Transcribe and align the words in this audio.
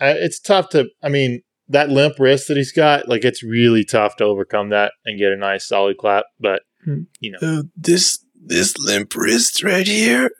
I, 0.00 0.10
it's 0.10 0.40
tough 0.40 0.68
to. 0.70 0.86
I 1.02 1.08
mean, 1.08 1.42
that 1.68 1.88
limp 1.90 2.14
wrist 2.18 2.48
that 2.48 2.56
he's 2.56 2.72
got, 2.72 3.08
like 3.08 3.24
it's 3.24 3.42
really 3.42 3.84
tough 3.84 4.16
to 4.16 4.24
overcome 4.24 4.70
that 4.70 4.92
and 5.04 5.18
get 5.18 5.32
a 5.32 5.36
nice 5.36 5.66
solid 5.66 5.96
clap. 5.98 6.24
But 6.38 6.62
Hmm. 6.84 7.02
you 7.20 7.32
know, 7.32 7.38
Uh, 7.42 7.62
this 7.76 8.24
this 8.34 8.76
limp 8.78 9.14
wrist 9.16 9.62
right 9.64 9.86
here. 9.86 10.30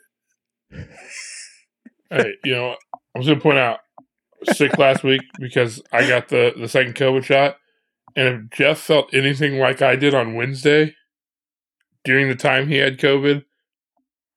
Hey, 2.09 2.33
you 2.45 2.53
know, 2.55 2.75
I 3.15 3.17
was 3.17 3.27
gonna 3.27 3.39
point 3.39 3.57
out 3.57 3.79
sick 4.53 4.77
last 4.77 5.03
week 5.03 5.21
because 5.39 5.81
I 5.91 6.07
got 6.07 6.29
the 6.29 6.53
the 6.57 6.69
second 6.69 6.95
COVID 6.95 7.23
shot, 7.23 7.57
and 8.15 8.27
if 8.51 8.57
Jeff 8.57 8.79
felt 8.79 9.13
anything 9.13 9.59
like 9.59 9.81
I 9.81 9.95
did 9.97 10.13
on 10.13 10.35
Wednesday 10.35 10.95
during 12.05 12.29
the 12.29 12.35
time 12.35 12.69
he 12.69 12.77
had 12.77 12.97
COVID, 12.97 13.43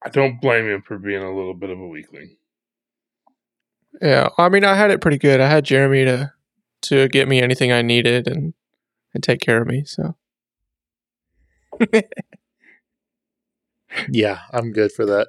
I 0.05 0.09
don't 0.09 0.41
blame 0.41 0.67
him 0.67 0.83
for 0.83 0.99
being 0.99 1.23
a 1.23 1.35
little 1.35 1.55
bit 1.55 1.71
of 1.71 1.79
a 1.79 1.87
weakling. 1.87 2.37
Yeah, 4.01 4.29
I 4.39 4.49
mean, 4.49 4.65
I 4.65 4.75
had 4.75 4.91
it 4.91 5.01
pretty 5.01 5.19
good. 5.19 5.41
I 5.41 5.49
had 5.49 5.65
Jeremy 5.65 6.05
to 6.05 6.33
to 6.83 7.09
get 7.09 7.29
me 7.29 7.41
anything 7.41 7.73
I 7.73 7.83
needed 7.83 8.27
and 8.27 8.55
and 9.15 9.23
take 9.23 9.41
care 9.41 9.61
of 9.61 9.67
me. 9.69 9.85
So 9.85 10.17
yeah, 14.09 14.41
I'm 14.53 14.73
good 14.73 14.93
for 14.93 15.07
that. 15.07 15.29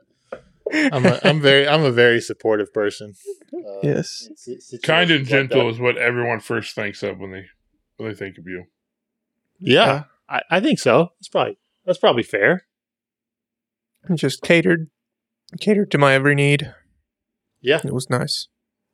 I'm 0.74 1.06
a, 1.06 1.20
I'm 1.24 1.42
very 1.42 1.68
I'm 1.68 1.84
a 1.84 1.92
very 1.92 2.22
supportive 2.22 2.74
person. 2.74 3.16
Uh, 3.54 3.80
yes, 3.84 4.28
in 4.30 4.38
si- 4.38 4.60
situations 4.60 4.84
Kind 4.84 5.12
and 5.12 5.22
like 5.22 5.30
gentle 5.30 5.66
that. 5.68 5.74
is 5.74 5.80
what 5.80 5.98
everyone 5.98 6.40
first 6.40 6.76
thinks 6.76 7.04
of 7.04 7.20
when 7.20 7.32
they 7.32 7.46
when 7.98 8.10
they 8.10 8.16
think 8.16 8.38
of 8.38 8.46
you. 8.48 8.66
Yeah, 9.60 10.04
I, 10.30 10.42
I 10.50 10.60
think 10.60 10.80
so. 10.80 11.12
That's 11.20 11.28
probably 11.28 11.58
that's 11.86 12.00
probably 12.00 12.24
fair. 12.24 12.66
I'm 14.10 14.16
just 14.18 14.42
catered 14.42 14.90
catered 15.60 15.92
to 15.92 15.98
my 15.98 16.14
every 16.14 16.36
need. 16.36 16.74
Yeah. 17.62 17.82
It 17.84 17.94
was 17.94 18.10
nice. 18.10 18.48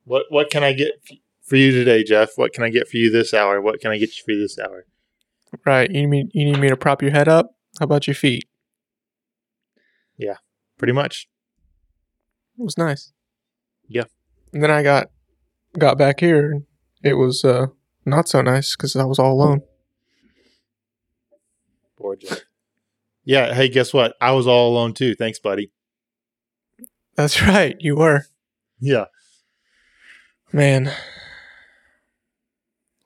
What 0.03 0.25
what 0.29 0.49
can 0.49 0.63
I 0.63 0.73
get 0.73 0.93
for 1.43 1.55
you 1.55 1.71
today, 1.71 2.03
Jeff? 2.03 2.31
What 2.35 2.53
can 2.53 2.63
I 2.63 2.69
get 2.69 2.87
for 2.87 2.97
you 2.97 3.09
this 3.09 3.33
hour? 3.33 3.61
What 3.61 3.79
can 3.79 3.91
I 3.91 3.97
get 3.97 4.09
you 4.17 4.23
for 4.25 4.39
this 4.39 4.57
hour? 4.59 4.85
Right. 5.65 5.89
You 5.89 6.01
need 6.01 6.07
me, 6.07 6.29
you 6.33 6.45
need 6.45 6.59
me 6.59 6.69
to 6.69 6.77
prop 6.77 7.01
your 7.01 7.11
head 7.11 7.27
up? 7.27 7.55
How 7.79 7.85
about 7.85 8.07
your 8.07 8.15
feet? 8.15 8.47
Yeah. 10.17 10.35
Pretty 10.77 10.93
much. 10.93 11.27
It 12.59 12.63
was 12.63 12.77
nice. 12.77 13.13
Yeah. 13.87 14.05
And 14.53 14.63
then 14.63 14.71
I 14.71 14.83
got 14.83 15.07
got 15.77 15.97
back 15.97 16.19
here 16.19 16.51
and 16.51 16.65
it 17.03 17.13
was 17.13 17.45
uh 17.45 17.67
not 18.05 18.27
so 18.27 18.41
nice 18.41 18.75
because 18.75 18.95
I 18.95 19.05
was 19.05 19.19
all 19.19 19.33
alone. 19.33 19.61
Jeff. 22.19 22.41
Yeah. 23.25 23.53
Hey, 23.53 23.67
guess 23.67 23.93
what? 23.93 24.15
I 24.21 24.31
was 24.31 24.47
all 24.47 24.69
alone 24.71 24.93
too. 24.93 25.13
Thanks, 25.15 25.39
buddy. 25.39 25.71
That's 27.15 27.41
right, 27.47 27.75
you 27.79 27.95
were. 27.95 28.25
Yeah. 28.79 29.05
Man. 30.53 30.91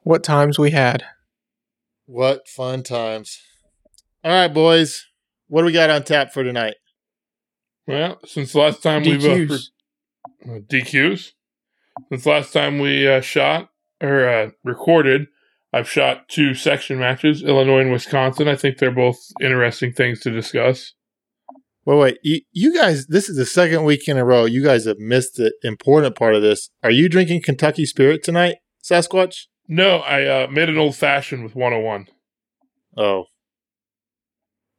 What 0.04 0.24
times 0.24 0.58
we 0.60 0.72
had. 0.72 1.04
What 2.06 2.48
fun 2.48 2.84
times. 2.84 3.40
All 4.24 4.32
right, 4.32 4.54
boys. 4.54 5.06
What 5.48 5.62
do 5.62 5.66
we 5.66 5.72
got 5.72 5.90
on 5.90 6.04
tap 6.04 6.34
for 6.34 6.44
tonight? 6.44 6.76
Well, 7.88 8.20
since 8.26 8.54
the 8.54 8.60
last 8.60 8.84
time 8.84 9.04
we've 9.04 9.24
uh, 9.24 9.28
DQs. 9.28 9.68
re- 10.46 10.56
uh, 10.56 10.60
DQs, 10.60 11.32
since 12.10 12.26
last 12.26 12.54
time 12.54 12.80
we 12.80 13.08
uh, 13.08 13.22
shot 13.22 13.70
or 14.02 14.28
uh, 14.28 14.50
recorded, 14.64 15.28
I've 15.74 15.90
shot 15.90 16.28
two 16.30 16.54
section 16.54 17.00
matches, 17.00 17.44
Illinois 17.44 17.82
and 17.82 17.92
Wisconsin. 17.92 18.48
I 18.48 18.56
think 18.56 18.78
they're 18.78 18.92
both 18.92 19.20
interesting 19.42 19.94
things 19.94 20.20
to 20.22 20.32
discuss. 20.32 20.94
Wait, 21.86 21.98
wait. 21.98 22.18
You, 22.22 22.42
you 22.52 22.74
guys, 22.78 23.08
this 23.08 23.28
is 23.28 23.38
the 23.38 23.46
second 23.46 23.84
week 23.84 24.08
in 24.08 24.18
a 24.18 24.24
row. 24.26 24.46
You 24.46 24.64
guys 24.64 24.86
have 24.86 25.00
missed 25.00 25.36
the 25.38 25.52
important 25.64 26.16
part 26.16 26.36
of 26.36 26.42
this. 26.42 26.70
Are 26.84 26.92
you 26.92 27.10
drinking 27.10 27.42
Kentucky 27.42 27.86
Spirit 27.86 28.24
tonight, 28.24 28.58
Sasquatch? 28.84 29.46
No, 29.68 29.98
I 29.98 30.26
uh, 30.44 30.48
made 30.48 30.70
an 30.70 30.78
old 30.78 30.96
fashioned 30.96 31.44
with 31.44 31.56
101. 31.56 32.08
Oh. 32.98 33.26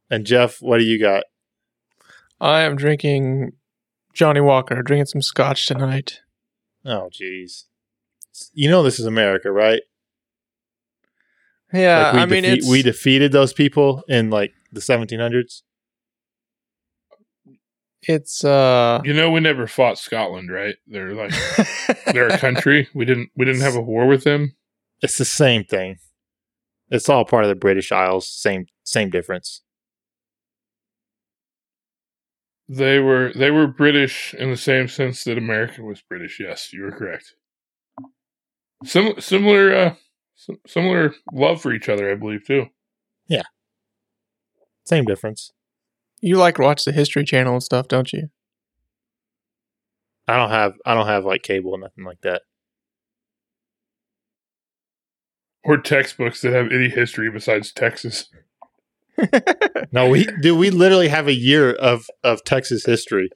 And 0.09 0.25
Jeff, 0.25 0.57
what 0.61 0.77
do 0.77 0.85
you 0.85 0.99
got? 0.99 1.23
I 2.39 2.61
am 2.61 2.75
drinking 2.75 3.53
Johnnie 4.13 4.41
Walker, 4.41 4.81
drinking 4.81 5.07
some 5.07 5.21
scotch 5.21 5.65
tonight. 5.67 6.21
Oh, 6.85 7.09
jeez. 7.11 7.63
You 8.53 8.69
know 8.69 8.83
this 8.83 8.99
is 8.99 9.05
America, 9.05 9.51
right? 9.51 9.81
Yeah, 11.73 12.03
Like 12.03 12.13
we 12.13 12.19
I 12.19 12.25
mean 12.27 12.43
defeat- 12.43 12.57
it's 12.59 12.69
we 12.69 12.81
defeated 12.81 13.31
those 13.31 13.51
people 13.53 14.03
in 14.07 14.29
like 14.29 14.51
the 14.71 14.79
1700s. 14.81 15.63
It's 18.03 18.43
uh 18.43 19.01
You 19.03 19.13
know, 19.13 19.31
we 19.31 19.39
never 19.39 19.67
fought 19.67 19.97
Scotland, 19.97 20.51
right? 20.51 20.75
They're 20.87 21.13
like 21.13 21.33
they're 22.13 22.27
a 22.27 22.37
country. 22.37 22.87
We 22.93 23.05
didn't 23.05 23.29
we 23.35 23.45
didn't 23.45 23.61
have 23.61 23.75
a 23.75 23.81
war 23.81 24.07
with 24.07 24.23
them. 24.23 24.55
It's 25.01 25.17
the 25.17 25.25
same 25.25 25.63
thing. 25.63 25.97
It's 26.89 27.09
all 27.09 27.25
part 27.25 27.43
of 27.43 27.49
the 27.49 27.55
British 27.55 27.91
Isles. 27.91 28.27
Same 28.29 28.65
same 28.83 29.09
difference. 29.09 29.61
They 32.69 32.99
were 32.99 33.31
they 33.35 33.51
were 33.51 33.67
British 33.67 34.33
in 34.33 34.49
the 34.49 34.57
same 34.57 34.87
sense 34.87 35.23
that 35.25 35.37
America 35.37 35.81
was 35.83 36.01
British. 36.01 36.39
Yes, 36.39 36.71
you 36.71 36.83
were 36.83 36.91
correct. 36.91 37.35
Sim- 38.85 39.19
similar 39.19 39.75
uh, 39.75 39.95
sim- 40.35 40.61
similar 40.65 41.13
love 41.33 41.61
for 41.61 41.73
each 41.73 41.89
other, 41.89 42.11
I 42.11 42.15
believe 42.15 42.45
too. 42.45 42.67
Yeah. 43.27 43.43
Same 44.85 45.05
difference. 45.05 45.51
You 46.23 46.37
like 46.37 46.57
watch 46.57 46.85
the 46.85 46.93
History 46.93 47.25
Channel 47.25 47.53
and 47.53 47.63
stuff, 47.63 47.87
don't 47.89 48.11
you? 48.13 48.29
I 50.27 50.37
don't 50.37 50.51
have 50.51 50.73
I 50.85 50.93
don't 50.93 51.07
have 51.07 51.25
like 51.25 51.43
cable 51.43 51.71
or 51.71 51.79
nothing 51.79 52.05
like 52.05 52.21
that. 52.21 52.43
Or 55.65 55.77
textbooks 55.77 56.41
that 56.41 56.53
have 56.53 56.71
any 56.71 56.89
history 56.89 57.29
besides 57.29 57.71
Texas. 57.71 58.29
No, 59.91 60.09
we 60.09 60.25
do. 60.41 60.55
We 60.55 60.71
literally 60.71 61.09
have 61.09 61.27
a 61.27 61.35
year 61.35 61.71
of 61.71 62.07
of 62.23 62.43
Texas 62.43 62.83
history, 62.83 63.29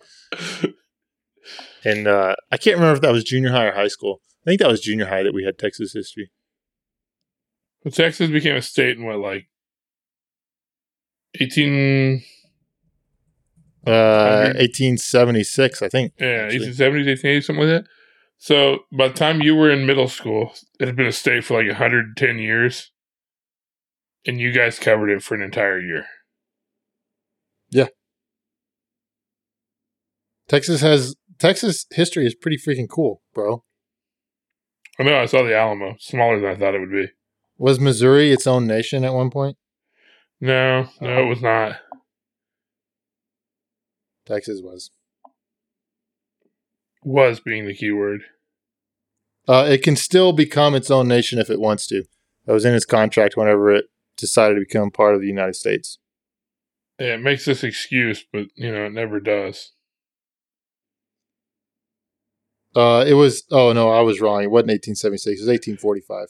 and 1.85 2.07
uh, 2.07 2.35
I 2.51 2.57
can't 2.57 2.77
remember 2.77 2.95
if 2.95 3.01
that 3.01 3.11
was 3.11 3.23
junior 3.23 3.51
high 3.51 3.65
or 3.65 3.73
high 3.73 3.89
school. 3.89 4.21
I 4.43 4.49
think 4.49 4.61
that 4.61 4.69
was 4.69 4.81
junior 4.81 5.05
high 5.05 5.21
that 5.21 5.35
we 5.35 5.43
had 5.43 5.59
Texas 5.59 5.93
history. 5.93 6.31
But 7.83 7.93
Texas 7.93 8.31
became 8.31 8.55
a 8.55 8.61
state 8.63 8.97
in 8.97 9.05
what, 9.05 9.19
like 9.19 9.49
eighteen? 11.39 12.23
Uh, 13.87 14.53
1876, 14.57 15.81
I 15.81 15.87
think. 15.89 16.13
Yeah, 16.19 16.27
actually. 16.27 16.57
eighteen 16.57 16.73
seventies, 16.73 17.07
eighteen 17.07 17.31
eighties, 17.31 17.45
something 17.45 17.67
like 17.67 17.83
that. 17.83 17.89
So 18.37 18.79
by 18.91 19.07
the 19.07 19.13
time 19.13 19.41
you 19.41 19.55
were 19.55 19.71
in 19.71 19.85
middle 19.85 20.07
school, 20.07 20.53
it 20.79 20.87
had 20.87 20.95
been 20.95 21.07
a 21.07 21.11
state 21.11 21.43
for 21.43 21.61
like 21.63 21.75
hundred 21.77 22.05
and 22.05 22.17
ten 22.17 22.37
years, 22.37 22.91
and 24.25 24.39
you 24.39 24.51
guys 24.51 24.77
covered 24.77 25.09
it 25.09 25.23
for 25.23 25.35
an 25.35 25.41
entire 25.41 25.79
year. 25.79 26.05
Yeah. 27.69 27.87
Texas 30.47 30.81
has 30.81 31.15
Texas 31.39 31.85
history 31.91 32.25
is 32.25 32.35
pretty 32.35 32.57
freaking 32.57 32.87
cool, 32.89 33.21
bro. 33.33 33.63
I 34.99 35.03
know 35.03 35.17
I 35.19 35.25
saw 35.25 35.43
the 35.43 35.55
Alamo, 35.55 35.95
smaller 35.99 36.39
than 36.39 36.49
I 36.49 36.55
thought 36.55 36.73
it 36.73 36.79
would 36.79 36.91
be. 36.91 37.07
Was 37.57 37.79
Missouri 37.79 38.31
its 38.31 38.47
own 38.47 38.65
nation 38.65 39.03
at 39.03 39.13
one 39.13 39.29
point? 39.29 39.57
No, 40.39 40.87
no, 41.01 41.23
it 41.23 41.25
was 41.27 41.41
not. 41.41 41.77
Texas 44.27 44.61
was. 44.63 44.91
Was 47.03 47.39
being 47.39 47.65
the 47.65 47.73
key 47.75 47.91
word. 47.91 48.21
Uh, 49.47 49.65
it 49.69 49.81
can 49.81 49.95
still 49.95 50.33
become 50.33 50.75
its 50.75 50.91
own 50.91 51.07
nation 51.07 51.39
if 51.39 51.49
it 51.49 51.59
wants 51.61 51.87
to. 51.87 52.03
That 52.45 52.53
was 52.53 52.65
in 52.65 52.73
its 52.75 52.85
contract 52.85 53.37
whenever 53.37 53.71
it 53.73 53.85
decided 54.17 54.55
to 54.55 54.59
become 54.61 54.91
part 54.91 55.15
of 55.15 55.21
the 55.21 55.27
United 55.27 55.55
States. 55.55 55.99
Yeah, 56.99 57.13
it 57.13 57.21
makes 57.21 57.45
this 57.45 57.63
excuse, 57.63 58.25
but 58.33 58.47
you 58.55 58.71
know 58.71 58.85
it 58.85 58.93
never 58.93 59.19
does. 59.19 59.71
Uh, 62.75 63.05
it 63.07 63.13
was. 63.13 63.43
Oh 63.51 63.71
no, 63.73 63.89
I 63.89 64.01
was 64.01 64.19
wrong. 64.21 64.43
It 64.43 64.51
wasn't 64.51 64.69
1876. 64.69 65.39
It 65.39 65.43
was 65.43 65.47
1845. 65.49 66.27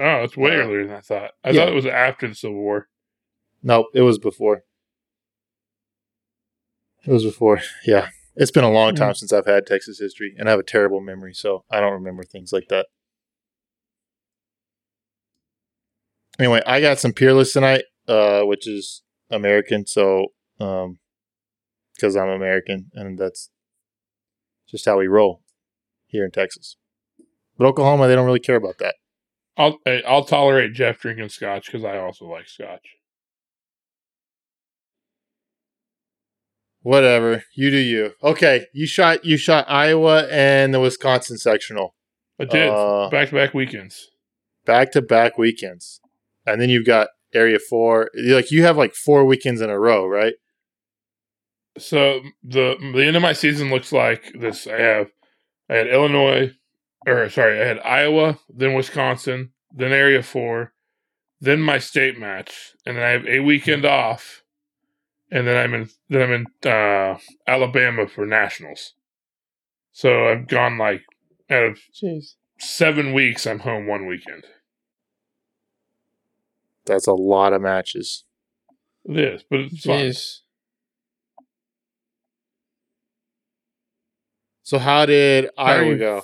Oh, 0.00 0.22
it's 0.24 0.36
way 0.36 0.52
Uh, 0.52 0.54
earlier 0.64 0.86
than 0.86 0.96
I 0.96 1.00
thought. 1.00 1.32
I 1.42 1.50
yeah. 1.50 1.60
thought 1.60 1.68
it 1.68 1.74
was 1.74 1.86
after 1.86 2.28
the 2.28 2.34
Civil 2.34 2.56
War. 2.58 2.88
Nope, 3.62 3.86
it 3.94 4.02
was 4.02 4.18
before. 4.18 4.64
It 7.06 7.12
was 7.12 7.24
before. 7.24 7.60
Yeah, 7.86 8.08
it's 8.34 8.50
been 8.50 8.64
a 8.64 8.70
long 8.70 8.94
time 8.94 9.14
since 9.14 9.32
I've 9.32 9.46
had 9.46 9.66
Texas 9.66 9.98
history, 9.98 10.34
and 10.38 10.48
I 10.48 10.52
have 10.52 10.60
a 10.60 10.64
terrible 10.64 11.00
memory, 11.00 11.34
so 11.34 11.64
I 11.70 11.80
don't 11.80 11.92
remember 11.92 12.22
things 12.24 12.52
like 12.52 12.68
that. 12.68 12.86
Anyway, 16.38 16.60
I 16.66 16.80
got 16.80 16.98
some 16.98 17.12
Peerless 17.12 17.52
tonight, 17.52 17.84
uh, 18.08 18.42
which 18.42 18.66
is 18.66 19.02
American, 19.30 19.86
so 19.86 20.28
um, 20.58 20.98
because 21.94 22.16
I'm 22.16 22.28
American, 22.28 22.90
and 22.94 23.18
that's 23.18 23.50
just 24.68 24.84
how 24.84 24.98
we 24.98 25.06
roll 25.06 25.42
here 26.06 26.24
in 26.24 26.32
Texas. 26.32 26.76
But 27.56 27.66
Oklahoma, 27.66 28.08
they 28.08 28.16
don't 28.16 28.26
really 28.26 28.40
care 28.40 28.56
about 28.56 28.78
that. 28.78 28.96
I'll 29.56 29.78
I'll 30.06 30.24
tolerate 30.24 30.72
Jeff 30.72 30.98
drinking 30.98 31.28
scotch 31.28 31.66
because 31.66 31.84
I 31.84 31.98
also 31.98 32.24
like 32.26 32.48
scotch. 32.48 32.96
Whatever, 36.84 37.44
you 37.54 37.70
do 37.70 37.78
you. 37.78 38.12
Okay, 38.22 38.66
you 38.74 38.86
shot 38.86 39.24
you 39.24 39.38
shot 39.38 39.64
Iowa 39.68 40.26
and 40.30 40.74
the 40.74 40.80
Wisconsin 40.80 41.38
sectional. 41.38 41.94
I 42.38 42.44
did 42.44 42.68
Uh, 42.68 43.08
back 43.08 43.30
to 43.30 43.34
back 43.34 43.54
weekends. 43.54 44.10
back 44.66 44.92
to 44.92 45.00
back 45.00 45.38
weekends, 45.38 46.00
and 46.46 46.60
then 46.60 46.68
you've 46.68 46.84
got 46.86 47.08
Area 47.32 47.58
Four. 47.58 48.10
Like 48.14 48.50
you 48.50 48.64
have 48.64 48.76
like 48.76 48.94
four 48.94 49.24
weekends 49.24 49.62
in 49.62 49.70
a 49.70 49.80
row, 49.80 50.06
right? 50.06 50.34
So 51.78 52.20
the 52.42 52.76
the 52.94 53.04
end 53.06 53.16
of 53.16 53.22
my 53.22 53.32
season 53.32 53.70
looks 53.70 53.90
like 53.90 54.32
this. 54.38 54.66
I 54.66 54.78
have 54.78 55.06
I 55.70 55.76
had 55.76 55.86
Illinois, 55.86 56.52
or 57.06 57.30
sorry, 57.30 57.60
I 57.62 57.64
had 57.64 57.80
Iowa, 57.80 58.38
then 58.54 58.74
Wisconsin, 58.74 59.52
then 59.74 59.90
Area 59.92 60.22
Four, 60.22 60.74
then 61.40 61.60
my 61.62 61.78
state 61.78 62.18
match, 62.18 62.74
and 62.84 62.96
then 62.98 63.04
I 63.04 63.08
have 63.08 63.26
a 63.26 63.40
weekend 63.40 63.86
off, 63.86 64.42
and 65.30 65.46
then 65.46 65.56
I'm 65.56 65.74
in 65.74 65.88
then 66.08 66.22
I'm 66.22 66.32
in 66.64 66.70
uh, 66.70 67.18
Alabama 67.46 68.06
for 68.06 68.26
nationals. 68.26 68.94
So 69.92 70.28
I've 70.28 70.48
gone 70.48 70.78
like 70.78 71.02
out 71.50 71.64
of 71.64 71.78
Jeez. 71.94 72.34
seven 72.58 73.12
weeks, 73.12 73.46
I'm 73.46 73.60
home 73.60 73.86
one 73.86 74.06
weekend. 74.06 74.44
That's 76.86 77.06
a 77.06 77.12
lot 77.14 77.52
of 77.52 77.62
matches. 77.62 78.24
It 79.06 79.18
is, 79.18 79.44
but 79.48 79.60
it's 79.60 79.84
fun. 79.84 79.98
Jeez. 80.00 80.38
So 84.62 84.78
how 84.78 85.06
did 85.06 85.50
Iowa 85.58 85.90
you- 85.90 85.98
go? 85.98 86.22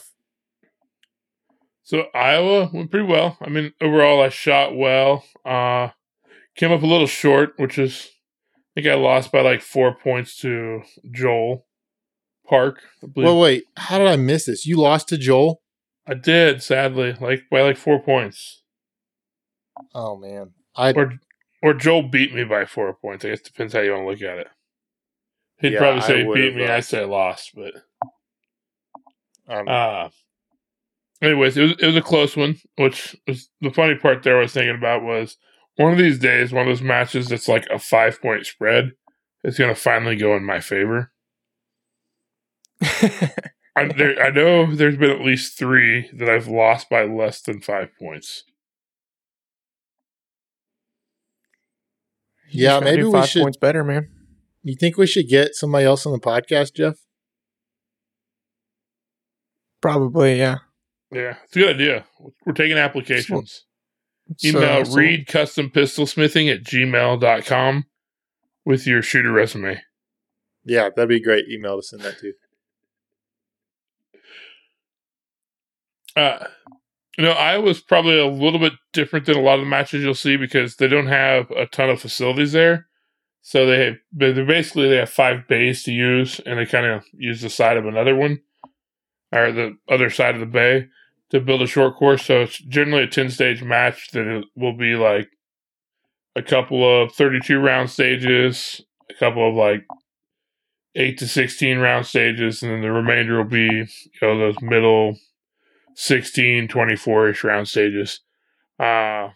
So 1.82 2.04
Iowa 2.14 2.70
went 2.72 2.90
pretty 2.90 3.06
well. 3.06 3.36
I 3.40 3.48
mean, 3.48 3.72
overall, 3.80 4.22
I 4.22 4.28
shot 4.28 4.76
well. 4.76 5.24
Uh, 5.44 5.88
came 6.54 6.70
up 6.70 6.82
a 6.82 6.86
little 6.86 7.08
short, 7.08 7.54
which 7.56 7.78
is 7.78 8.08
I 8.76 8.80
think 8.80 8.86
I 8.92 8.94
lost 8.94 9.32
by 9.32 9.40
like 9.40 9.62
four 9.62 9.94
points 9.94 10.36
to 10.38 10.82
Joel 11.10 11.66
Park. 12.48 12.82
Well, 13.16 13.40
wait, 13.40 13.64
how 13.76 13.98
did 13.98 14.06
I 14.06 14.16
miss 14.16 14.46
this? 14.46 14.64
You 14.66 14.76
lost 14.76 15.08
to 15.08 15.18
Joel? 15.18 15.60
I 16.06 16.14
did, 16.14 16.62
sadly, 16.62 17.14
like 17.20 17.42
by 17.50 17.62
like 17.62 17.76
four 17.76 18.00
points, 18.02 18.62
Oh 19.94 20.16
man, 20.16 20.52
I 20.76 20.92
or 20.92 21.14
or 21.62 21.74
Joel 21.74 22.02
beat 22.08 22.34
me 22.34 22.44
by 22.44 22.64
four 22.64 22.92
points. 22.94 23.24
I 23.24 23.30
guess 23.30 23.40
depends 23.40 23.72
how 23.72 23.80
you 23.80 23.92
want 23.92 24.04
to 24.04 24.10
look 24.10 24.22
at 24.32 24.38
it. 24.38 24.48
He'd 25.60 25.72
Yeah, 25.72 25.78
probably 25.78 26.00
say 26.02 26.24
he 26.24 26.32
beat 26.34 26.54
me. 26.56 26.66
I 26.66 26.80
say 26.80 27.04
lost, 27.04 27.52
but 27.54 27.74
um, 29.48 29.68
Uh 29.68 30.08
anyways, 31.20 31.56
it 31.56 31.62
was 31.62 31.72
it 31.72 31.86
was 31.86 31.96
a 31.96 32.02
close 32.02 32.36
one, 32.36 32.56
which 32.76 33.16
was 33.26 33.48
the 33.60 33.70
funny 33.70 33.96
part 33.96 34.22
there 34.22 34.38
I 34.38 34.42
was 34.42 34.52
thinking 34.52 34.76
about 34.76 35.02
was 35.02 35.36
one 35.76 35.92
of 35.92 35.98
these 35.98 36.18
days, 36.18 36.52
one 36.52 36.66
of 36.66 36.68
those 36.68 36.82
matches 36.82 37.28
that's 37.28 37.48
like 37.48 37.66
a 37.66 37.78
five 37.78 38.20
point 38.20 38.46
spread 38.46 38.92
is 39.44 39.58
gonna 39.58 39.74
finally 39.74 40.16
go 40.16 40.36
in 40.36 40.44
my 40.44 40.60
favor. 40.60 41.12
I, 42.82 43.84
there, 43.96 44.20
I 44.22 44.30
know 44.30 44.74
there's 44.74 44.96
been 44.96 45.10
at 45.10 45.20
least 45.24 45.56
three 45.58 46.10
that 46.14 46.28
I've 46.28 46.48
lost 46.48 46.88
by 46.90 47.04
less 47.04 47.40
than 47.40 47.60
five 47.60 47.90
points. 47.98 48.44
You 52.50 52.64
Yeah, 52.64 52.80
maybe 52.80 53.02
do 53.02 53.06
we 53.10 53.12
five 53.12 53.28
should- 53.28 53.42
points 53.42 53.58
better, 53.58 53.84
man. 53.84 54.08
you 54.62 54.74
think 54.78 54.96
we 54.96 55.06
should 55.06 55.28
get 55.28 55.54
somebody 55.54 55.84
else 55.84 56.04
on 56.04 56.12
the 56.12 56.18
podcast, 56.18 56.74
Jeff? 56.74 56.96
Probably, 59.80 60.38
yeah. 60.38 60.58
Yeah, 61.12 61.36
it's 61.44 61.56
a 61.56 61.58
good 61.60 61.74
idea. 61.76 62.04
We're 62.44 62.52
taking 62.52 62.76
applications. 62.76 63.64
So- 64.36 64.48
Email 64.48 64.84
so- 64.84 64.96
reid 64.96 65.26
custom 65.26 65.70
pistol 65.70 66.06
smithing 66.06 66.48
at 66.48 66.62
gmail.com 66.62 67.86
with 68.64 68.86
your 68.86 69.02
shooter 69.02 69.32
resume. 69.32 69.82
Yeah, 70.64 70.90
that'd 70.94 71.08
be 71.08 71.16
a 71.16 71.22
great 71.22 71.46
email 71.48 71.76
to 71.76 71.82
send 71.82 72.02
that 72.02 72.18
to. 72.18 72.32
Uh, 76.16 76.46
you 77.16 77.24
know, 77.24 77.32
Iowa's 77.32 77.80
probably 77.80 78.18
a 78.18 78.26
little 78.26 78.58
bit 78.60 78.74
different 78.92 79.26
than 79.26 79.36
a 79.36 79.40
lot 79.40 79.54
of 79.54 79.60
the 79.60 79.70
matches 79.70 80.02
you'll 80.02 80.14
see 80.14 80.36
because 80.36 80.76
they 80.76 80.88
don't 80.88 81.06
have 81.06 81.50
a 81.50 81.66
ton 81.66 81.90
of 81.90 82.00
facilities 82.00 82.52
there. 82.52 82.86
So 83.42 83.64
they 83.66 83.84
have, 83.86 83.94
they 84.12 84.32
they 84.32 84.44
basically 84.44 84.88
they 84.88 84.96
have 84.96 85.08
five 85.10 85.48
bays 85.48 85.82
to 85.84 85.92
use, 85.92 86.40
and 86.44 86.58
they 86.58 86.66
kind 86.66 86.84
of 86.86 87.04
use 87.12 87.40
the 87.40 87.48
side 87.48 87.78
of 87.78 87.86
another 87.86 88.14
one, 88.14 88.40
or 89.32 89.50
the 89.50 89.78
other 89.88 90.10
side 90.10 90.34
of 90.34 90.40
the 90.40 90.46
bay 90.46 90.88
to 91.30 91.40
build 91.40 91.62
a 91.62 91.66
short 91.66 91.96
course. 91.96 92.24
So 92.26 92.42
it's 92.42 92.58
generally 92.58 93.04
a 93.04 93.08
ten 93.08 93.30
stage 93.30 93.62
match 93.62 94.10
that 94.12 94.26
it 94.26 94.44
will 94.56 94.76
be 94.76 94.94
like 94.94 95.28
a 96.36 96.42
couple 96.42 96.84
of 96.84 97.12
thirty 97.12 97.40
two 97.40 97.58
round 97.58 97.90
stages, 97.90 98.80
a 99.10 99.14
couple 99.14 99.48
of 99.48 99.54
like 99.54 99.86
eight 100.94 101.18
to 101.18 101.28
sixteen 101.28 101.78
round 101.78 102.06
stages, 102.06 102.62
and 102.62 102.72
then 102.72 102.82
the 102.82 102.92
remainder 102.92 103.38
will 103.38 103.44
be 103.44 103.66
you 103.66 104.20
know 104.22 104.38
those 104.38 104.60
middle 104.60 105.16
16, 106.00 106.68
24 106.68 107.28
ish 107.28 107.44
round 107.44 107.68
stages. 107.68 108.20
Uh, 108.78 109.28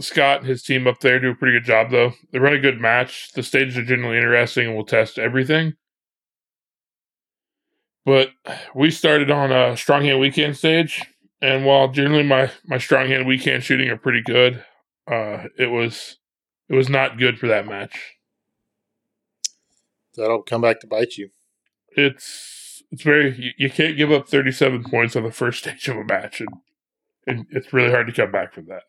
Scott 0.00 0.40
and 0.40 0.48
his 0.48 0.62
team 0.62 0.86
up 0.86 1.00
there 1.00 1.20
do 1.20 1.30
a 1.30 1.34
pretty 1.34 1.56
good 1.56 1.64
job, 1.64 1.90
though. 1.90 2.12
They 2.32 2.40
run 2.40 2.52
a 2.52 2.58
good 2.58 2.80
match. 2.80 3.30
The 3.32 3.42
stages 3.42 3.78
are 3.78 3.84
generally 3.84 4.16
interesting 4.16 4.66
and 4.66 4.76
will 4.76 4.84
test 4.84 5.18
everything. 5.18 5.74
But 8.06 8.30
we 8.74 8.90
started 8.90 9.30
on 9.30 9.50
a 9.52 9.76
strong 9.76 10.04
hand 10.04 10.20
weak 10.20 10.36
hand 10.36 10.56
stage, 10.56 11.02
and 11.42 11.66
while 11.66 11.88
generally 11.88 12.22
my, 12.22 12.50
my 12.64 12.78
strong 12.78 13.08
hand 13.08 13.26
weak 13.26 13.42
hand 13.42 13.64
shooting 13.64 13.88
are 13.90 13.96
pretty 13.98 14.22
good, 14.22 14.64
uh, 15.10 15.46
it 15.58 15.66
was 15.72 16.16
it 16.68 16.74
was 16.76 16.88
not 16.88 17.18
good 17.18 17.38
for 17.38 17.48
that 17.48 17.66
match. 17.66 17.98
That'll 20.16 20.42
come 20.42 20.62
back 20.62 20.80
to 20.80 20.86
bite 20.86 21.16
you. 21.16 21.30
It's 21.90 22.82
it's 22.90 23.02
very 23.02 23.34
you, 23.36 23.50
you 23.58 23.70
can't 23.70 23.96
give 23.96 24.12
up 24.12 24.28
37 24.28 24.84
points 24.84 25.16
on 25.16 25.24
the 25.24 25.32
first 25.32 25.58
stage 25.64 25.88
of 25.88 25.96
a 25.96 26.04
match, 26.04 26.40
and, 26.40 26.48
and 27.26 27.46
it's 27.50 27.72
really 27.72 27.90
hard 27.90 28.06
to 28.06 28.12
come 28.12 28.30
back 28.30 28.54
from 28.54 28.66
that. 28.66 28.82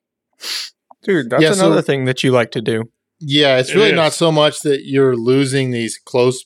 Dude, 1.03 1.29
that's 1.29 1.41
Yeah, 1.43 1.53
so- 1.53 1.65
another 1.65 1.81
thing 1.81 2.05
that 2.05 2.23
you 2.23 2.31
like 2.31 2.51
to 2.51 2.61
do. 2.61 2.85
Yeah, 3.19 3.57
it's 3.57 3.73
really 3.73 3.89
is. 3.89 3.95
not 3.95 4.13
so 4.13 4.31
much 4.31 4.59
that 4.61 4.81
you're 4.85 5.15
losing 5.15 5.71
these 5.71 5.97
close 5.97 6.45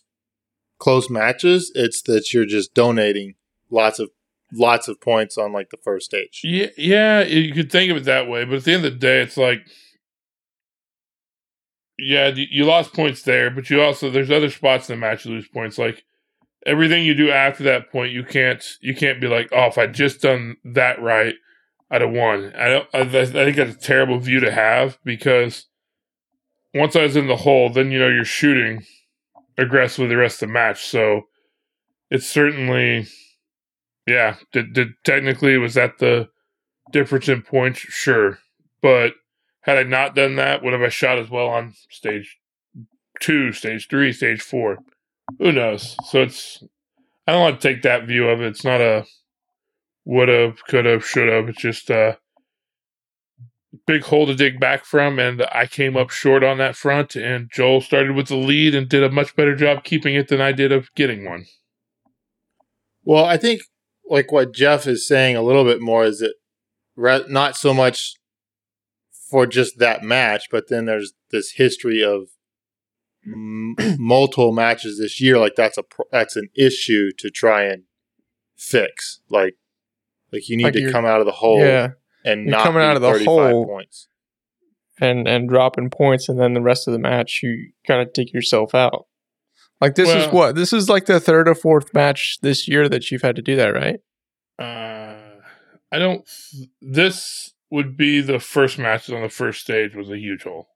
close 0.82 1.10
matches, 1.10 1.72
it's 1.76 2.02
that 2.02 2.34
you're 2.34 2.46
just 2.46 2.74
donating 2.74 3.36
lots 3.70 4.00
of 4.00 4.10
lots 4.52 4.88
of 4.88 5.00
points 5.00 5.38
on 5.38 5.54
like 5.54 5.70
the 5.70 5.78
first 5.78 6.08
stage. 6.08 6.42
Yeah, 6.44 6.68
yeah, 6.76 7.22
you 7.22 7.54
could 7.54 7.72
think 7.72 7.92
of 7.92 7.98
it 7.98 8.04
that 8.06 8.28
way, 8.28 8.44
but 8.44 8.56
at 8.56 8.64
the 8.66 8.74
end 8.74 8.86
of 8.86 8.94
the 8.94 9.00
day, 9.00 9.22
it's 9.22 9.38
like, 9.38 9.62
yeah, 11.98 12.30
you, 12.36 12.66
lost 12.66 12.94
points 12.94 13.22
there, 13.22 13.52
but 13.52 13.70
you 13.70 13.82
also 13.82 14.10
there's 14.10 14.32
other 14.32 14.50
spots 14.50 14.90
in 14.90 14.96
the 14.96 15.00
match 15.00 15.24
you 15.24 15.32
lose 15.32 15.48
points. 15.48 15.78
Like 15.78 16.04
everything 16.66 17.06
you 17.06 17.14
do 17.14 17.30
after 17.30 17.64
that 17.64 17.92
point, 17.92 18.12
you 18.12 18.24
can't 18.24 18.66
you 18.82 18.96
can't 18.96 19.22
be 19.22 19.28
like, 19.28 19.50
oh, 19.54 19.68
if 19.68 19.78
I 19.78 19.86
just 19.86 20.22
done 20.22 20.58
that 20.66 21.00
right, 21.00 21.36
I'd 21.92 22.02
have 22.02 22.12
won. 22.12 22.54
I 22.58 22.70
don't. 22.70 22.90
I, 22.92 23.02
I 23.02 23.06
think 23.06 23.56
that's 23.56 23.76
a 23.76 23.80
terrible 23.80 24.18
view 24.18 24.40
to 24.40 24.52
have 24.52 24.98
because 25.06 25.68
once 26.74 26.96
I 26.96 27.04
was 27.04 27.16
in 27.16 27.28
the 27.28 27.36
hole, 27.36 27.70
then 27.70 27.92
you 27.92 28.00
know 28.00 28.10
you're 28.10 28.26
shooting 28.26 28.84
aggressively 29.58 30.08
the 30.08 30.18
rest 30.18 30.42
of 30.42 30.50
the 30.50 30.54
match. 30.54 30.86
So 30.86 31.24
it's 32.10 32.28
certainly, 32.28 33.08
yeah. 34.08 34.36
Did, 34.52 34.74
did 34.74 34.90
technically 35.04 35.58
was 35.58 35.74
that 35.76 36.00
the 36.00 36.30
difference 36.92 37.30
in 37.30 37.42
points? 37.42 37.80
Sure, 37.80 38.40
but 38.82 39.14
had 39.62 39.78
I 39.78 39.84
not 39.84 40.16
done 40.16 40.36
that, 40.36 40.64
would 40.64 40.74
have 40.74 40.82
I 40.82 40.90
shot 40.90 41.20
as 41.20 41.30
well 41.30 41.48
on 41.48 41.74
stage 41.90 42.38
two, 43.20 43.52
stage 43.52 43.88
three, 43.88 44.12
stage 44.12 44.42
four? 44.42 44.80
Who 45.40 45.52
knows? 45.52 45.96
So 46.10 46.22
it's 46.22 46.64
I 47.28 47.34
don't 47.34 47.42
want 47.42 47.62
to 47.62 47.68
take 47.68 47.84
that 47.84 48.08
view 48.08 48.28
of 48.28 48.42
it. 48.42 48.48
It's 48.48 48.66
not 48.66 48.82
a 48.82 49.06
would 50.04 50.30
have, 50.30 50.64
could 50.66 50.86
have, 50.86 51.06
should 51.06 51.30
have. 51.30 51.48
It's 51.50 51.62
just 51.62 51.90
a 51.90 52.18
big 53.86 54.04
hole 54.04 54.26
to 54.28 54.36
dig 54.36 54.60
back 54.60 54.86
from, 54.86 55.20
and 55.20 55.44
I 55.52 55.66
came 55.66 55.96
up 55.96 56.10
short 56.10 56.44
on 56.44 56.58
that 56.58 56.76
front. 56.76 57.16
And 57.16 57.50
Joel 57.52 57.82
started 57.82 58.16
with 58.16 58.28
the 58.28 58.36
lead 58.36 58.76
and 58.76 58.90
did 58.90 59.04
a 59.04 59.12
much 59.12 59.36
better 59.36 59.56
job 59.56 59.84
keeping 59.84 60.16
it 60.16 60.28
than 60.28 60.42
I 60.42 60.52
did 60.52 60.72
of 60.72 60.94
getting 60.96 61.26
one. 61.26 61.46
Well, 63.04 63.26
I 63.26 63.38
think 63.38 63.62
like 64.10 64.32
what 64.32 64.54
Jeff 64.54 64.88
is 64.88 65.08
saying 65.08 65.36
a 65.36 65.42
little 65.42 65.64
bit 65.64 65.82
more 65.82 66.04
is 66.04 66.20
that 66.20 66.34
re- 66.96 67.26
not 67.28 67.56
so 67.56 67.74
much 67.74 68.16
for 69.30 69.48
just 69.48 69.80
that 69.80 70.04
match, 70.04 70.48
but 70.52 70.68
then 70.68 70.86
there's 70.86 71.14
this 71.32 71.54
history 71.54 72.04
of 72.04 72.28
m- 73.26 73.76
multiple 73.98 74.52
matches 74.52 75.00
this 75.00 75.22
year. 75.22 75.38
Like 75.38 75.56
that's 75.56 75.78
a 75.78 75.84
pro- 75.84 76.06
that's 76.12 76.36
an 76.36 76.50
issue 76.56 77.12
to 77.18 77.30
try 77.30 77.64
and 77.64 77.84
fix. 78.56 79.22
Like 79.30 79.56
like 80.32 80.50
you 80.50 80.58
need 80.58 80.66
Like 80.66 80.74
to 80.74 80.92
come 80.92 81.06
out 81.06 81.22
of 81.22 81.26
the 81.26 81.32
hole 81.32 81.60
Yeah. 81.60 81.92
And 82.26 82.44
you're 82.44 82.52
not 82.52 82.64
coming 82.64 82.82
out 82.82 82.96
of 82.96 83.02
the 83.02 83.24
hole. 83.26 83.66
points. 83.66 84.08
and 85.00 85.28
and 85.28 85.50
dropping 85.50 85.90
points 85.90 86.30
and 86.30 86.40
then 86.40 86.54
the 86.54 86.62
rest 86.62 86.88
of 86.88 86.92
the 86.92 87.00
match 87.00 87.40
you 87.44 87.72
kind 87.88 88.02
of 88.02 88.14
take 88.14 88.34
yourself 88.34 88.76
out 88.76 89.08
like 89.80 89.96
this 89.96 90.10
is 90.10 90.32
what 90.32 90.56
this 90.56 90.72
is 90.74 90.90
like 90.90 91.06
the 91.06 91.20
third 91.20 91.48
or 91.48 91.56
fourth 91.56 91.94
match 91.94 92.38
this 92.42 92.68
year 92.68 92.88
that 92.88 93.10
you've 93.10 93.24
had 93.24 93.36
to 93.36 93.42
do 93.42 93.56
that 93.56 93.74
right 93.74 94.00
Uh, 94.60 95.18
I 95.92 95.98
don't. 96.00 96.24
This 96.82 97.54
would 97.72 97.98
be 97.98 98.22
the 98.22 98.40
first 98.40 98.78
match 98.78 99.10
on 99.10 99.22
the 99.22 99.30
first 99.30 99.62
stage 99.62 99.96
was 99.96 100.10
a 100.10 100.18
huge 100.20 100.44
hole 100.44 100.68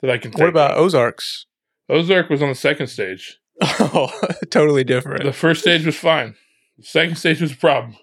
that 0.00 0.10
I 0.10 0.16
can. 0.18 0.32
what 0.32 0.48
about 0.48 0.72
of. 0.72 0.78
ozarks 0.78 1.46
Ozark? 1.90 2.30
Was 2.30 2.42
on 2.42 2.48
the 2.48 2.54
second 2.54 2.86
stage. 2.88 3.38
oh 3.62 4.10
totally 4.50 4.84
different 4.84 5.24
The 5.24 5.32
first 5.32 5.60
stage 5.62 5.84
was 5.84 5.96
fine. 5.96 6.34
The 6.78 6.84
second 6.84 7.16
stage 7.16 7.40
was 7.40 7.52
a 7.52 7.56
problem. 7.56 7.96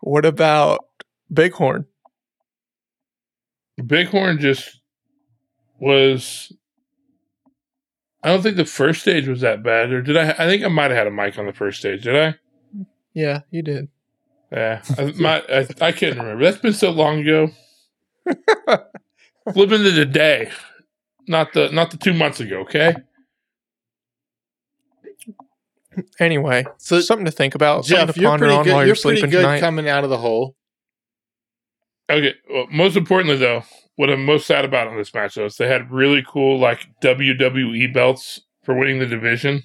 What 0.00 0.24
about 0.26 0.80
Bighorn? 1.30 1.86
Bighorn 3.86 4.38
just 4.38 4.80
was. 5.78 6.52
I 8.22 8.28
don't 8.28 8.42
think 8.42 8.56
the 8.56 8.64
first 8.64 9.00
stage 9.02 9.26
was 9.26 9.40
that 9.40 9.62
bad, 9.62 9.90
or 9.92 10.00
did 10.02 10.16
I? 10.16 10.30
I 10.30 10.46
think 10.48 10.64
I 10.64 10.68
might 10.68 10.90
have 10.90 10.98
had 10.98 11.06
a 11.06 11.10
mic 11.10 11.38
on 11.38 11.46
the 11.46 11.52
first 11.52 11.78
stage. 11.80 12.02
Did 12.04 12.16
I? 12.16 12.34
Yeah, 13.14 13.40
you 13.50 13.62
did. 13.62 13.88
Yeah, 14.52 14.82
I, 14.98 15.04
my, 15.18 15.42
I, 15.50 15.66
I 15.80 15.92
can't 15.92 16.16
remember. 16.16 16.44
That's 16.44 16.58
been 16.58 16.72
so 16.72 16.90
long 16.90 17.20
ago. 17.20 17.48
Flip 19.52 19.72
into 19.72 19.90
the 19.90 20.04
day, 20.06 20.50
not 21.26 21.52
the 21.52 21.70
not 21.72 21.90
the 21.90 21.96
two 21.96 22.12
months 22.14 22.38
ago. 22.40 22.60
Okay. 22.60 22.94
Anyway, 26.18 26.64
So 26.78 27.00
something 27.00 27.26
to 27.26 27.30
think 27.30 27.54
about. 27.54 27.84
something 27.84 28.06
Jeff, 28.06 28.14
to 28.14 28.20
you're 28.20 28.38
pretty 28.38 28.54
on 28.54 28.64
good. 28.64 28.72
while 28.72 28.80
You're, 28.86 28.94
you're, 28.94 29.02
pretty 29.02 29.20
good 29.22 29.30
tonight. 29.42 29.60
coming 29.60 29.88
out 29.90 30.04
of 30.04 30.10
the 30.10 30.16
hole. 30.16 30.56
Okay. 32.10 32.34
Well, 32.50 32.66
most 32.70 32.96
importantly, 32.96 33.36
though, 33.38 33.62
what 33.96 34.10
I'm 34.10 34.24
most 34.24 34.46
sad 34.46 34.64
about 34.64 34.88
on 34.88 34.96
this 34.96 35.12
match 35.14 35.34
though 35.34 35.46
is 35.46 35.56
they 35.56 35.68
had 35.68 35.90
really 35.90 36.22
cool 36.26 36.58
like 36.58 36.88
WWE 37.02 37.92
belts 37.92 38.40
for 38.64 38.74
winning 38.78 38.98
the 38.98 39.06
division, 39.06 39.62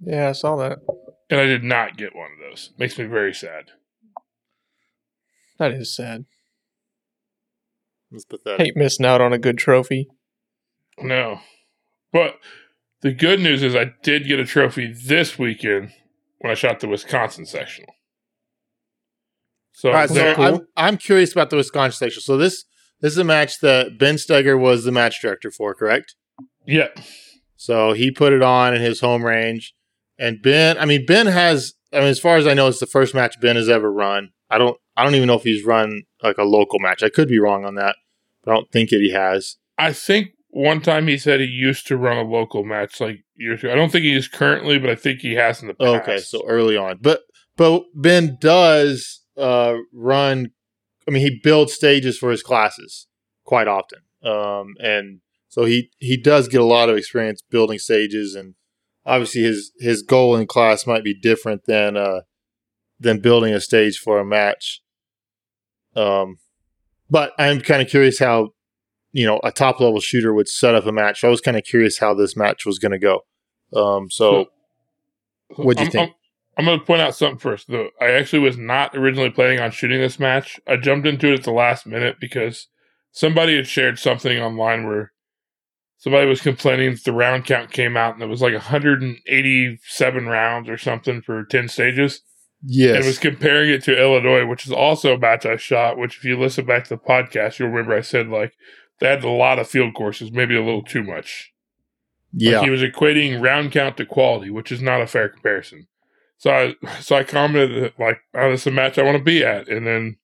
yeah, 0.00 0.28
I 0.28 0.32
saw 0.32 0.56
that. 0.56 0.78
and 1.28 1.40
I 1.40 1.44
did 1.46 1.64
not 1.64 1.96
get 1.96 2.14
one 2.14 2.30
of 2.32 2.38
those. 2.50 2.70
Makes 2.78 2.96
me 2.98 3.04
very 3.04 3.34
sad. 3.34 3.70
That 5.58 5.72
is 5.72 5.94
sad. 5.94 6.24
That's 8.10 8.24
pathetic. 8.24 8.60
Hate 8.60 8.76
missing 8.76 9.06
out 9.06 9.20
on 9.20 9.32
a 9.32 9.38
good 9.38 9.58
trophy. 9.58 10.08
No. 10.98 11.40
But 12.12 12.36
the 13.02 13.12
good 13.12 13.40
news 13.40 13.62
is 13.62 13.74
I 13.76 13.92
did 14.02 14.26
get 14.26 14.40
a 14.40 14.44
trophy 14.46 14.92
this 14.92 15.38
weekend 15.38 15.92
when 16.38 16.50
I 16.50 16.54
shot 16.54 16.80
the 16.80 16.88
Wisconsin 16.88 17.46
sectional. 17.46 17.92
So, 19.72 19.92
right, 19.92 20.08
so 20.08 20.34
cool? 20.34 20.44
I'm 20.44 20.66
I'm 20.76 20.96
curious 20.96 21.32
about 21.32 21.50
the 21.50 21.56
Wisconsin 21.56 21.96
section. 21.98 22.22
So 22.22 22.36
this 22.36 22.64
this 23.00 23.12
is 23.12 23.18
a 23.18 23.24
match 23.24 23.60
that 23.60 23.98
Ben 23.98 24.16
Stoeger 24.16 24.58
was 24.58 24.84
the 24.84 24.92
match 24.92 25.20
director 25.22 25.50
for, 25.50 25.74
correct? 25.74 26.14
yeah, 26.66 26.88
So 27.56 27.92
he 27.92 28.10
put 28.10 28.32
it 28.32 28.42
on 28.42 28.74
in 28.74 28.82
his 28.82 29.00
home 29.00 29.24
range, 29.24 29.74
and 30.18 30.42
Ben. 30.42 30.78
I 30.78 30.84
mean, 30.84 31.06
Ben 31.06 31.26
has. 31.26 31.74
I 31.92 31.98
mean, 32.00 32.08
as 32.08 32.20
far 32.20 32.36
as 32.36 32.46
I 32.46 32.54
know, 32.54 32.68
it's 32.68 32.78
the 32.78 32.86
first 32.86 33.14
match 33.14 33.40
Ben 33.40 33.56
has 33.56 33.68
ever 33.68 33.90
run. 33.92 34.30
I 34.50 34.58
don't. 34.58 34.76
I 34.96 35.04
don't 35.04 35.14
even 35.14 35.26
know 35.28 35.34
if 35.34 35.44
he's 35.44 35.64
run 35.64 36.02
like 36.22 36.38
a 36.38 36.44
local 36.44 36.78
match. 36.78 37.02
I 37.02 37.08
could 37.08 37.28
be 37.28 37.38
wrong 37.38 37.64
on 37.64 37.74
that, 37.76 37.96
but 38.44 38.50
I 38.50 38.54
don't 38.54 38.70
think 38.70 38.90
that 38.90 39.00
he 39.00 39.12
has. 39.12 39.56
I 39.78 39.92
think 39.92 40.28
one 40.50 40.82
time 40.82 41.06
he 41.06 41.16
said 41.16 41.40
he 41.40 41.46
used 41.46 41.86
to 41.86 41.96
run 41.96 42.18
a 42.18 42.28
local 42.28 42.64
match 42.64 43.00
like 43.00 43.24
years 43.34 43.62
ago. 43.62 43.72
I 43.72 43.76
don't 43.76 43.90
think 43.90 44.04
he 44.04 44.14
is 44.14 44.28
currently, 44.28 44.78
but 44.78 44.90
I 44.90 44.94
think 44.94 45.20
he 45.20 45.34
has 45.34 45.62
in 45.62 45.68
the 45.68 45.74
past. 45.74 46.02
Okay, 46.02 46.18
so 46.18 46.42
early 46.46 46.76
on, 46.76 46.98
but 47.00 47.22
but 47.56 47.84
Ben 47.94 48.36
does 48.40 49.19
uh, 49.36 49.76
run. 49.92 50.50
I 51.06 51.10
mean, 51.10 51.22
he 51.22 51.40
builds 51.42 51.72
stages 51.72 52.18
for 52.18 52.30
his 52.30 52.42
classes 52.42 53.06
quite 53.44 53.68
often, 53.68 54.00
um, 54.22 54.74
and 54.80 55.20
so 55.48 55.64
he 55.64 55.90
he 55.98 56.16
does 56.16 56.48
get 56.48 56.60
a 56.60 56.64
lot 56.64 56.88
of 56.88 56.96
experience 56.96 57.42
building 57.42 57.78
stages. 57.78 58.34
And 58.34 58.54
obviously, 59.04 59.42
his 59.42 59.72
his 59.78 60.02
goal 60.02 60.36
in 60.36 60.46
class 60.46 60.86
might 60.86 61.04
be 61.04 61.14
different 61.14 61.62
than 61.66 61.96
uh, 61.96 62.20
than 62.98 63.20
building 63.20 63.54
a 63.54 63.60
stage 63.60 63.98
for 63.98 64.18
a 64.18 64.24
match. 64.24 64.82
Um, 65.96 66.38
but 67.08 67.32
I'm 67.38 67.60
kind 67.60 67.82
of 67.82 67.88
curious 67.88 68.18
how 68.18 68.50
you 69.12 69.26
know 69.26 69.40
a 69.42 69.50
top 69.50 69.80
level 69.80 70.00
shooter 70.00 70.32
would 70.32 70.48
set 70.48 70.74
up 70.74 70.86
a 70.86 70.92
match. 70.92 71.24
I 71.24 71.28
was 71.28 71.40
kind 71.40 71.56
of 71.56 71.64
curious 71.64 71.98
how 71.98 72.14
this 72.14 72.36
match 72.36 72.64
was 72.64 72.78
going 72.78 72.92
to 72.92 72.98
go. 72.98 73.20
Um, 73.74 74.10
so. 74.10 74.44
So 74.44 75.64
What'd 75.64 75.80
you 75.80 75.86
I'm, 75.86 75.90
think? 75.90 76.12
I'm, 76.56 76.64
going 76.64 76.78
to 76.78 76.84
point 76.84 77.00
out 77.00 77.14
something 77.14 77.38
first. 77.38 77.68
Though 77.68 77.88
I 78.00 78.10
actually 78.10 78.40
was 78.40 78.58
not 78.58 78.94
originally 78.94 79.30
planning 79.30 79.60
on 79.60 79.70
shooting 79.70 80.00
this 80.00 80.18
match. 80.18 80.60
I 80.66 80.76
jumped 80.76 81.06
into 81.06 81.28
it 81.28 81.38
at 81.38 81.44
the 81.44 81.52
last 81.52 81.86
minute 81.86 82.16
because 82.20 82.68
somebody 83.12 83.56
had 83.56 83.66
shared 83.66 83.98
something 83.98 84.38
online 84.38 84.86
where 84.86 85.12
somebody 85.98 86.26
was 86.26 86.40
complaining 86.40 86.92
that 86.92 87.04
the 87.04 87.12
round 87.12 87.44
count 87.46 87.72
came 87.72 87.96
out 87.96 88.14
and 88.14 88.22
it 88.22 88.26
was 88.26 88.42
like 88.42 88.52
187 88.52 90.26
rounds 90.26 90.68
or 90.68 90.76
something 90.76 91.22
for 91.22 91.44
10 91.44 91.68
stages. 91.68 92.22
Yes. 92.62 92.96
And 92.96 93.06
was 93.06 93.18
comparing 93.18 93.70
it 93.70 93.82
to 93.84 93.98
Illinois, 93.98 94.44
which 94.46 94.66
is 94.66 94.72
also 94.72 95.14
a 95.14 95.18
match 95.18 95.46
I 95.46 95.56
shot. 95.56 95.96
Which, 95.96 96.18
if 96.18 96.24
you 96.24 96.38
listen 96.38 96.66
back 96.66 96.84
to 96.84 96.90
the 96.90 96.98
podcast, 96.98 97.58
you'll 97.58 97.70
remember 97.70 97.96
I 97.96 98.02
said 98.02 98.28
like 98.28 98.52
they 98.98 99.08
had 99.08 99.24
a 99.24 99.30
lot 99.30 99.58
of 99.58 99.68
field 99.68 99.94
courses, 99.94 100.30
maybe 100.30 100.54
a 100.56 100.62
little 100.62 100.82
too 100.82 101.02
much. 101.02 101.52
yeah. 102.32 102.58
Like 102.58 102.64
he 102.64 102.70
was 102.70 102.82
equating 102.82 103.42
round 103.42 103.72
count 103.72 103.96
to 103.96 104.04
quality, 104.04 104.50
which 104.50 104.70
is 104.70 104.82
not 104.82 105.00
a 105.00 105.06
fair 105.06 105.30
comparison. 105.30 105.86
So 106.40 106.50
I 106.50 106.74
so 107.00 107.16
I 107.16 107.22
commented 107.22 107.92
like, 107.98 108.20
oh, 108.34 108.50
this 108.50 108.62
is 108.62 108.66
a 108.66 108.72
match 108.72 108.98
I 108.98 109.04
want 109.04 109.18
to 109.18 109.22
be 109.22 109.44
at, 109.44 109.68
and 109.68 109.86
then 109.86 110.16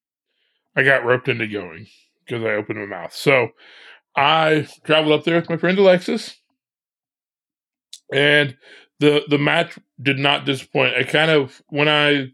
I 0.75 0.83
got 0.83 1.05
roped 1.05 1.29
into 1.29 1.47
going 1.47 1.87
because 2.27 2.43
I 2.43 2.55
opened 2.55 2.81
my 2.81 2.87
mouth. 2.87 3.15
So 3.15 3.51
I 4.17 4.67
traveled 4.85 5.13
up 5.13 5.25
there 5.25 5.37
with 5.37 5.51
my 5.51 5.59
friend 5.59 5.79
Alexis, 5.79 6.37
and 8.13 8.57
the 8.99 9.23
the 9.29 9.39
match 9.39 9.79
did 10.01 10.19
not 10.19 10.47
disappoint. 10.47 10.97
I 10.97 11.05
kind 11.05 11.31
of 11.31 11.63
when 11.69 11.89
I 11.89 12.33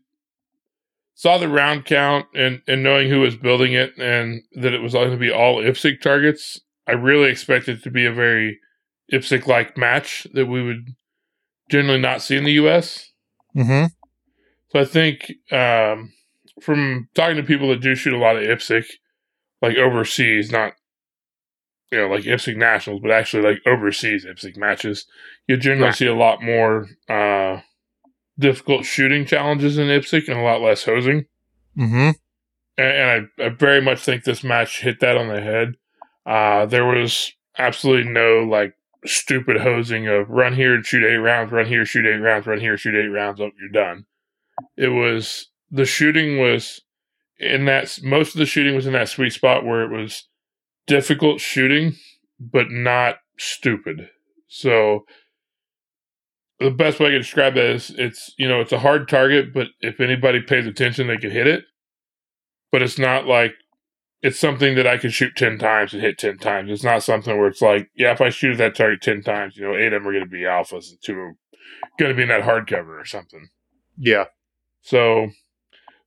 saw 1.15 1.39
the 1.39 1.49
round 1.49 1.85
count 1.85 2.27
and 2.35 2.63
and 2.69 2.85
knowing 2.85 3.11
who 3.11 3.21
was 3.21 3.37
building 3.37 3.73
it 3.73 3.99
and 3.99 4.43
that 4.53 4.73
it 4.73 4.81
was 4.81 4.93
going 4.93 5.11
to 5.11 5.17
be 5.17 5.33
all 5.33 5.61
IPSC 5.61 6.01
targets, 6.01 6.61
I 6.87 6.93
really 6.93 7.31
expected 7.31 7.79
it 7.79 7.83
to 7.83 7.91
be 7.91 8.07
a 8.07 8.13
very 8.13 8.61
IPSC 9.13 9.45
like 9.49 9.77
match 9.77 10.25
that 10.35 10.47
we 10.47 10.63
would 10.63 10.95
generally 11.69 12.01
not 12.01 12.23
see 12.23 12.37
in 12.37 12.45
the 12.45 12.53
US. 12.53 13.12
Mm-hmm. 13.57 13.87
So 14.71 14.81
I 14.81 14.85
think 14.85 15.33
um, 15.53 16.13
from 16.61 17.09
talking 17.15 17.37
to 17.37 17.43
people 17.43 17.69
that 17.69 17.81
do 17.81 17.95
shoot 17.95 18.15
a 18.15 18.19
lot 18.19 18.37
of 18.37 18.43
IPSC, 18.43 18.85
like 19.61 19.77
overseas, 19.77 20.51
not 20.51 20.73
you 21.91 21.99
know 21.99 22.09
like 22.09 22.25
IPSC 22.25 22.57
nationals, 22.57 23.01
but 23.03 23.11
actually 23.11 23.43
like 23.43 23.59
overseas 23.67 24.25
IPSC 24.25 24.57
matches, 24.57 25.07
you 25.47 25.57
generally 25.57 25.87
Right. 25.87 25.95
see 25.95 26.07
a 26.07 26.15
lot 26.15 26.43
more 26.43 26.87
uh, 27.09 27.61
difficult 28.39 28.85
shooting 28.87 29.27
challenges 29.27 29.77
in 29.79 29.89
IPSC 29.89 30.29
and 30.29 30.39
a 30.39 30.43
lot 30.43 30.61
less 30.63 30.85
hosing. 30.85 31.27
Mm-hmm. 31.79 32.11
and, 32.77 32.87
and 32.87 33.31
I, 33.41 33.45
I 33.47 33.49
very 33.51 33.81
much 33.81 34.01
think 34.01 34.25
this 34.25 34.45
match 34.45 34.81
hit 34.83 35.01
that 35.01 35.17
on 35.17 35.29
the 35.29 35.41
head. 35.41 35.75
Uh, 36.27 36.67
there 36.67 36.85
was 36.85 37.33
absolutely 37.59 38.11
no 38.11 38.41
like 38.49 38.75
stupid 39.05 39.61
hosing 39.61 40.07
of 40.07 40.29
run 40.29 40.55
here 40.55 40.75
and 40.75 40.85
shoot 40.85 41.05
eight 41.05 41.17
rounds, 41.17 41.53
run 41.53 41.67
here, 41.67 41.85
shoot 41.85 42.07
eight 42.07 42.19
rounds, 42.19 42.47
run 42.47 42.61
here, 42.61 42.77
shoot 42.77 42.95
eight 42.95 43.09
rounds. 43.09 43.41
Oh, 43.41 43.51
you're 43.59 43.71
done. 43.71 44.07
It 44.77 44.89
was 44.89 45.49
the 45.71 45.85
shooting 45.85 46.39
was 46.39 46.81
in 47.39 47.65
that 47.65 47.99
most 48.03 48.35
of 48.35 48.39
the 48.39 48.47
shooting 48.47 48.75
was 48.75 48.87
in 48.87 48.93
that 48.93 49.09
sweet 49.09 49.33
spot 49.33 49.65
where 49.65 49.83
it 49.83 49.91
was 49.91 50.29
difficult 50.87 51.41
shooting, 51.41 51.95
but 52.39 52.71
not 52.71 53.17
stupid. 53.39 54.11
So 54.49 55.05
the 56.61 56.71
best 56.71 57.01
way 57.01 57.07
I 57.07 57.11
can 57.11 57.21
describe 57.21 57.55
that 57.55 57.65
is 57.65 57.91
it's 57.97 58.33
you 58.39 58.49
know 58.49 58.61
it's 58.61 58.73
a 58.73 58.79
hard 58.79 59.09
target, 59.09 59.53
but 59.53 59.69
if 59.81 60.01
anybody 60.01 60.41
pays 60.41 60.67
attention, 60.67 61.09
they 61.09 61.17
can 61.17 61.31
hit 61.31 61.47
it. 61.47 61.65
But 62.71 62.83
it's 62.83 62.99
not 62.99 63.27
like 63.27 63.55
it's 64.23 64.39
something 64.39 64.77
that 64.77 64.87
I 64.87 64.99
can 64.99 65.11
shoot 65.11 65.37
ten 65.37 65.59
times 65.59 65.93
and 65.93 66.03
hit 66.03 66.19
ten 66.19 66.39
times. 66.39 66.71
It's 66.71 66.85
not 66.85 67.03
something 67.03 67.37
where 67.37 67.49
it's 67.49 67.63
like, 67.63 67.91
yeah, 67.97 68.13
if 68.13 68.21
I 68.21 68.31
shoot 68.31 68.57
that 68.57 68.77
target 68.77 69.03
ten 69.03 69.23
times, 69.23 69.57
you 69.57 69.65
know, 69.65 69.77
eight 69.77 69.93
of 69.93 70.03
them 70.03 70.09
are 70.09 70.13
going 70.13 70.25
to 70.25 70.31
be 70.31 70.43
alphas 70.43 70.91
and 70.91 70.99
two 71.03 71.19
are 71.19 71.37
going 71.99 72.11
to 72.11 72.17
be 72.17 72.23
in 72.23 72.29
that 72.29 72.43
hard 72.43 72.69
cover 72.69 72.99
or 72.99 73.05
something. 73.05 73.49
Yeah. 73.99 74.27
So 74.81 75.31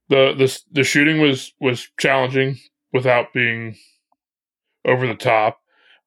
the 0.08 0.34
the 0.36 0.60
the 0.72 0.84
shooting 0.84 1.20
was 1.20 1.52
was 1.60 1.88
challenging 1.98 2.58
without 2.92 3.32
being 3.32 3.76
over 4.86 5.06
the 5.06 5.14
top. 5.14 5.60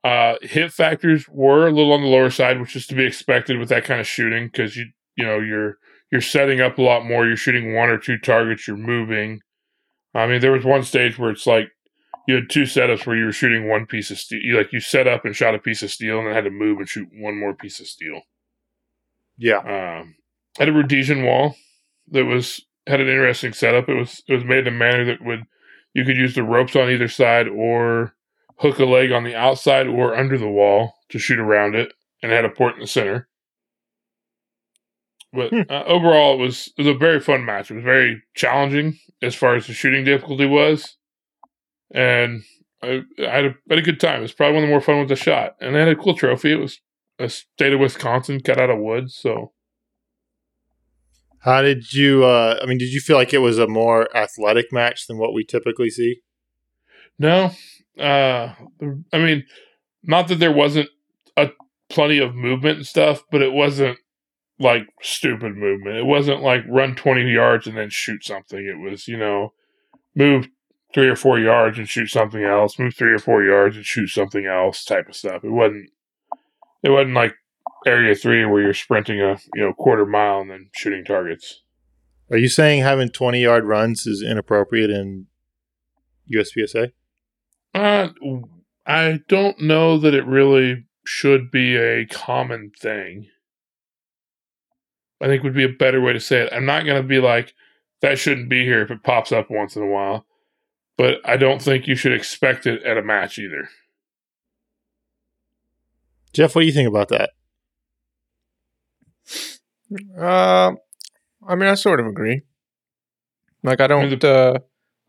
Uh, 0.03 0.35
hit 0.41 0.71
factors 0.71 1.27
were 1.27 1.67
a 1.67 1.71
little 1.71 1.91
on 1.91 2.01
the 2.01 2.07
lower 2.07 2.29
side, 2.29 2.59
which 2.59 2.75
is 2.75 2.87
to 2.87 2.95
be 2.95 3.05
expected 3.05 3.59
with 3.59 3.69
that 3.69 3.83
kind 3.83 3.99
of 3.99 4.07
shooting 4.07 4.47
because 4.47 4.75
you 4.75 4.87
you 5.15 5.25
know 5.25 5.39
you're 5.39 5.77
you're 6.11 6.21
setting 6.21 6.59
up 6.59 6.77
a 6.77 6.81
lot 6.81 7.05
more. 7.05 7.27
You're 7.27 7.37
shooting 7.37 7.75
one 7.75 7.89
or 7.89 7.97
two 7.97 8.17
targets. 8.17 8.67
You're 8.67 8.77
moving. 8.77 9.41
I 10.15 10.25
mean, 10.25 10.41
there 10.41 10.53
was 10.53 10.65
one 10.65 10.83
stage 10.83 11.19
where 11.19 11.29
it's 11.29 11.45
like 11.45 11.69
you 12.29 12.35
had 12.35 12.49
two 12.49 12.63
setups 12.63 13.07
where 13.07 13.15
you 13.15 13.25
were 13.25 13.31
shooting 13.31 13.67
one 13.67 13.87
piece 13.87 14.11
of 14.11 14.19
steel. 14.19 14.39
You 14.39 14.55
like 14.55 14.71
you 14.71 14.79
set 14.79 15.07
up 15.07 15.25
and 15.25 15.35
shot 15.35 15.55
a 15.55 15.59
piece 15.59 15.81
of 15.81 15.89
steel, 15.89 16.19
and 16.19 16.27
then 16.27 16.35
had 16.35 16.43
to 16.43 16.51
move 16.51 16.77
and 16.77 16.87
shoot 16.87 17.07
one 17.11 17.39
more 17.39 17.55
piece 17.55 17.79
of 17.79 17.87
steel. 17.87 18.21
Yeah. 19.37 19.57
Um, 20.01 20.15
had 20.59 20.69
a 20.69 20.71
Rhodesian 20.71 21.23
wall 21.23 21.55
that 22.11 22.25
was 22.25 22.63
had 22.85 23.01
an 23.01 23.07
interesting 23.07 23.53
setup. 23.53 23.89
It 23.89 23.95
was 23.95 24.21
it 24.27 24.35
was 24.35 24.45
made 24.45 24.67
in 24.67 24.75
a 24.75 24.77
manner 24.77 25.05
that 25.05 25.23
would 25.25 25.43
you 25.95 26.05
could 26.05 26.17
use 26.17 26.35
the 26.35 26.43
ropes 26.43 26.75
on 26.75 26.91
either 26.91 27.07
side 27.07 27.47
or 27.47 28.13
hook 28.57 28.77
a 28.77 28.85
leg 28.85 29.11
on 29.11 29.23
the 29.23 29.35
outside 29.35 29.87
or 29.87 30.15
under 30.15 30.37
the 30.37 30.47
wall 30.47 30.93
to 31.09 31.17
shoot 31.17 31.39
around 31.39 31.73
it, 31.75 31.93
and 32.21 32.31
it 32.31 32.35
had 32.35 32.45
a 32.45 32.49
port 32.49 32.75
in 32.75 32.81
the 32.81 32.87
center. 32.87 33.27
But 35.33 35.49
Hmm. 35.49 35.61
uh, 35.67 35.83
overall, 35.85 36.35
it 36.35 36.43
was 36.43 36.67
it 36.77 36.81
was 36.85 36.95
a 36.95 36.97
very 36.97 37.19
fun 37.19 37.43
match. 37.45 37.71
It 37.71 37.75
was 37.75 37.83
very 37.83 38.21
challenging 38.35 38.99
as 39.21 39.33
far 39.33 39.55
as 39.55 39.65
the 39.65 39.73
shooting 39.73 40.03
difficulty 40.03 40.45
was, 40.45 40.95
and 41.91 42.43
I, 42.81 43.01
I 43.19 43.29
had, 43.29 43.45
a, 43.45 43.55
had 43.69 43.79
a 43.79 43.81
good 43.81 43.99
time. 43.99 44.19
It 44.19 44.23
was 44.23 44.33
probably 44.33 44.55
one 44.55 44.63
of 44.63 44.67
the 44.69 44.71
more 44.73 44.81
fun 44.81 44.97
ones 44.97 45.11
I 45.11 45.15
shot, 45.15 45.55
and 45.59 45.75
I 45.75 45.79
had 45.79 45.89
a 45.89 45.95
cool 45.95 46.15
trophy. 46.15 46.51
It 46.53 46.59
was 46.59 46.79
a 47.19 47.29
state 47.29 47.73
of 47.73 47.79
Wisconsin 47.79 48.39
cut 48.41 48.59
out 48.59 48.69
of 48.69 48.79
wood, 48.79 49.11
so 49.11 49.51
How 51.41 51.61
did 51.61 51.93
you? 51.93 52.25
Uh, 52.25 52.59
I 52.61 52.65
mean, 52.65 52.77
did 52.77 52.91
you 52.91 52.99
feel 52.99 53.15
like 53.15 53.33
it 53.33 53.39
was 53.39 53.57
a 53.57 53.67
more 53.67 54.13
athletic 54.15 54.73
match 54.73 55.07
than 55.07 55.17
what 55.17 55.33
we 55.33 55.45
typically 55.45 55.89
see? 55.89 56.17
No, 57.17 57.51
uh, 57.97 58.53
I 59.13 59.17
mean, 59.17 59.45
not 60.03 60.27
that 60.27 60.39
there 60.39 60.51
wasn't 60.51 60.89
a 61.37 61.49
plenty 61.89 62.19
of 62.19 62.35
movement 62.35 62.77
and 62.77 62.87
stuff, 62.87 63.23
but 63.31 63.41
it 63.41 63.53
wasn't 63.53 63.97
like 64.59 64.83
stupid 65.01 65.55
movement. 65.55 65.97
It 65.97 66.05
wasn't 66.05 66.41
like 66.41 66.63
run 66.67 66.95
twenty 66.95 67.29
yards 67.31 67.67
and 67.67 67.77
then 67.77 67.89
shoot 67.89 68.23
something. 68.25 68.59
It 68.59 68.79
was 68.79 69.07
you 69.07 69.17
know 69.17 69.53
move 70.15 70.47
three 70.93 71.07
or 71.07 71.15
four 71.15 71.39
yards 71.39 71.77
and 71.77 71.87
shoot 71.87 72.07
something 72.07 72.43
else, 72.43 72.79
move 72.79 72.95
three 72.95 73.13
or 73.13 73.19
four 73.19 73.43
yards 73.43 73.75
and 73.75 73.85
shoot 73.85 74.07
something 74.07 74.45
else 74.45 74.83
type 74.83 75.07
of 75.07 75.15
stuff. 75.15 75.43
It 75.43 75.51
wasn't 75.51 75.89
it 76.83 76.89
wasn't 76.89 77.13
like 77.13 77.35
area 77.85 78.15
three 78.15 78.45
where 78.45 78.61
you're 78.61 78.73
sprinting 78.73 79.21
a 79.21 79.37
you 79.55 79.61
know 79.61 79.73
quarter 79.73 80.05
mile 80.05 80.41
and 80.41 80.51
then 80.51 80.69
shooting 80.73 81.05
targets. 81.05 81.61
Are 82.31 82.37
you 82.37 82.49
saying 82.49 82.81
having 82.81 83.09
twenty 83.09 83.41
yard 83.41 83.65
runs 83.65 84.05
is 84.05 84.23
inappropriate 84.23 84.89
in 84.89 85.27
USPSA? 86.33 86.91
Uh, 87.73 88.09
I 88.85 89.19
don't 89.27 89.61
know 89.61 89.97
that 89.99 90.15
it 90.15 90.25
really 90.25 90.85
should 91.05 91.51
be 91.51 91.75
a 91.77 92.05
common 92.05 92.71
thing. 92.79 93.27
I 95.21 95.27
think 95.27 95.43
would 95.43 95.53
be 95.53 95.65
a 95.65 95.69
better 95.69 96.01
way 96.01 96.13
to 96.13 96.19
say 96.19 96.41
it. 96.41 96.53
I'm 96.53 96.65
not 96.65 96.85
going 96.85 97.01
to 97.01 97.07
be 97.07 97.19
like 97.19 97.53
that 98.01 98.17
shouldn't 98.17 98.49
be 98.49 98.63
here 98.63 98.81
if 98.81 98.91
it 98.91 99.03
pops 99.03 99.31
up 99.31 99.49
once 99.49 99.75
in 99.75 99.83
a 99.83 99.87
while, 99.87 100.25
but 100.99 101.21
I 101.23 101.37
don't 101.37 101.61
think 101.61 101.87
you 101.87 101.95
should 101.95 102.11
expect 102.11 102.67
it 102.67 102.83
at 102.83 102.97
a 102.97 103.01
match 103.01 103.39
either. 103.39 103.69
Jeff, 106.33 106.53
what 106.53 106.63
do 106.63 106.67
you 106.67 106.73
think 106.73 106.89
about 106.89 107.07
that? 107.07 107.29
Uh, 110.19 110.73
I 111.47 111.55
mean, 111.55 111.69
I 111.69 111.75
sort 111.75 112.01
of 112.01 112.05
agree. 112.05 112.41
Like, 113.63 113.79
I 113.79 113.87
don't, 113.87 114.21
uh, 114.21 114.59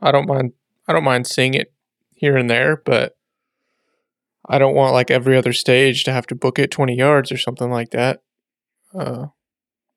I 0.01 0.13
don't 0.13 0.29
mind, 0.29 0.53
I 0.87 0.93
don't 0.93 1.03
mind 1.03 1.27
seeing 1.27 1.55
it 1.55 1.73
here 2.15 2.37
and 2.37 2.49
there, 2.49 2.77
but 2.77 3.17
I 4.47 4.61
don't 4.61 4.77
want 4.77 4.95
like 4.95 5.11
every 5.11 5.37
other 5.37 5.53
stage 5.53 6.05
to 6.05 6.13
have 6.13 6.29
to 6.29 6.37
book 6.37 6.61
it 6.61 6.71
20 6.71 6.95
yards 6.95 7.33
or 7.33 7.37
something 7.37 7.69
like 7.69 7.91
that. 7.91 8.23
Uh, 8.95 9.27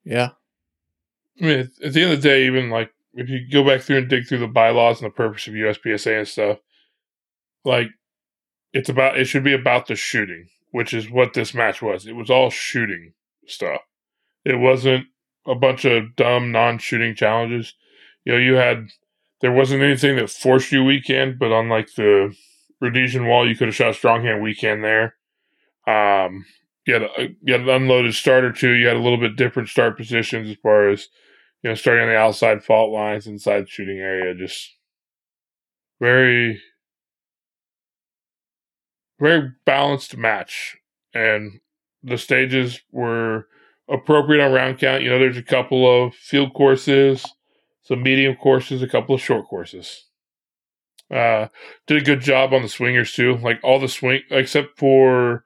yeah. 0.03 0.29
I 1.39 1.45
mean, 1.45 1.59
at, 1.59 1.85
at 1.85 1.93
the 1.93 2.01
end 2.01 2.13
of 2.13 2.21
the 2.23 2.27
day, 2.27 2.47
even 2.47 2.71
like 2.71 2.91
if 3.13 3.29
you 3.29 3.48
go 3.51 3.63
back 3.63 3.82
through 3.82 4.00
and 4.00 4.10
dig 4.10 4.27
through 4.27 4.39
the 4.39 4.48
bylaws 4.48 5.01
and 5.01 5.10
the 5.10 5.15
purpose 5.15 5.48
of 5.48 5.53
USPSA 5.53 6.20
and 6.20 6.27
stuff, 6.27 6.58
like 7.63 7.88
it's 8.74 8.89
about 8.89 9.17
it 9.17 9.25
should 9.25 9.43
be 9.43 9.53
about 9.53 9.88
the 9.88 9.96
shooting, 9.96 10.50
which 10.72 10.93
is 10.93 11.10
what 11.10 11.34
this 11.34 11.53
match 11.53 11.82
was. 11.82 12.08
It 12.08 12.15
was 12.15 12.29
all 12.29 12.50
shooting 12.50 13.13
stuff. 13.48 13.82
It 14.43 14.55
wasn't 14.55 15.08
a 15.46 15.55
bunch 15.55 15.86
of 15.86 16.15
dumb 16.15 16.51
non-shooting 16.51 17.15
challenges. 17.15 17.74
You 18.25 18.34
know, 18.34 18.39
you 18.39 18.53
had 18.55 18.88
there 19.41 19.51
wasn't 19.51 19.84
anything 19.84 20.15
that 20.15 20.29
forced 20.29 20.72
you 20.72 20.84
weak 20.84 21.08
hand, 21.08 21.38
but 21.38 21.51
on 21.51 21.70
like 21.70 21.93
the 21.96 22.36
Rhodesian 22.82 23.27
wall, 23.27 23.48
you 23.48 23.55
could 23.55 23.67
have 23.67 23.75
shot 23.75 23.96
strong 23.96 24.24
hand 24.24 24.41
weak 24.41 24.62
hand 24.62 24.84
there. 24.84 25.15
Um, 25.86 26.46
you 26.86 26.93
had, 26.93 27.03
a, 27.03 27.10
you 27.41 27.53
had 27.53 27.62
an 27.62 27.70
unloaded 27.70 28.13
start 28.13 28.43
or 28.43 28.51
two. 28.51 28.72
You 28.72 28.88
had 28.88 28.98
a 28.98 29.01
little 29.01 29.17
bit 29.17 29.36
different 29.36 29.70
start 29.70 29.98
positions 29.98 30.50
as 30.50 30.58
far 30.63 30.89
as 30.89 31.08
you 31.63 31.70
know, 31.70 31.75
starting 31.75 32.03
on 32.03 32.10
the 32.10 32.17
outside 32.17 32.63
fault 32.63 32.91
lines, 32.91 33.25
inside 33.25 33.70
shooting 33.70 34.00
area. 34.00 34.36
Just 34.36 34.75
very, 36.00 36.62
very 39.20 39.51
balanced 39.65 40.17
match, 40.17 40.77
and 41.13 41.60
the 42.03 42.17
stages 42.17 42.82
were 42.91 43.48
appropriate 43.89 44.43
on 44.43 44.51
round 44.51 44.77
count. 44.77 45.03
You 45.03 45.10
know, 45.10 45.20
there's 45.20 45.38
a 45.38 45.43
couple 45.43 46.05
of 46.05 46.13
field 46.13 46.53
courses, 46.53 47.25
some 47.84 48.03
medium 48.03 48.36
courses, 48.36 48.82
a 48.82 48.88
couple 48.88 49.15
of 49.15 49.22
short 49.22 49.48
courses. 49.48 50.05
Uh, 51.10 51.48
did 51.88 52.01
a 52.01 52.05
good 52.05 52.22
job 52.22 52.53
on 52.53 52.62
the 52.62 52.70
swingers 52.70 53.13
too. 53.13 53.38
Like 53.38 53.60
all 53.63 53.80
the 53.80 53.88
swing, 53.88 54.21
except 54.32 54.78
for 54.78 55.45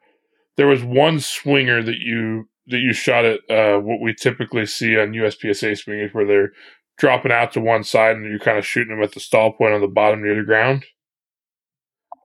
there 0.55 0.67
was 0.67 0.83
one 0.83 1.19
swinger 1.19 1.83
that 1.83 1.99
you 1.99 2.47
that 2.67 2.79
you 2.79 2.93
shot 2.93 3.25
at 3.25 3.39
uh, 3.49 3.79
what 3.79 4.01
we 4.01 4.13
typically 4.13 4.65
see 4.65 4.97
on 4.97 5.13
USPSA 5.13 5.77
swingers, 5.77 6.13
where 6.13 6.25
they're 6.25 6.51
dropping 6.97 7.31
out 7.31 7.53
to 7.53 7.61
one 7.61 7.83
side 7.83 8.15
and 8.15 8.25
you're 8.25 8.39
kind 8.39 8.57
of 8.57 8.65
shooting 8.65 8.95
them 8.95 9.03
at 9.03 9.13
the 9.13 9.19
stall 9.19 9.53
point 9.53 9.73
on 9.73 9.81
the 9.81 9.87
bottom 9.87 10.21
near 10.21 10.35
the 10.35 10.43
ground. 10.43 10.85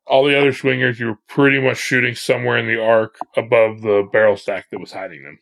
All 0.07 0.25
the 0.25 0.39
other 0.39 0.53
swingers, 0.53 0.99
you 0.99 1.07
were 1.07 1.19
pretty 1.29 1.61
much 1.61 1.79
shooting 1.79 2.15
somewhere 2.15 2.59
in 2.59 2.67
the 2.67 2.83
arc 2.83 3.17
above 3.37 3.83
the 3.83 4.09
barrel 4.13 4.37
stack 4.37 4.69
that 4.71 4.81
was 4.81 4.93
hiding 4.93 5.23
them. 5.23 5.39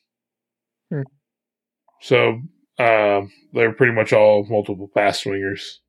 Hmm. 0.91 1.03
So 2.03 2.41
uh, 2.79 3.27
they're 3.53 3.73
pretty 3.73 3.95
much 3.95 4.13
all 4.13 4.47
multiple 4.49 4.91
pass 4.95 5.21
swingers. 5.21 5.81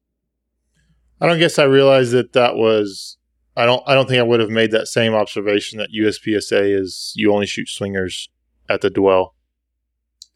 I 1.20 1.28
don't 1.28 1.40
guess 1.40 1.60
I 1.60 1.66
realized 1.66 2.14
that 2.14 2.34
that 2.34 2.56
was. 2.56 3.18
I 3.56 3.66
don't. 3.66 3.84
I 3.86 3.94
don't 3.94 4.08
think 4.08 4.20
I 4.20 4.24
would 4.24 4.40
have 4.40 4.50
made 4.50 4.72
that 4.72 4.88
same 4.88 5.14
observation 5.14 5.78
that 5.78 5.90
USPSA 5.94 6.80
is 6.80 7.14
you 7.16 7.34
only 7.34 7.46
shoot 7.46 7.68
swingers 7.68 8.30
at 8.72 8.82
the 8.82 8.90
dwell. 8.90 9.36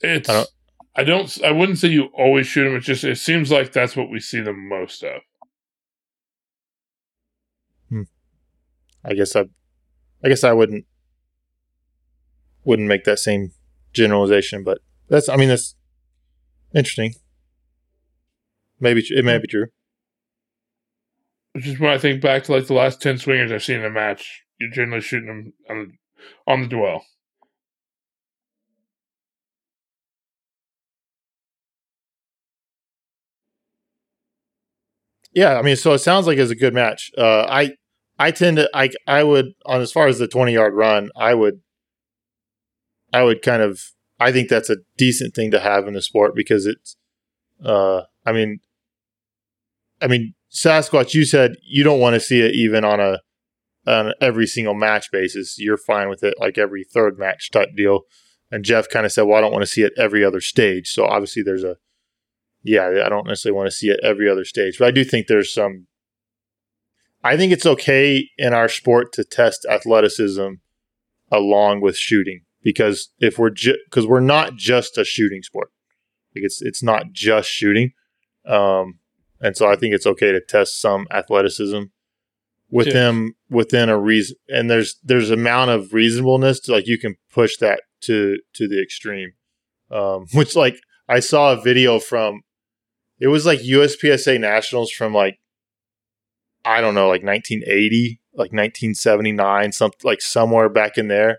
It's 0.02 0.30
I 0.30 0.34
don't- 0.34 0.50
I 0.98 1.04
don't 1.04 1.44
I 1.44 1.52
wouldn't 1.52 1.78
say 1.78 1.90
you 1.90 2.06
always 2.14 2.48
shoot 2.48 2.64
them. 2.66 2.76
It 2.76 2.82
just 2.82 3.04
it 3.04 3.18
seems 3.18 3.52
like 3.52 3.72
that's 3.74 3.96
what 3.98 4.10
we 4.10 4.20
see 4.20 4.40
the 4.42 4.54
most 4.54 5.04
of. 5.04 5.22
Hmm. 7.90 8.04
I 9.04 9.14
guess 9.14 9.36
I. 9.36 9.46
I 10.24 10.30
guess 10.30 10.44
I 10.44 10.54
wouldn't. 10.54 10.86
Wouldn't 12.64 12.88
make 12.88 13.04
that 13.04 13.20
same 13.20 13.52
generalization, 13.94 14.64
but 14.64 14.80
that's. 15.10 15.28
I 15.30 15.36
mean, 15.36 15.50
that's 15.50 15.76
interesting. 16.74 17.14
Maybe 18.80 19.04
it 19.10 19.26
may 19.26 19.38
be 19.38 19.48
true. 19.48 19.68
Which 21.54 21.68
is 21.68 21.80
when 21.80 21.92
I 21.92 21.98
think 21.98 22.22
back 22.22 22.44
to 22.46 22.54
like 22.54 22.68
the 22.68 22.74
last 22.74 23.02
ten 23.02 23.18
swingers 23.18 23.52
I've 23.52 23.64
seen 23.64 23.80
in 23.80 23.86
a 23.86 23.90
match. 23.90 24.44
You're 24.60 24.72
generally 24.72 25.02
shooting 25.02 25.28
them 25.28 25.54
on 25.70 25.78
the 26.48 26.52
on 26.52 26.62
the 26.62 26.68
dwell. 26.70 27.06
Yeah, 35.36 35.60
I 35.60 35.62
mean, 35.62 35.76
so 35.76 35.94
it 35.94 36.00
sounds 36.00 36.26
like 36.28 36.38
it's 36.38 36.50
a 36.50 36.56
good 36.56 36.74
match. 36.74 37.12
Uh, 37.18 37.46
I 37.50 37.74
I 38.18 38.32
tend 38.32 38.58
to 38.58 38.70
I 38.74 38.90
I 39.06 39.24
would 39.24 39.48
on 39.66 39.82
as 39.82 39.92
far 39.92 40.08
as 40.08 40.18
the 40.18 40.28
twenty 40.28 40.54
yard 40.54 40.74
run, 40.74 41.12
I 41.16 41.34
would 41.34 41.60
I 43.14 43.24
would 43.24 43.42
kind 43.42 43.62
of 43.62 43.82
I 44.20 44.32
think 44.32 44.50
that's 44.50 44.70
a 44.70 44.78
decent 44.98 45.36
thing 45.36 45.52
to 45.52 45.60
have 45.60 45.88
in 45.88 45.94
the 45.94 46.02
sport 46.02 46.34
because 46.36 46.66
it's 46.66 46.96
uh 47.64 48.04
I 48.26 48.32
mean 48.32 48.60
I 50.02 50.08
mean 50.08 50.34
Sasquatch, 50.52 51.14
you 51.14 51.26
said 51.26 51.56
you 51.62 51.84
don't 51.84 52.00
want 52.00 52.14
to 52.14 52.22
see 52.22 52.40
it 52.40 52.56
even 52.56 52.86
on 52.86 53.02
a 53.02 53.20
on 53.86 54.14
every 54.22 54.48
single 54.48 54.74
match 54.74 55.12
basis. 55.12 55.58
You're 55.60 55.78
fine 55.78 56.08
with 56.08 56.24
it 56.24 56.36
like 56.40 56.58
every 56.58 56.86
third 56.86 57.20
match 57.20 57.52
type 57.52 57.70
deal. 57.76 58.02
And 58.52 58.64
Jeff 58.64 58.88
kind 58.88 59.06
of 59.06 59.12
said, 59.12 59.24
"Well, 59.24 59.38
I 59.38 59.42
don't 59.42 59.52
want 59.52 59.64
to 59.64 59.72
see 59.72 59.82
it 59.82 59.92
every 59.98 60.24
other 60.24 60.40
stage." 60.40 60.88
So 60.90 61.06
obviously, 61.06 61.44
there's 61.44 61.64
a 61.64 61.78
yeah, 62.66 63.04
I 63.06 63.10
don't 63.10 63.28
necessarily 63.28 63.56
want 63.56 63.68
to 63.68 63.76
see 63.76 63.90
it 63.90 64.00
every 64.02 64.28
other 64.28 64.44
stage, 64.44 64.78
but 64.80 64.88
I 64.88 64.92
do 64.92 65.04
think 65.04 65.28
there's 65.28 65.54
some. 65.54 65.86
I 67.24 67.38
think 67.38 67.54
it's 67.54 67.66
okay 67.66 68.28
in 68.38 68.54
our 68.54 68.68
sport 68.68 69.14
to 69.14 69.24
test 69.24 69.66
athleticism 69.70 70.56
along 71.32 71.82
with 71.82 71.96
shooting 71.96 72.42
because 72.64 73.10
if 73.20 73.38
we're 73.38 73.52
because 73.52 74.06
ju- 74.06 74.10
we're 74.10 74.20
not 74.20 74.56
just 74.56 74.98
a 74.98 75.06
shooting 75.06 75.44
sport, 75.44 75.70
like 76.36 76.44
it's 76.44 76.62
it's 76.62 76.82
not 76.82 77.12
just 77.12 77.50
shooting, 77.50 77.92
um, 78.48 79.00
and 79.40 79.56
so 79.56 79.70
I 79.70 79.76
think 79.76 79.94
it's 79.94 80.08
okay 80.08 80.32
to 80.32 80.42
test 80.42 80.82
some 80.82 81.06
athleticism 81.12 81.84
with 82.72 82.92
them 82.92 83.36
within 83.48 83.90
a 83.90 83.98
reason. 83.98 84.38
And 84.50 84.72
there's 84.72 84.96
there's 85.04 85.30
amount 85.30 85.70
of 85.70 85.94
reasonableness 85.94 86.60
to 86.62 86.72
like 86.72 86.88
you 86.88 86.98
can 86.98 87.16
push 87.32 87.58
that 87.58 87.82
to 88.02 88.38
to 88.56 88.68
the 88.68 88.82
extreme, 88.82 89.34
um, 89.92 90.26
which 90.34 90.56
like 90.56 90.78
I 91.08 91.20
saw 91.20 91.54
a 91.54 91.62
video 91.62 92.00
from 92.00 92.42
it 93.20 93.28
was 93.28 93.46
like 93.46 93.60
USPSA 93.60 94.40
nationals 94.40 94.92
from 94.92 95.14
like 95.14 95.38
I 96.64 96.82
don't 96.82 96.96
know, 96.96 97.08
like 97.10 97.24
1980, 97.24 98.20
like 98.34 98.52
1979, 98.52 99.72
something 99.72 100.00
like 100.04 100.22
somewhere 100.22 100.68
back 100.68 100.98
in 100.98 101.08
there. 101.08 101.38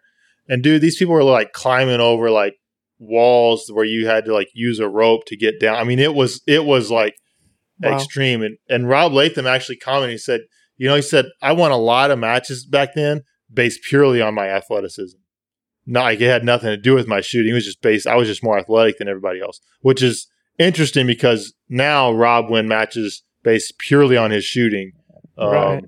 And 0.48 0.62
dude, 0.62 0.80
these 0.82 0.96
people 0.96 1.14
were 1.14 1.24
like 1.24 1.52
climbing 1.52 2.00
over 2.00 2.30
like 2.30 2.54
walls 2.98 3.68
where 3.72 3.84
you 3.84 4.06
had 4.06 4.24
to 4.26 4.32
like 4.32 4.48
use 4.54 4.78
a 4.78 4.88
rope 4.88 5.24
to 5.26 5.36
get 5.36 5.58
down. 5.60 5.76
I 5.76 5.84
mean, 5.84 5.98
it 5.98 6.14
was 6.14 6.40
it 6.46 6.64
was 6.64 6.90
like 6.90 7.14
Wow. 7.80 7.94
extreme. 7.96 8.42
And 8.42 8.56
and 8.70 8.88
Rob 8.88 9.12
Leatham 9.12 9.46
actually 9.46 9.76
commented. 9.76 10.12
He 10.12 10.18
said, 10.18 10.42
you 10.78 10.88
know, 10.88 10.94
he 10.96 11.02
said 11.02 11.26
I 11.42 11.52
won 11.52 11.72
a 11.72 11.76
lot 11.76 12.10
of 12.10 12.18
matches 12.18 12.64
back 12.64 12.94
then 12.94 13.22
based 13.52 13.82
purely 13.82 14.22
on 14.22 14.34
my 14.34 14.48
athleticism. 14.48 15.18
Not 15.84 16.04
like 16.04 16.20
it 16.20 16.26
had 16.28 16.44
nothing 16.44 16.70
to 16.70 16.76
do 16.78 16.94
with 16.94 17.06
my 17.06 17.20
shooting. 17.20 17.50
It 17.50 17.54
was 17.54 17.66
just 17.66 17.82
based. 17.82 18.06
I 18.06 18.16
was 18.16 18.28
just 18.28 18.42
more 18.42 18.58
athletic 18.58 18.96
than 18.98 19.08
everybody 19.08 19.40
else, 19.40 19.60
which 19.82 20.02
is 20.02 20.26
interesting 20.59 21.07
because 21.07 21.53
now 21.69 22.12
Rob 22.12 22.51
win 22.51 22.69
matches 22.69 23.23
based 23.42 23.79
purely 23.79 24.16
on 24.16 24.31
his 24.31 24.45
shooting, 24.45 24.92
um, 25.38 25.49
Right. 25.51 25.85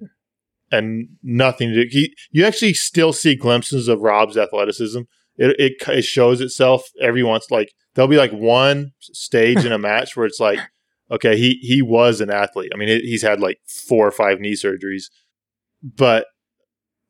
and 0.71 1.09
nothing 1.23 1.73
to. 1.75 1.87
He, 1.89 2.15
you 2.31 2.45
actually 2.45 2.75
still 2.75 3.13
see 3.13 3.35
glimpses 3.35 3.89
of 3.89 4.01
Rob's 4.01 4.37
athleticism. 4.37 5.01
It, 5.37 5.57
it 5.59 5.89
it 5.89 6.03
shows 6.05 6.41
itself 6.41 6.85
every 7.01 7.23
once. 7.23 7.51
Like 7.51 7.73
there'll 7.95 8.09
be 8.09 8.17
like 8.17 8.33
one 8.33 8.93
stage 9.01 9.65
in 9.65 9.73
a 9.73 9.79
match 9.91 10.17
where 10.17 10.27
it's 10.27 10.41
like, 10.41 10.59
okay, 11.11 11.37
he 11.37 11.59
he 11.63 11.81
was 11.83 12.21
an 12.21 12.31
athlete. 12.31 12.71
I 12.75 12.79
mean, 12.79 12.89
it, 12.89 13.03
he's 13.03 13.23
had 13.23 13.41
like 13.41 13.59
four 13.67 14.07
or 14.07 14.13
five 14.13 14.41
knee 14.41 14.55
surgeries, 14.55 15.05
but 15.83 16.27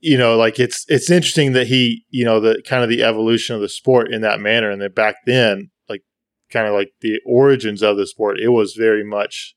you 0.01 0.17
know, 0.17 0.37
like 0.37 0.61
it's 0.61 0.85
it's 0.89 1.11
interesting 1.11 1.53
that 1.55 1.67
he, 1.67 2.05
you 2.11 2.25
know, 2.25 2.39
the 2.39 2.63
kind 2.67 2.83
of 2.85 2.89
the 2.89 3.03
evolution 3.03 3.57
of 3.57 3.61
the 3.63 3.69
sport 3.69 4.13
in 4.13 4.21
that 4.21 4.41
manner, 4.41 4.71
and 4.71 4.81
that 4.81 4.95
back 4.95 5.17
then, 5.27 5.71
kind 6.51 6.67
of 6.67 6.75
like 6.75 6.93
the 7.01 7.21
origins 7.27 7.83
of 7.83 7.97
the 7.97 8.07
sport, 8.07 8.39
it 8.41 8.49
was 8.49 8.75
very 8.75 9.05
much, 9.05 9.55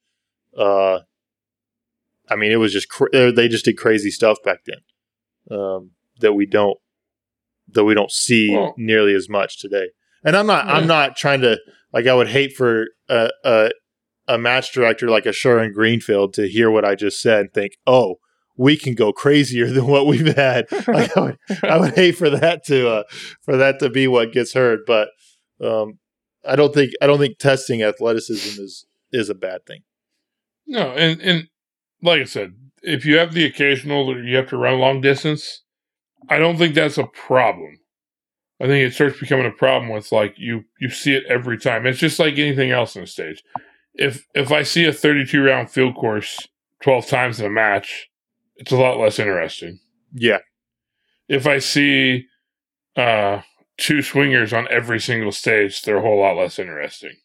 uh, 0.57 0.99
I 2.29 2.35
mean, 2.35 2.51
it 2.51 2.57
was 2.57 2.73
just 2.73 2.89
cr- 2.89 3.09
they 3.11 3.47
just 3.47 3.65
did 3.65 3.77
crazy 3.77 4.11
stuff 4.11 4.37
back 4.43 4.59
then 4.65 5.57
um, 5.57 5.91
that 6.19 6.33
we 6.33 6.45
don't 6.45 6.77
that 7.73 7.83
we 7.85 7.93
don't 7.93 8.11
see 8.11 8.51
Well- 8.51 8.73
nearly 8.77 9.13
as 9.13 9.29
much 9.29 9.59
today. 9.59 9.87
And 10.23 10.35
I'm 10.35 10.45
not 10.47 10.67
I'm 10.67 10.87
not 10.87 11.15
trying 11.15 11.41
to 11.41 11.57
like 11.93 12.05
I 12.07 12.13
would 12.13 12.29
hate 12.29 12.53
for 12.53 12.87
a 13.09 13.29
a, 13.43 13.71
a 14.27 14.37
match 14.37 14.71
director 14.71 15.09
like 15.09 15.25
a 15.25 15.33
Sharon 15.33 15.73
Greenfield 15.73 16.33
to 16.35 16.47
hear 16.47 16.69
what 16.69 16.85
I 16.85 16.95
just 16.95 17.19
said 17.21 17.39
and 17.39 17.53
think, 17.53 17.73
oh, 17.87 18.17
we 18.55 18.77
can 18.77 18.93
go 18.93 19.11
crazier 19.11 19.67
than 19.71 19.87
what 19.87 20.05
we've 20.05 20.35
had. 20.35 20.67
Like 20.87 21.17
I 21.17 21.21
would, 21.21 21.37
I 21.63 21.77
would 21.77 21.95
hate 21.95 22.17
for 22.17 22.29
that 22.29 22.63
to 22.67 22.87
uh, 22.89 23.03
for 23.41 23.57
that 23.57 23.79
to 23.79 23.89
be 23.89 24.07
what 24.07 24.31
gets 24.31 24.53
heard. 24.53 24.81
But 24.85 25.09
um, 25.59 25.97
I 26.45 26.55
don't 26.55 26.73
think 26.73 26.93
I 27.01 27.07
don't 27.07 27.19
think 27.19 27.37
testing 27.37 27.83
athleticism 27.83 28.61
is 28.61 28.85
is 29.11 29.29
a 29.29 29.35
bad 29.35 29.65
thing. 29.65 29.81
No, 30.67 30.91
and 30.91 31.21
and 31.21 31.47
like 32.01 32.21
I 32.21 32.25
said, 32.25 32.53
if 32.81 33.05
you 33.05 33.17
have 33.17 33.33
the 33.33 33.45
occasional 33.45 34.07
that 34.07 34.23
you 34.23 34.35
have 34.37 34.49
to 34.49 34.57
run 34.57 34.73
a 34.73 34.77
long 34.77 35.01
distance, 35.01 35.63
I 36.29 36.37
don't 36.39 36.57
think 36.57 36.75
that's 36.75 36.97
a 36.97 37.05
problem. 37.07 37.79
I 38.61 38.67
think 38.67 38.87
it 38.87 38.93
starts 38.93 39.19
becoming 39.19 39.47
a 39.47 39.51
problem 39.51 39.91
with 39.91 40.11
like 40.11 40.35
you 40.37 40.65
you 40.79 40.89
see 40.89 41.13
it 41.15 41.25
every 41.27 41.57
time. 41.57 41.85
It's 41.85 41.99
just 41.99 42.19
like 42.19 42.37
anything 42.37 42.71
else 42.71 42.95
in 42.95 43.01
the 43.01 43.07
stage. 43.07 43.43
If 43.95 44.25
if 44.35 44.51
I 44.51 44.63
see 44.63 44.85
a 44.85 44.93
32 44.93 45.43
round 45.43 45.69
field 45.69 45.95
course 45.95 46.47
12 46.83 47.07
times 47.07 47.39
in 47.39 47.45
a 47.45 47.49
match, 47.49 48.09
it's 48.55 48.71
a 48.71 48.77
lot 48.77 48.99
less 48.99 49.19
interesting. 49.19 49.79
Yeah, 50.13 50.39
If 51.27 51.47
I 51.47 51.59
see 51.59 52.25
uh 52.95 53.41
two 53.81 54.01
swingers 54.01 54.53
on 54.53 54.67
every 54.69 54.99
single 54.99 55.31
stage, 55.31 55.81
they're 55.81 55.97
a 55.97 56.01
whole 56.01 56.19
lot 56.21 56.37
less 56.37 56.59
interesting. 56.59 57.15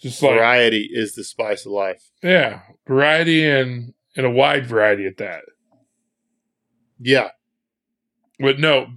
Just 0.00 0.22
like 0.22 0.34
variety 0.34 0.90
is 0.92 1.14
the 1.14 1.24
spice 1.24 1.64
of 1.64 1.72
life. 1.72 2.10
yeah, 2.22 2.60
variety 2.86 3.44
and 3.48 3.94
and 4.16 4.26
a 4.26 4.30
wide 4.30 4.66
variety 4.66 5.06
at 5.06 5.16
that. 5.16 5.42
Yeah, 7.00 7.30
But 8.38 8.58
no, 8.58 8.88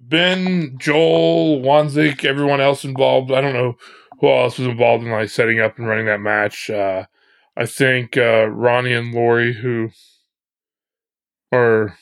Ben, 0.00 0.76
Joel, 0.78 1.60
Wanzik, 1.60 2.24
everyone 2.24 2.60
else 2.60 2.84
involved. 2.84 3.30
I 3.30 3.40
don't 3.40 3.52
know 3.52 3.76
who 4.20 4.28
else 4.30 4.58
was 4.58 4.66
involved 4.68 5.04
in 5.04 5.10
like 5.10 5.28
setting 5.28 5.60
up 5.60 5.78
and 5.78 5.86
running 5.86 6.06
that 6.06 6.20
match. 6.20 6.68
Uh, 6.70 7.06
I 7.56 7.66
think 7.66 8.16
uh, 8.16 8.46
Ronnie 8.46 8.92
and 8.92 9.14
Lori, 9.14 9.52
who 9.54 9.90
are 11.52 11.96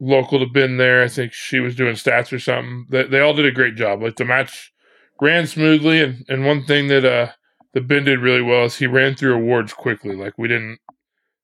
local 0.00 0.38
to 0.38 0.46
Ben 0.46 0.76
there, 0.76 1.02
I 1.02 1.08
think 1.08 1.32
she 1.32 1.60
was 1.60 1.74
doing 1.74 1.94
stats 1.94 2.32
or 2.32 2.38
something. 2.38 2.86
They, 2.90 3.04
they 3.04 3.20
all 3.20 3.34
did 3.34 3.46
a 3.46 3.52
great 3.52 3.76
job. 3.76 4.02
Like 4.02 4.16
the 4.16 4.24
match 4.24 4.72
ran 5.20 5.46
smoothly, 5.46 6.02
and, 6.02 6.24
and 6.28 6.44
one 6.44 6.64
thing 6.64 6.88
that 6.88 7.04
uh 7.04 7.32
that 7.74 7.88
Ben 7.88 8.04
did 8.04 8.20
really 8.20 8.42
well 8.42 8.64
is 8.64 8.76
he 8.76 8.86
ran 8.86 9.14
through 9.14 9.34
awards 9.34 9.72
quickly. 9.72 10.14
Like 10.16 10.38
we 10.38 10.48
didn't 10.48 10.78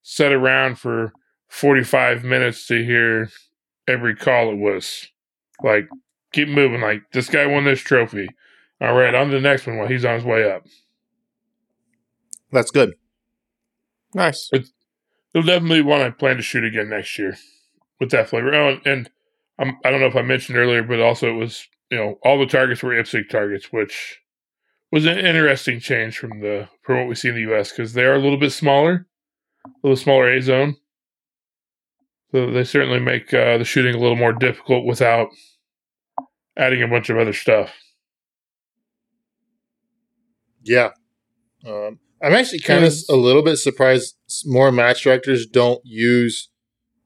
sit 0.02 0.32
around 0.32 0.78
for 0.78 1.12
forty 1.48 1.84
five 1.84 2.24
minutes 2.24 2.66
to 2.66 2.84
hear 2.84 3.28
every 3.88 4.14
call 4.14 4.50
it 4.50 4.56
was 4.56 5.08
like 5.62 5.88
keep 6.32 6.48
moving 6.48 6.80
like 6.80 7.02
this 7.12 7.28
guy 7.28 7.46
won 7.46 7.64
this 7.64 7.80
trophy 7.80 8.28
all 8.80 8.94
right 8.94 9.14
on 9.14 9.28
to 9.28 9.34
the 9.34 9.40
next 9.40 9.66
one 9.66 9.76
while 9.76 9.88
he's 9.88 10.04
on 10.04 10.14
his 10.14 10.24
way 10.24 10.50
up 10.50 10.64
that's 12.50 12.70
good. 12.70 12.94
Nice. 14.14 14.50
it'll 14.52 15.46
definitely 15.46 15.82
be 15.82 15.88
one 15.88 16.00
i 16.00 16.10
plan 16.10 16.36
to 16.36 16.42
shoot 16.42 16.64
again 16.64 16.90
next 16.90 17.18
year 17.18 17.36
with 18.02 18.10
that 18.10 18.28
flavor. 18.28 18.54
Oh, 18.54 18.68
and, 18.68 18.86
and 18.86 19.10
I'm, 19.58 19.78
i 19.84 19.90
don't 19.90 20.00
know 20.00 20.06
if 20.06 20.16
i 20.16 20.22
mentioned 20.22 20.56
earlier 20.56 20.82
but 20.82 21.00
also 21.00 21.28
it 21.28 21.36
was 21.38 21.66
you 21.90 21.98
know 21.98 22.18
all 22.24 22.38
the 22.38 22.46
targets 22.46 22.82
were 22.82 22.92
IPSC 22.92 23.28
targets 23.28 23.66
which 23.70 24.18
was 24.90 25.06
an 25.06 25.18
interesting 25.18 25.78
change 25.78 26.18
from 26.18 26.40
the 26.40 26.68
from 26.82 26.98
what 26.98 27.08
we 27.08 27.14
see 27.14 27.28
in 27.28 27.34
the 27.34 27.42
us 27.42 27.70
because 27.70 27.92
they 27.92 28.04
are 28.04 28.14
a 28.14 28.18
little 28.18 28.38
bit 28.38 28.52
smaller 28.52 29.06
a 29.66 29.70
little 29.82 29.96
smaller 29.96 30.28
a 30.32 30.40
zone. 30.40 30.76
So 32.30 32.50
they 32.50 32.64
certainly 32.64 33.00
make 33.00 33.32
uh, 33.34 33.58
the 33.58 33.64
shooting 33.64 33.94
a 33.94 33.98
little 33.98 34.16
more 34.16 34.32
difficult 34.32 34.86
without 34.86 35.28
adding 36.56 36.82
a 36.82 36.88
bunch 36.88 37.10
of 37.10 37.18
other 37.18 37.32
stuff. 37.32 37.74
Yeah. 40.62 40.90
Um, 41.66 41.98
I'm 42.22 42.34
actually 42.34 42.60
kind 42.60 42.84
of 42.84 42.94
a 43.10 43.16
little 43.16 43.42
bit 43.42 43.56
surprised 43.56 44.16
more 44.46 44.72
match 44.72 45.02
directors 45.02 45.46
don't 45.46 45.80
use 45.84 46.48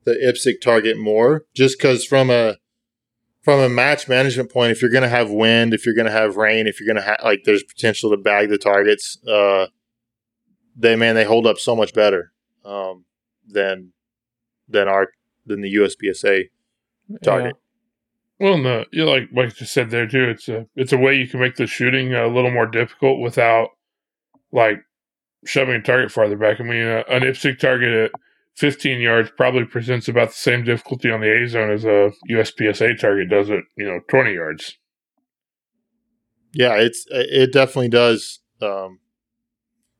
the 0.07 0.12
IPSC 0.12 0.61
target 0.62 0.97
more, 0.97 1.45
just 1.55 1.77
because 1.77 2.05
from 2.07 2.31
a 2.31 2.57
from 3.42 3.61
a 3.61 3.69
match 3.69 4.09
management 4.09 4.51
point, 4.51 4.73
if 4.73 4.81
you're 4.81 4.90
going 4.90 5.03
to 5.03 5.09
have 5.09 5.31
wind, 5.31 5.75
if 5.75 5.85
you're 5.85 5.95
going 5.95 6.07
to 6.07 6.12
have 6.12 6.37
rain, 6.37 6.66
if 6.66 6.81
you're 6.81 6.92
going 6.92 7.01
to 7.01 7.09
have 7.09 7.19
like, 7.23 7.42
there's 7.45 7.62
potential 7.62 8.11
to 8.11 8.16
bag 8.16 8.49
the 8.49 8.59
targets. 8.59 9.19
Uh, 9.27 9.66
they 10.77 10.97
man, 10.97 11.14
they 11.14 11.25
hold 11.25 11.47
up 11.47 11.59
so 11.59 11.77
much 11.77 11.92
better 11.92 12.33
um, 12.64 13.05
than 13.47 13.92
than 14.69 14.88
our 14.88 15.11
than 15.45 15.61
the 15.61 15.75
USPSA 15.75 16.45
target. 17.23 17.57
Well, 18.38 18.59
no, 18.59 18.85
you 18.92 19.05
like 19.05 19.29
like 19.33 19.59
you 19.61 19.66
said 19.66 19.90
there 19.90 20.07
too. 20.07 20.29
It's 20.29 20.49
a 20.49 20.66
it's 20.77 20.92
a 20.92 20.99
way 20.99 21.14
you 21.14 21.27
can 21.27 21.40
make 21.40 21.57
the 21.57 21.66
shooting 21.66 22.14
a 22.14 22.27
little 22.27 22.51
more 22.51 22.66
difficult 22.66 23.21
without 23.21 23.71
like 24.53 24.85
shoving 25.45 25.77
a 25.77 25.83
target 25.83 26.12
farther 26.12 26.37
back. 26.37 26.61
I 26.61 26.64
mean, 26.64 26.87
uh, 26.87 27.05
an 27.09 27.23
IPSC 27.23 27.59
target 27.59 27.92
at 27.92 28.21
15 28.57 29.01
yards 29.01 29.31
probably 29.37 29.64
presents 29.64 30.09
about 30.09 30.29
the 30.29 30.35
same 30.35 30.64
difficulty 30.64 31.11
on 31.11 31.21
the 31.21 31.31
A 31.31 31.47
zone 31.47 31.71
as 31.71 31.85
a 31.85 32.11
USPSA 32.31 32.99
target 32.99 33.29
does 33.29 33.51
at 33.51 33.61
you 33.77 33.85
know 33.85 34.01
20 34.09 34.33
yards. 34.33 34.79
Yeah, 36.53 36.75
it's 36.77 37.07
it 37.11 37.53
definitely 37.53 37.90
does. 37.90 38.40
Um, 38.62 39.01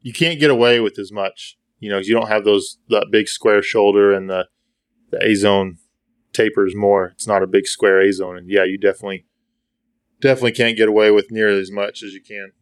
you 0.01 0.13
can't 0.13 0.41
get 0.41 0.51
away 0.51 0.81
with 0.81 0.99
as 0.99 1.13
much. 1.13 1.59
You 1.79 1.91
know, 1.91 1.99
you 1.99 2.15
don't 2.15 2.29
have 2.29 2.45
those 2.45 2.79
that 2.89 3.09
big 3.13 3.29
square 3.29 3.63
shoulder 3.63 4.13
and 4.13 4.31
the 4.31 4.47
the 5.11 5.23
A 5.23 5.35
zone 5.35 5.77
tapers 6.33 6.75
more. 6.75 7.09
It's 7.09 7.27
not 7.27 7.43
a 7.43 7.47
big 7.47 7.67
square 7.67 8.01
A 8.01 8.11
zone, 8.11 8.39
and 8.39 8.51
yeah, 8.51 8.65
you 8.65 8.79
definitely 8.79 9.27
definitely 10.23 10.53
can't 10.53 10.79
get 10.79 10.89
away 10.89 11.11
with 11.11 11.31
nearly 11.31 11.61
as 11.61 11.71
much 11.71 12.03
as 12.03 12.15
you 12.15 12.23
can. 12.23 12.53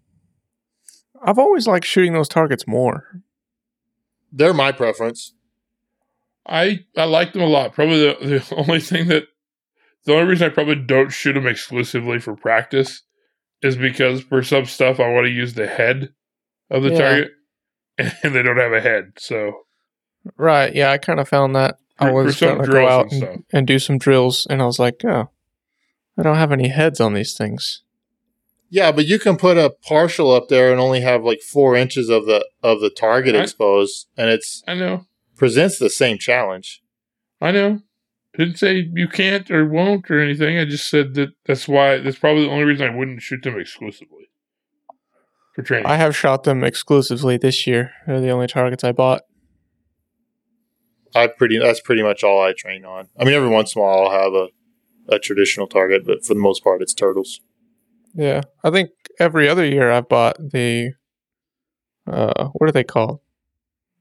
I've 1.23 1.39
always 1.39 1.69
liked 1.69 1.87
shooting 1.87 2.15
those 2.15 2.29
targets 2.29 2.67
more. 2.67 3.23
They're 4.33 4.53
my 4.53 4.73
preference. 4.73 5.35
I 6.47 6.85
I 6.97 7.05
like 7.05 7.33
them 7.33 7.43
a 7.43 7.47
lot. 7.47 7.73
Probably 7.75 8.01
the, 8.01 8.17
the 8.49 8.55
only 8.57 8.81
thing 8.81 9.09
that 9.09 9.25
the 10.05 10.13
only 10.15 10.27
reason 10.31 10.51
I 10.51 10.55
probably 10.55 10.77
don't 10.77 11.11
shoot 11.13 11.33
them 11.33 11.47
exclusively 11.47 12.19
for 12.19 12.37
practice 12.37 13.03
is 13.63 13.77
because 13.77 14.21
for 14.23 14.43
some 14.43 14.67
stuff 14.67 15.01
I 15.01 15.09
want 15.11 15.27
to 15.27 15.33
use 15.33 15.55
the 15.55 15.67
head 15.67 16.11
of 16.71 16.83
the 16.83 16.91
Yeah. 16.91 16.99
target, 16.99 17.31
and 18.23 18.35
they 18.35 18.43
don't 18.43 18.59
have 18.59 18.73
a 18.73 18.81
head. 18.81 19.13
So 19.19 19.53
Right. 20.37 20.75
Yeah, 20.75 20.91
I 20.91 20.99
kind 20.99 21.21
of 21.21 21.29
found 21.29 21.55
that. 21.57 21.77
I 21.99 22.07
For- 22.07 22.11
for 22.11 22.25
was 22.25 22.37
some 22.39 22.49
going 22.57 22.67
to 22.67 22.73
go 22.73 22.89
out 22.89 23.13
and 23.13 23.23
and, 23.23 23.45
and 23.53 23.67
do 23.67 23.79
some 23.79 23.99
drills, 23.99 24.47
and 24.51 24.61
I 24.61 24.67
was 24.67 24.79
like, 24.79 25.05
oh, 25.05 25.31
I 26.19 26.23
don't 26.23 26.37
have 26.37 26.53
any 26.53 26.69
heads 26.69 27.01
on 27.01 27.15
these 27.15 27.35
things. 27.37 27.83
Yeah, 28.71 28.91
but 28.91 29.07
you 29.07 29.19
can 29.21 29.37
put 29.37 29.57
a 29.57 29.71
partial 29.71 30.33
up 30.33 30.49
there 30.49 30.73
and 30.73 30.81
only 30.81 31.01
have 31.03 31.23
like 31.23 31.41
four 31.41 31.77
inches 31.77 32.09
of 32.09 32.27
the 32.27 32.45
of 32.63 32.81
the 32.81 32.91
target 32.91 33.35
I- 33.37 33.41
exposed, 33.43 34.09
and 34.17 34.29
it's 34.29 34.63
I 34.67 34.75
know, 34.75 35.07
presents 35.37 35.79
the 35.79 35.91
same 35.91 36.19
challenge. 36.19 36.83
I 37.41 37.53
know. 37.53 37.81
Didn't 38.37 38.59
say 38.59 38.89
you 38.93 39.07
can't 39.07 39.49
or 39.51 39.69
won't 39.69 40.11
or 40.11 40.19
anything. 40.19 40.59
I 40.59 40.65
just 40.65 40.89
said 40.89 41.15
that 41.15 41.31
that's 41.47 41.69
why 41.69 41.99
that's 41.99 42.19
probably 42.19 42.45
the 42.45 42.51
only 42.51 42.65
reason 42.65 42.91
I 42.91 42.97
wouldn't 42.97 43.23
shoot 43.23 43.43
them 43.43 43.59
exclusively 43.59 44.29
for 45.55 45.63
training. 45.63 45.87
I 45.87 45.97
have 45.97 46.17
shot 46.17 46.43
them 46.43 46.65
exclusively 46.65 47.37
this 47.37 47.67
year. 47.67 47.93
They're 48.07 48.21
the 48.21 48.31
only 48.31 48.49
targets 48.49 48.83
I 48.83 48.93
bought. 48.93 49.23
I 51.15 51.29
pretty 51.29 51.59
that's 51.59 51.81
pretty 51.81 52.03
much 52.03 52.25
all 52.25 52.43
I 52.43 52.53
train 52.53 52.85
on. 52.85 53.09
I 53.17 53.25
mean, 53.25 53.35
every 53.35 53.49
once 53.49 53.77
in 53.77 53.81
a 53.81 53.85
while 53.85 54.07
I'll 54.07 54.23
have 54.25 54.33
a 54.35 54.49
a 55.09 55.19
traditional 55.19 55.67
target, 55.67 56.05
but 56.05 56.25
for 56.25 56.35
the 56.35 56.41
most 56.41 56.65
part, 56.65 56.83
it's 56.83 56.95
turtles. 56.95 57.41
Yeah, 58.15 58.43
I 58.63 58.71
think 58.71 58.91
every 59.19 59.49
other 59.49 59.65
year 59.65 59.91
I've 59.91 60.09
bought 60.09 60.37
the, 60.39 60.93
uh, 62.07 62.49
what 62.53 62.69
are 62.69 62.73
they 62.73 62.85
called? 62.85 63.21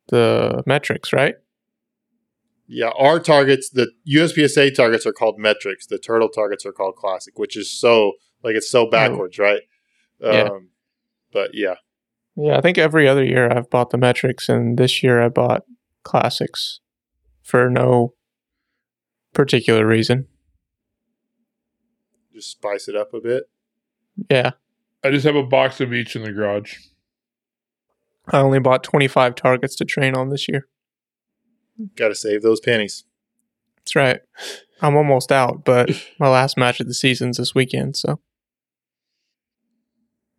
The 0.07 0.63
metrics, 0.65 1.13
right? 1.13 1.35
Yeah, 2.67 2.91
our 2.97 3.19
targets, 3.19 3.69
the 3.69 3.91
USPSA 4.07 4.73
targets 4.73 5.05
are 5.05 5.13
called 5.13 5.37
metrics. 5.37 5.85
The 5.85 5.97
turtle 5.97 6.29
targets 6.29 6.65
are 6.65 6.71
called 6.71 6.95
classic, 6.95 7.37
which 7.37 7.55
is 7.57 7.69
so 7.69 8.13
like 8.43 8.55
it's 8.55 8.69
so 8.69 8.89
backwards, 8.89 9.37
right? 9.39 9.61
Yeah. 10.19 10.43
Um, 10.43 10.69
but 11.31 11.51
yeah, 11.53 11.75
Yeah, 12.35 12.57
I 12.57 12.61
think 12.61 12.77
every 12.77 13.07
other 13.07 13.23
year 13.23 13.51
I've 13.51 13.69
bought 13.69 13.89
the 13.89 13.97
metrics, 13.97 14.49
and 14.49 14.77
this 14.77 15.03
year 15.03 15.21
I 15.21 15.29
bought 15.29 15.63
classics 16.03 16.79
for 17.41 17.69
no 17.69 18.13
particular 19.33 19.85
reason. 19.85 20.27
just 22.33 22.51
spice 22.51 22.87
it 22.87 22.95
up 22.95 23.13
a 23.13 23.19
bit. 23.19 23.43
Yeah, 24.29 24.51
I 25.03 25.11
just 25.11 25.25
have 25.25 25.35
a 25.35 25.43
box 25.43 25.81
of 25.81 25.93
each 25.93 26.15
in 26.15 26.23
the 26.23 26.31
garage. 26.31 26.77
I 28.31 28.39
only 28.39 28.59
bought 28.59 28.83
25 28.83 29.36
targets 29.36 29.75
to 29.77 29.86
train 29.86 30.15
on 30.15 30.29
this 30.29 30.47
year. 30.47 30.67
Got 31.95 32.09
to 32.09 32.15
save 32.15 32.41
those 32.41 32.59
pennies. 32.59 33.03
That's 33.77 33.95
right. 33.95 34.21
I'm 34.81 34.95
almost 34.95 35.31
out, 35.31 35.65
but 35.65 35.89
my 36.19 36.29
last 36.29 36.57
match 36.57 36.79
of 36.79 36.88
the 36.88 36.93
season's 36.93 37.38
this 37.38 37.55
weekend, 37.55 37.95
so 37.97 38.19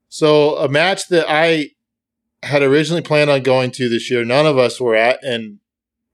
So 0.08 0.56
a 0.56 0.68
match 0.68 1.08
that 1.08 1.26
I 1.28 1.70
had 2.42 2.62
originally 2.62 3.02
planned 3.02 3.30
on 3.30 3.42
going 3.42 3.70
to 3.72 3.88
this 3.88 4.10
year, 4.10 4.24
none 4.24 4.46
of 4.46 4.58
us 4.58 4.80
were 4.80 4.94
at, 4.94 5.22
and 5.22 5.58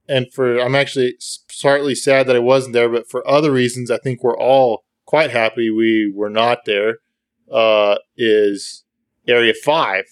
and 0.07 0.31
for 0.33 0.59
I'm 0.59 0.75
actually 0.75 1.15
slightly 1.19 1.95
sad 1.95 2.27
that 2.27 2.35
I 2.35 2.39
wasn't 2.39 2.73
there, 2.73 2.89
but 2.89 3.09
for 3.09 3.27
other 3.27 3.51
reasons, 3.51 3.91
I 3.91 3.97
think 3.97 4.23
we're 4.23 4.37
all 4.37 4.83
quite 5.05 5.31
happy 5.31 5.69
we 5.69 6.11
were 6.13 6.29
not 6.29 6.65
there. 6.65 6.97
Uh, 7.51 7.97
is 8.15 8.83
Area 9.27 9.53
Five, 9.53 10.05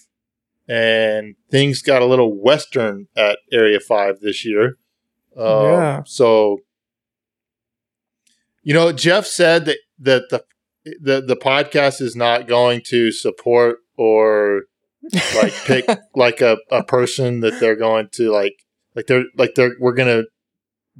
and 0.70 1.34
things 1.50 1.82
got 1.82 2.00
a 2.00 2.06
little 2.06 2.40
western 2.40 3.08
at 3.16 3.38
Area 3.52 3.80
Five 3.80 4.20
this 4.20 4.46
year. 4.46 4.78
Uh, 5.36 5.62
Yeah. 5.64 6.02
So, 6.06 6.58
you 8.62 8.72
know, 8.72 8.92
Jeff 8.92 9.26
said 9.26 9.64
that 9.64 9.78
that 9.98 10.30
the 10.30 10.44
the 11.00 11.20
the 11.20 11.36
podcast 11.36 12.00
is 12.00 12.14
not 12.14 12.46
going 12.46 12.82
to 12.86 13.10
support 13.10 13.78
or 13.96 14.62
like 15.34 15.52
pick 15.64 15.86
like 16.14 16.40
a, 16.40 16.56
a 16.70 16.84
person 16.84 17.40
that 17.40 17.58
they're 17.58 17.74
going 17.74 18.08
to 18.12 18.30
like 18.30 18.54
like 18.94 19.08
they're 19.08 19.24
like 19.36 19.56
they're 19.56 19.72
we're 19.80 19.94
gonna 19.94 20.22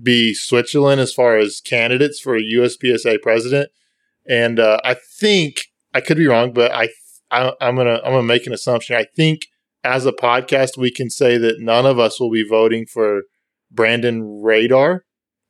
be 0.02 0.34
Switzerland 0.34 1.00
as 1.00 1.12
far 1.12 1.36
as 1.36 1.60
candidates 1.60 2.18
for 2.18 2.36
a 2.36 2.42
USPSA 2.42 3.22
president, 3.22 3.70
and 4.26 4.58
uh, 4.58 4.78
I 4.82 4.94
think 4.94 5.66
I 5.94 6.00
could 6.00 6.16
be 6.16 6.26
wrong, 6.26 6.52
but 6.52 6.72
I, 6.72 6.88
I 7.30 7.52
I'm 7.60 7.76
gonna 7.76 8.00
I'm 8.04 8.12
gonna 8.12 8.24
make 8.24 8.48
an 8.48 8.52
assumption. 8.52 8.96
I 8.96 9.04
think 9.04 9.42
as 9.84 10.06
a 10.06 10.12
podcast 10.12 10.76
we 10.76 10.90
can 10.90 11.08
say 11.10 11.38
that 11.38 11.60
none 11.60 11.86
of 11.86 11.98
us 11.98 12.20
will 12.20 12.30
be 12.30 12.46
voting 12.46 12.86
for 12.86 13.22
Brandon 13.70 14.40
Radar 14.42 15.04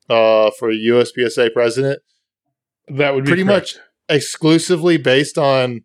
uh, 0.09 0.51
for 0.57 0.71
USPSA 0.71 1.53
president 1.53 2.01
That 2.87 3.13
would 3.15 3.25
be 3.25 3.31
Pretty 3.31 3.43
correct. 3.43 3.79
exclusively 4.09 4.97
based 4.97 5.37
on 5.37 5.81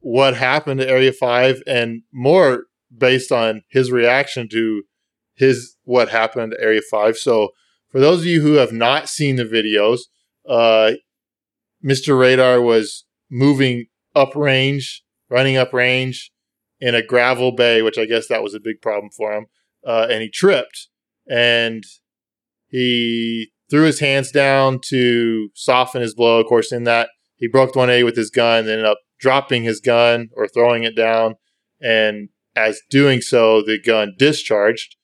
what 0.00 0.36
happened 0.36 0.80
to 0.80 0.88
Area 0.88 1.12
Five, 1.12 1.62
and 1.66 2.02
more 2.12 2.64
based 2.96 3.30
on 3.30 3.62
his 3.68 3.92
reaction 3.92 4.48
to 4.48 4.82
his 5.34 5.76
what 5.84 6.08
happened 6.08 6.52
to 6.52 6.60
Area 6.64 6.80
Five. 6.90 7.16
So, 7.16 7.50
for 7.90 8.00
those 8.00 8.20
of 8.20 8.26
you 8.26 8.40
who 8.40 8.54
have 8.54 8.72
not 8.72 9.08
seen 9.08 9.36
the 9.36 9.44
videos, 9.44 10.00
uh, 10.48 10.92
Mr. 11.84 12.18
Radar 12.18 12.62
was 12.62 13.04
moving 13.30 13.86
up 14.14 14.34
range, 14.34 15.02
running 15.28 15.56
up 15.56 15.72
range 15.72 16.32
in 16.80 16.94
a 16.94 17.04
gravel 17.04 17.52
bay, 17.52 17.82
which 17.82 17.98
I 17.98 18.06
guess 18.06 18.28
that 18.28 18.42
was 18.42 18.54
a 18.54 18.60
big 18.60 18.80
problem 18.80 19.10
for 19.16 19.32
him, 19.32 19.46
uh, 19.86 20.06
and 20.10 20.22
he 20.22 20.30
tripped 20.30 20.88
and 21.28 21.84
he 22.68 23.50
threw 23.70 23.84
his 23.84 24.00
hands 24.00 24.30
down 24.30 24.80
to 24.88 25.50
soften 25.54 26.02
his 26.02 26.14
blow. 26.14 26.40
Of 26.40 26.46
course, 26.46 26.72
in 26.72 26.84
that 26.84 27.10
he 27.36 27.46
broke 27.48 27.76
one 27.76 27.90
A 27.90 28.02
with 28.02 28.16
his 28.16 28.30
gun, 28.30 28.68
ended 28.68 28.84
up 28.84 28.98
dropping 29.18 29.62
his 29.62 29.80
gun 29.80 30.28
or 30.34 30.48
throwing 30.48 30.82
it 30.84 30.96
down, 30.96 31.34
and 31.80 32.30
as 32.56 32.80
doing 32.90 33.20
so, 33.20 33.62
the 33.62 33.80
gun 33.80 34.14
discharged, 34.18 34.96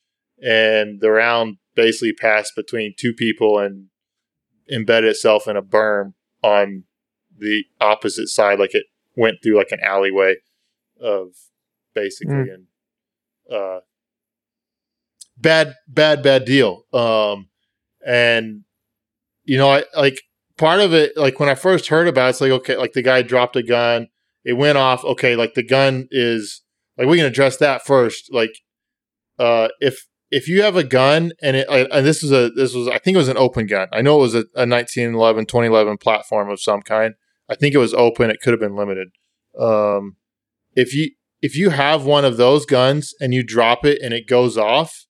and 0.43 1.01
the 1.01 1.11
round 1.11 1.59
basically 1.75 2.13
passed 2.13 2.53
between 2.57 2.95
two 2.99 3.13
people 3.13 3.59
and 3.59 3.87
embedded 4.71 5.11
itself 5.11 5.47
in 5.47 5.57
a 5.57 5.63
berm 5.63 6.15
on 6.43 6.85
the 7.39 7.65
opposite 7.81 8.29
side, 8.29 8.59
like 8.59 8.75
it 8.75 8.87
went 9.17 9.37
through 9.43 9.57
like 9.57 9.71
an 9.71 9.81
alleyway 9.83 10.37
of 11.01 11.29
basically 11.97 12.35
Mm. 12.35 12.55
and 12.55 12.67
uh 13.59 13.81
bad 15.37 15.75
bad 15.89 16.23
bad 16.23 16.45
deal. 16.45 16.85
Um 16.93 17.49
and 18.07 18.63
you 19.45 19.59
know 19.59 19.71
i 19.71 19.85
like 19.97 20.21
part 20.57 20.81
of 20.81 20.93
it 20.95 21.17
like 21.17 21.39
when 21.41 21.49
i 21.49 21.55
first 21.55 21.89
heard 21.89 22.09
about 22.09 22.27
it, 22.27 22.31
it's 22.31 22.41
like 22.41 22.51
okay 22.53 22.77
like 22.77 22.93
the 22.93 23.03
guy 23.03 23.23
dropped 23.23 23.57
a 23.57 23.63
gun. 23.63 24.09
It 24.45 24.55
went 24.55 24.79
off. 24.79 25.05
Okay 25.05 25.35
like 25.37 25.55
the 25.55 25.67
gun 25.67 26.07
is 26.11 26.63
like 26.97 27.09
we 27.09 27.17
can 27.17 27.27
address 27.27 27.57
that 27.59 27.85
first. 27.85 28.33
Like 28.33 28.55
uh 29.39 29.69
if 29.81 30.07
if 30.31 30.49
you 30.49 30.63
have 30.63 30.77
a 30.77 30.85
gun 30.85 31.33
and 31.43 31.57
it 31.57 31.67
and 31.71 32.07
this 32.07 32.23
is 32.25 32.33
a 32.33 32.51
this 32.51 32.75
was 32.75 32.89
i 32.89 32.99
think 32.99 33.15
it 33.15 33.19
was 33.25 33.29
an 33.29 33.37
open 33.37 33.67
gun. 33.67 33.89
I 33.93 34.03
know 34.03 34.19
it 34.19 34.23
was 34.23 34.35
a, 34.35 34.45
a 34.55 34.67
1911 34.67 35.47
2011 35.47 35.99
platform 35.99 36.51
of 36.51 36.61
some 36.61 36.83
kind. 36.83 37.15
I 37.49 37.55
think 37.55 37.75
it 37.75 37.79
was 37.79 37.95
open. 37.95 38.31
It 38.31 38.41
could 38.43 38.53
have 38.53 38.61
been 38.61 38.77
limited. 38.77 39.09
Um 39.59 40.17
if 40.75 40.95
you 40.95 41.11
if 41.43 41.57
you 41.57 41.71
have 41.71 42.05
one 42.05 42.25
of 42.25 42.37
those 42.37 42.67
guns 42.67 43.15
and 43.21 43.35
you 43.35 43.43
drop 43.43 43.85
it 43.85 44.01
and 44.03 44.15
it 44.15 44.27
goes 44.27 44.57
off 44.57 45.07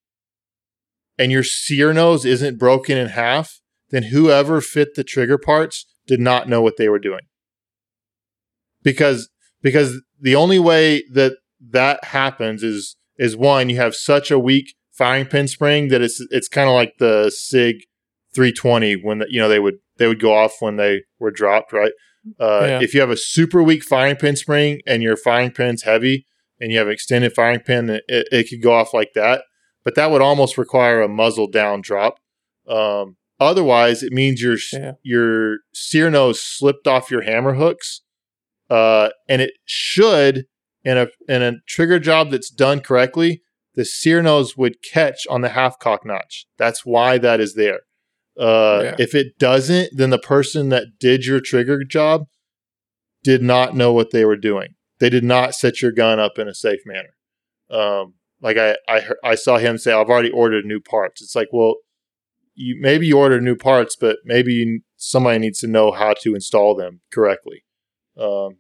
and 1.19 1.33
your 1.33 1.43
sear 1.43 1.93
nose 1.93 2.25
isn't 2.25 2.59
broken 2.59 2.99
in 2.99 3.09
half, 3.09 3.61
then 3.91 4.05
whoever 4.05 4.61
fit 4.61 4.95
the 4.95 5.05
trigger 5.05 5.39
parts 5.39 5.87
did 6.07 6.21
not 6.21 6.49
know 6.49 6.61
what 6.61 6.77
they 6.77 6.89
were 6.89 6.99
doing. 6.99 7.23
Because 8.83 9.29
because 9.63 10.01
the 10.21 10.37
only 10.37 10.59
way 10.59 11.03
that 11.13 11.37
that 11.71 12.05
happens 12.05 12.63
is 12.63 12.97
is 13.19 13.37
one 13.37 13.69
you 13.69 13.77
have 13.77 13.95
such 13.95 14.31
a 14.31 14.39
weak 14.39 14.75
firing 14.93 15.27
pin 15.27 15.49
spring 15.49 15.89
that 15.89 16.03
it's 16.03 16.25
it's 16.31 16.49
kind 16.49 16.69
of 16.69 16.75
like 16.75 16.95
the 16.99 17.31
Sig 17.31 17.77
320 18.35 18.95
when 19.03 19.19
the, 19.19 19.27
you 19.29 19.41
know 19.41 19.49
they 19.49 19.59
would 19.59 19.77
they 19.99 20.07
would 20.07 20.21
go 20.21 20.35
off 20.35 20.53
when 20.61 20.77
they 20.77 21.03
were 21.19 21.31
dropped, 21.31 21.73
right? 21.73 21.93
Uh, 22.41 22.61
Yeah. 22.63 22.81
If 22.83 22.95
you 22.95 23.01
have 23.01 23.11
a 23.11 23.17
super 23.17 23.63
weak 23.63 23.83
firing 23.85 24.17
pin 24.17 24.37
spring 24.37 24.81
and 24.87 25.03
your 25.03 25.17
firing 25.17 25.51
pin's 25.51 25.83
heavy 25.83 26.27
and 26.61 26.73
you 26.73 26.79
have 26.79 26.87
an 26.87 26.93
extended 26.93 27.33
firing 27.35 27.61
pin, 27.61 27.91
it, 27.91 28.05
it 28.09 28.49
could 28.49 28.63
go 28.63 28.73
off 28.73 28.93
like 28.95 29.13
that. 29.15 29.45
But 29.85 29.95
that 29.95 30.11
would 30.11 30.23
almost 30.23 30.59
require 30.59 31.01
a 31.03 31.09
muzzle 31.09 31.47
down 31.49 31.81
drop. 31.81 32.19
Um, 32.69 33.17
otherwise, 33.39 34.03
it 34.03 34.13
means 34.13 34.43
your 34.43 34.57
Yeah. 34.73 34.93
your 35.03 35.59
sear 35.73 36.11
nose 36.11 36.41
slipped 36.41 36.87
off 36.89 37.11
your 37.11 37.23
hammer 37.23 37.55
hooks, 37.55 38.03
uh, 38.69 39.11
and 39.29 39.41
it 39.43 39.53
should 39.65 40.47
in 40.85 40.99
a 40.99 41.09
in 41.29 41.43
a 41.43 41.53
trigger 41.69 41.99
job 42.01 42.31
that's 42.31 42.51
done 42.51 42.81
correctly, 42.81 43.43
the 43.75 43.85
sear 43.85 44.23
nose 44.23 44.57
would 44.57 44.83
catch 44.83 45.27
on 45.29 45.41
the 45.43 45.51
half 45.51 45.79
cock 45.79 46.05
notch. 46.05 46.47
That's 46.59 46.85
why 46.85 47.19
that 47.19 47.41
is 47.41 47.55
there. 47.55 47.81
Uh, 48.39 48.81
Yeah. 48.85 48.97
If 48.99 49.15
it 49.15 49.39
doesn't, 49.39 49.91
then 49.97 50.11
the 50.11 50.19
person 50.19 50.69
that 50.71 50.99
did 51.01 51.25
your 51.25 51.41
trigger 51.41 51.83
job 51.85 52.27
did 53.23 53.43
not 53.43 53.75
know 53.75 53.93
what 53.93 54.11
they 54.11 54.25
were 54.25 54.37
doing. 54.37 54.75
They 54.99 55.11
did 55.11 55.25
not 55.25 55.55
set 55.55 55.83
your 55.83 55.93
gun 55.93 56.21
up 56.21 56.39
in 56.39 56.49
a 56.49 56.55
safe 56.55 56.81
manner. 56.87 57.17
Um, 57.71 58.15
like 58.41 58.57
I, 58.57 58.77
I, 58.89 59.03
I 59.25 59.35
saw 59.35 59.59
him 59.59 59.79
say, 59.79 59.93
"I've 59.93 60.09
already 60.09 60.31
ordered 60.31 60.65
new 60.65 60.81
parts." 60.81 61.23
It's 61.23 61.35
like, 61.35 61.49
well, 61.53 61.77
you 62.55 62.77
maybe 62.81 63.07
you 63.07 63.19
ordered 63.19 63.43
new 63.43 63.57
parts, 63.57 63.97
but 63.99 64.19
maybe 64.25 64.53
you, 64.53 64.81
somebody 64.97 65.39
needs 65.39 65.59
to 65.61 65.67
know 65.67 65.91
how 65.93 66.15
to 66.23 66.35
install 66.35 66.75
them 66.77 67.01
correctly. 67.13 67.65
Um, 68.19 68.59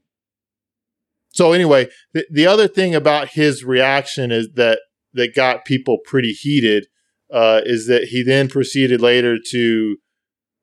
so 1.33 1.53
anyway, 1.53 1.89
the, 2.13 2.27
the 2.31 2.47
other 2.47 2.69
thing 2.69 2.95
about 2.95 3.31
his 3.31 3.65
reaction 3.65 4.33
is 4.33 4.49
that 4.55 4.81
that 5.13 5.35
got 5.35 5.65
people 5.65 5.99
pretty 6.05 6.33
heated 6.33 6.87
uh, 7.33 7.61
is 7.65 7.87
that 7.87 8.05
he 8.05 8.23
then 8.23 8.49
proceeded 8.49 9.01
later 9.01 9.39
to 9.51 9.97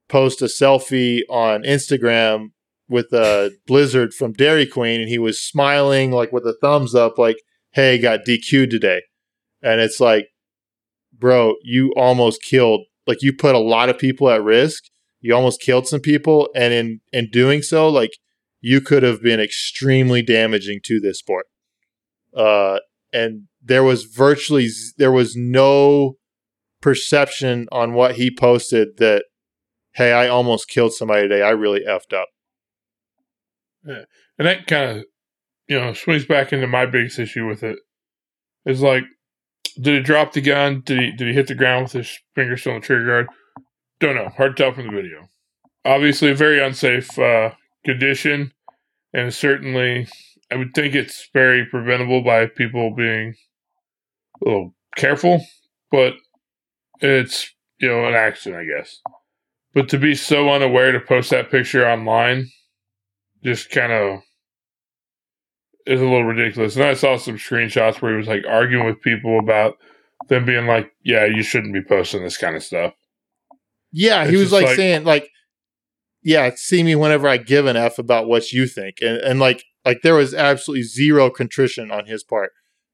post 0.09 0.41
a 0.41 0.45
selfie 0.45 1.21
on 1.29 1.63
Instagram 1.63 2.49
with 2.89 3.11
a 3.13 3.51
blizzard 3.65 4.13
from 4.13 4.33
Dairy 4.33 4.65
Queen, 4.65 5.01
and 5.01 5.09
he 5.09 5.17
was 5.17 5.41
smiling 5.41 6.11
like 6.11 6.31
with 6.31 6.45
a 6.45 6.55
thumbs 6.61 6.93
up, 6.93 7.17
like, 7.17 7.37
"Hey, 7.71 7.97
got 7.97 8.25
DQ'd 8.25 8.69
today," 8.69 9.01
and 9.61 9.81
it's 9.81 9.99
like, 9.99 10.27
bro, 11.11 11.55
you 11.63 11.93
almost 11.95 12.41
killed, 12.43 12.81
like, 13.07 13.21
you 13.21 13.33
put 13.33 13.55
a 13.55 13.59
lot 13.59 13.89
of 13.89 13.97
people 13.97 14.29
at 14.29 14.43
risk. 14.43 14.83
You 15.21 15.33
almost 15.33 15.61
killed 15.61 15.87
some 15.87 16.01
people, 16.01 16.49
and 16.55 16.73
in 16.73 16.99
in 17.11 17.29
doing 17.31 17.61
so, 17.61 17.89
like, 17.89 18.11
you 18.61 18.81
could 18.81 19.03
have 19.03 19.21
been 19.21 19.39
extremely 19.39 20.21
damaging 20.21 20.79
to 20.85 20.99
this 20.99 21.19
sport. 21.19 21.45
Uh, 22.35 22.79
and 23.11 23.43
there 23.61 23.83
was 23.83 24.03
virtually 24.03 24.67
there 24.97 25.11
was 25.11 25.35
no 25.35 26.17
perception 26.83 27.67
on 27.71 27.93
what 27.93 28.15
he 28.15 28.29
posted 28.29 28.97
that 28.97 29.23
hey 29.93 30.11
i 30.11 30.27
almost 30.27 30.67
killed 30.67 30.93
somebody 30.93 31.23
today 31.23 31.41
i 31.41 31.49
really 31.49 31.81
effed 31.81 32.13
up 32.13 32.27
And 34.37 34.47
that 34.47 34.67
kind 34.67 34.99
of, 34.99 35.05
you 35.67 35.79
know, 35.79 35.93
swings 35.93 36.25
back 36.25 36.53
into 36.53 36.67
my 36.67 36.85
biggest 36.85 37.19
issue 37.19 37.47
with 37.47 37.63
it. 37.63 37.79
Is 38.65 38.81
like, 38.81 39.03
did 39.79 39.95
he 39.95 40.01
drop 40.01 40.33
the 40.33 40.41
gun? 40.41 40.81
Did 40.85 40.99
he 40.99 41.11
did 41.11 41.27
he 41.27 41.33
hit 41.33 41.47
the 41.47 41.55
ground 41.55 41.83
with 41.83 41.93
his 41.93 42.19
finger 42.35 42.57
still 42.57 42.73
on 42.73 42.81
the 42.81 42.85
trigger 42.85 43.05
guard? 43.05 43.27
Don't 43.99 44.15
know. 44.15 44.29
Hard 44.29 44.55
to 44.55 44.63
tell 44.63 44.73
from 44.73 44.87
the 44.87 44.93
video. 44.93 45.27
Obviously, 45.85 46.31
a 46.31 46.35
very 46.35 46.63
unsafe 46.63 47.17
uh, 47.19 47.51
condition, 47.83 48.53
and 49.13 49.33
certainly, 49.33 50.07
I 50.49 50.55
would 50.55 50.73
think 50.73 50.95
it's 50.95 51.29
very 51.33 51.65
preventable 51.65 52.23
by 52.23 52.45
people 52.45 52.95
being 52.95 53.35
a 54.41 54.45
little 54.45 54.75
careful. 54.95 55.45
But 55.91 56.13
it's 57.03 57.51
you 57.79 57.89
know 57.89 58.05
an 58.05 58.15
accident, 58.15 58.61
I 58.61 58.79
guess. 58.79 58.99
But 59.73 59.89
to 59.89 59.97
be 59.97 60.15
so 60.15 60.49
unaware 60.49 60.91
to 60.91 60.99
post 60.99 61.31
that 61.31 61.51
picture 61.51 61.87
online 61.87 62.49
just 63.43 63.69
kind 63.69 63.91
of 63.91 64.19
is 65.85 65.99
a 65.99 66.03
little 66.03 66.23
ridiculous. 66.23 66.75
And 66.75 66.85
I 66.85 66.93
saw 66.93 67.17
some 67.17 67.35
screenshots 67.37 68.01
where 68.01 68.11
he 68.11 68.17
was 68.17 68.27
like 68.27 68.45
arguing 68.47 68.85
with 68.85 69.01
people 69.01 69.37
about 69.39 69.75
them 70.29 70.45
being 70.45 70.65
like, 70.65 70.91
"Yeah, 71.03 71.25
you 71.25 71.43
shouldn't 71.43 71.73
be 71.73 71.83
posting 71.83 72.23
this 72.23 72.37
kind 72.37 72.55
of 72.55 72.63
stuff." 72.63 72.93
Yeah, 73.91 74.25
he 74.25 74.37
was 74.37 74.51
like, 74.51 74.65
like- 74.67 74.75
saying 74.75 75.03
like, 75.03 75.29
"Yeah, 76.23 76.51
see 76.55 76.83
me 76.83 76.95
whenever 76.95 77.27
I 77.27 77.37
give 77.37 77.65
an 77.65 77.75
f 77.75 77.99
about 77.99 78.27
what 78.27 78.51
you 78.51 78.65
think," 78.67 78.97
and 79.01 79.17
and 79.17 79.39
like 79.39 79.63
like 79.83 80.01
there 80.03 80.15
was 80.15 80.33
absolutely 80.33 80.83
zero 80.83 81.29
contrition 81.29 81.91
on 81.91 82.05
his 82.05 82.23
part 82.23 82.51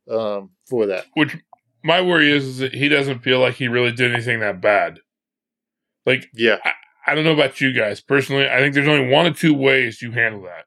um, 0.10 0.52
for 0.67 0.88
that. 0.88 1.06
Which 1.13 1.38
my 1.84 2.02
worry 2.02 2.32
is, 2.32 2.46
is 2.46 2.58
that 2.60 2.74
he 2.74 2.89
doesn't 2.89 3.20
feel 3.20 3.39
like 3.39 3.56
he 3.56 3.68
really 3.68 3.92
did 3.92 4.13
anything 4.13 4.39
that 4.42 4.62
bad. 4.62 5.00
Like 6.06 6.28
Yeah, 6.34 6.58
I 7.06 7.15
don't 7.15 7.24
know 7.24 7.34
about 7.34 7.62
you 7.62 7.74
guys 7.74 8.02
personally. 8.02 8.48
I 8.50 8.60
think 8.60 8.74
there's 8.74 8.88
only 8.88 9.10
one 9.12 9.26
or 9.26 9.34
two 9.34 9.54
ways 9.54 10.02
you 10.02 10.12
handle 10.12 10.42
that. 10.44 10.65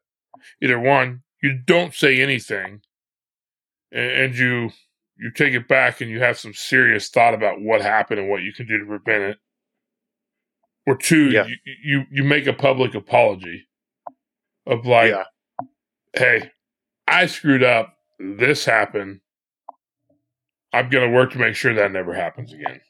Either 0.63 0.79
one, 0.79 1.23
you 1.43 1.59
don't 1.67 1.95
say 1.95 2.21
anything, 2.21 2.81
and, 3.91 4.11
and 4.11 4.35
you 4.37 4.71
you 5.17 5.31
take 5.31 5.55
it 5.55 5.69
back 5.69 6.01
and 6.01 6.11
you 6.11 6.21
have 6.21 6.39
some 6.39 6.55
serious 6.55 7.09
thought 7.09 7.35
about 7.35 7.61
what 7.61 7.81
happened 7.83 8.19
and 8.21 8.29
what 8.29 8.43
you 8.43 8.53
can 8.53 8.67
do 8.67 8.79
to 8.79 8.85
prevent 8.87 9.23
it. 9.23 9.39
Or 10.87 10.97
two, 10.97 11.31
Yeah. 11.31 11.47
you, 11.47 11.57
you 11.85 12.05
you 12.11 12.25
make 12.25 12.47
a 12.47 12.53
public 12.53 12.95
apology 12.95 13.69
of 14.67 14.85
like, 14.87 15.11
yeah, 15.11 15.25
hey, 16.15 16.51
I 17.07 17.27
screwed 17.27 17.63
up. 17.63 17.95
This 18.19 18.65
happened. 18.65 19.21
I'm 20.73 20.89
gonna 20.89 21.11
work 21.11 21.33
to 21.33 21.39
make 21.39 21.55
sure 21.55 21.75
that 21.75 21.93
never 21.93 22.15
happens 22.15 22.53
again. 22.53 22.81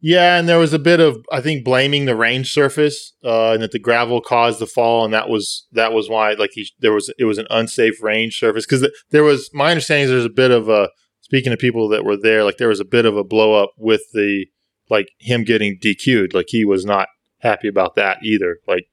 yeah. 0.00 0.36
And 0.38 0.48
there 0.48 0.58
was 0.58 0.72
a 0.72 0.78
bit 0.78 1.00
of 1.00 1.24
I 1.30 1.40
think 1.40 1.64
blaming 1.64 2.04
the 2.04 2.16
range 2.16 2.52
surface 2.52 3.14
uh, 3.24 3.52
and 3.52 3.62
that 3.62 3.72
the 3.72 3.78
gravel 3.78 4.20
caused 4.20 4.58
the 4.58 4.66
fall, 4.66 5.04
and 5.04 5.14
that 5.14 5.28
was 5.28 5.66
that 5.72 5.92
was 5.92 6.08
why 6.08 6.32
like 6.32 6.50
he 6.54 6.68
there 6.80 6.92
was 6.92 7.12
it 7.18 7.24
was 7.24 7.38
an 7.38 7.46
unsafe 7.50 8.02
range 8.02 8.38
surface 8.38 8.66
because 8.66 8.88
there 9.10 9.24
was 9.24 9.50
my 9.52 9.70
understanding 9.70 10.04
is 10.04 10.10
there's 10.10 10.24
a 10.24 10.30
bit 10.30 10.50
of 10.50 10.68
a 10.68 10.88
speaking 11.20 11.50
to 11.50 11.56
people 11.56 11.88
that 11.88 12.04
were 12.04 12.16
there 12.16 12.44
like 12.44 12.58
there 12.58 12.68
was 12.68 12.80
a 12.80 12.84
bit 12.84 13.06
of 13.06 13.16
a 13.16 13.24
blow 13.24 13.54
up 13.62 13.70
with 13.78 14.02
the 14.12 14.46
like 14.90 15.08
him 15.18 15.44
getting 15.44 15.78
DQ'd 15.78 16.34
like 16.34 16.46
he 16.48 16.64
was 16.64 16.84
not 16.84 17.08
happy 17.38 17.68
about 17.68 17.94
that 17.94 18.18
either 18.22 18.58
like 18.66 18.86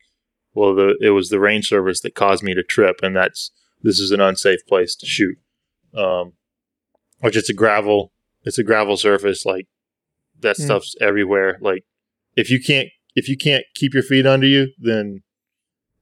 well 0.54 0.74
the 0.74 0.96
it 1.02 1.10
was 1.10 1.30
the 1.30 1.40
range 1.40 1.68
surface 1.68 2.00
that 2.02 2.16
caused 2.16 2.44
me 2.44 2.54
to 2.54 2.64
trip 2.64 2.98
and 3.04 3.16
that's 3.16 3.52
this 3.82 4.00
is 4.00 4.12
an 4.12 4.22
unsafe 4.22 4.66
place 4.68 4.96
to 4.96 5.06
shoot 5.06 5.38
um 5.96 6.34
which 7.20 7.36
it's 7.36 7.50
a 7.50 7.54
gravel 7.54 8.14
it's 8.44 8.58
a 8.58 8.64
gravel 8.64 8.98
surface 8.98 9.46
like 9.46 9.68
that 10.40 10.58
Hmm. 10.58 10.64
stuff's 10.64 10.96
everywhere 11.02 11.58
like 11.62 11.84
if 12.36 12.50
you 12.50 12.60
can't 12.62 12.90
if 13.16 13.28
you 13.28 13.38
can't 13.38 13.66
keep 13.76 13.94
your 13.94 14.04
feet 14.04 14.26
under 14.26 14.48
you 14.48 14.68
then 14.78 15.22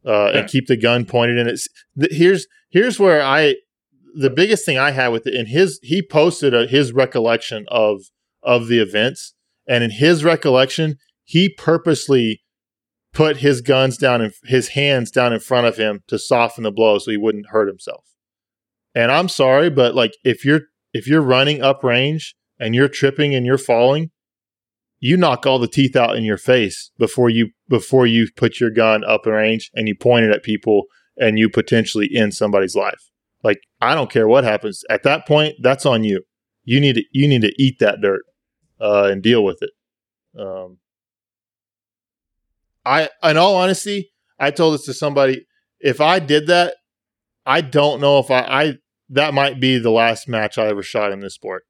uh 0.05 0.31
Yeah. 0.33 0.39
and 0.41 0.49
keep 0.49 0.67
the 0.67 0.77
gun 0.77 1.05
pointed 1.05 1.37
in 1.37 1.47
it 1.47 1.59
th- 1.99 2.11
here's 2.13 2.47
here's 2.69 2.99
where 2.99 3.21
i 3.23 3.55
the 4.15 4.29
biggest 4.29 4.65
thing 4.65 4.77
i 4.77 4.91
had 4.91 5.09
with 5.09 5.25
it 5.27 5.33
in 5.33 5.47
his 5.47 5.79
he 5.83 6.01
posted 6.01 6.53
a, 6.53 6.67
his 6.67 6.91
recollection 6.93 7.65
of 7.69 8.01
of 8.43 8.67
the 8.67 8.79
events 8.79 9.33
and 9.67 9.83
in 9.83 9.91
his 9.91 10.23
recollection 10.23 10.97
he 11.23 11.49
purposely 11.49 12.41
put 13.13 13.37
his 13.37 13.61
guns 13.61 13.97
down 13.97 14.21
and 14.21 14.33
his 14.43 14.69
hands 14.69 15.09
down 15.11 15.33
in 15.33 15.39
front 15.39 15.65
of 15.65 15.77
him 15.77 16.03
to 16.07 16.19
soften 16.19 16.63
the 16.63 16.71
blow 16.71 16.99
so 16.99 17.09
he 17.09 17.17
wouldn't 17.17 17.47
hurt 17.49 17.67
himself. 17.67 18.05
And 18.93 19.11
I'm 19.11 19.27
sorry, 19.27 19.69
but 19.71 19.95
like 19.95 20.13
if 20.23 20.45
you're 20.45 20.61
if 20.97 21.07
you're 21.07 21.21
running 21.21 21.61
up 21.61 21.83
range 21.83 22.35
and 22.59 22.73
you're 22.73 22.87
tripping 22.87 23.35
and 23.35 23.45
you're 23.45 23.59
falling, 23.59 24.09
you 24.99 25.15
knock 25.15 25.45
all 25.45 25.59
the 25.59 25.67
teeth 25.67 25.95
out 25.95 26.15
in 26.15 26.23
your 26.23 26.37
face 26.37 26.89
before 26.97 27.29
you 27.29 27.51
before 27.69 28.07
you 28.07 28.27
put 28.35 28.59
your 28.59 28.71
gun 28.71 29.03
up 29.03 29.27
range 29.27 29.69
and 29.75 29.87
you 29.87 29.95
point 29.95 30.25
it 30.25 30.31
at 30.31 30.41
people 30.41 30.85
and 31.15 31.37
you 31.37 31.49
potentially 31.49 32.09
end 32.15 32.33
somebody's 32.33 32.75
life. 32.75 33.11
Like 33.43 33.59
I 33.79 33.93
don't 33.93 34.09
care 34.09 34.27
what 34.27 34.43
happens 34.43 34.83
at 34.89 35.03
that 35.03 35.27
point. 35.27 35.53
That's 35.61 35.85
on 35.85 36.03
you. 36.03 36.23
You 36.63 36.81
need 36.81 36.95
to 36.95 37.03
you 37.11 37.27
need 37.27 37.43
to 37.43 37.53
eat 37.59 37.77
that 37.79 38.01
dirt 38.01 38.23
uh, 38.81 39.09
and 39.11 39.21
deal 39.21 39.43
with 39.43 39.61
it. 39.61 39.69
Um, 40.39 40.79
I, 42.83 43.09
in 43.23 43.37
all 43.37 43.55
honesty, 43.55 44.13
I 44.39 44.49
told 44.49 44.73
this 44.73 44.85
to 44.85 44.93
somebody. 44.93 45.45
If 45.79 46.01
I 46.01 46.17
did 46.17 46.47
that, 46.47 46.75
I 47.45 47.61
don't 47.61 48.01
know 48.01 48.17
if 48.17 48.31
I, 48.31 48.39
I 48.39 48.73
that 49.09 49.33
might 49.33 49.59
be 49.59 49.77
the 49.77 49.91
last 49.91 50.27
match 50.27 50.57
I 50.57 50.67
ever 50.67 50.83
shot 50.83 51.11
in 51.11 51.19
this 51.19 51.33
sport. 51.33 51.63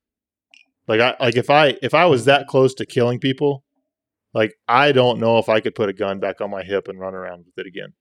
Like 0.88 1.02
I 1.02 1.16
like 1.20 1.36
if 1.36 1.50
I 1.50 1.78
if 1.82 1.94
I 1.94 2.06
was 2.06 2.26
that 2.26 2.48
close 2.48 2.74
to 2.76 2.86
killing 2.86 3.20
people, 3.20 3.64
like 4.34 4.54
I 4.68 4.92
don't 4.92 5.20
know 5.20 5.38
if 5.38 5.50
I 5.50 5.60
could 5.60 5.76
put 5.76 5.90
a 5.90 5.94
gun 5.94 6.20
back 6.20 6.40
on 6.42 6.50
my 6.50 6.64
hip 6.64 6.88
and 6.88 7.00
run 7.00 7.14
around 7.14 7.46
with 7.46 7.58
it 7.58 7.68
again. 7.68 7.94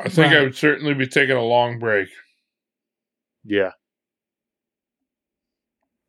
I 0.00 0.08
think 0.08 0.32
I 0.32 0.40
would 0.42 0.56
certainly 0.56 0.94
be 0.94 1.06
taking 1.06 1.36
a 1.36 1.42
long 1.44 1.78
break. 1.78 2.08
Yeah, 3.44 3.72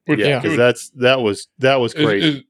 Which 0.06 0.20
yeah, 0.20 0.28
Yeah. 0.28 0.40
because 0.40 0.58
that's 0.58 0.90
that 0.96 1.22
was 1.22 1.48
that 1.60 1.76
was 1.76 1.94
is, 1.94 2.06
crazy. 2.06 2.28
is, 2.30 2.44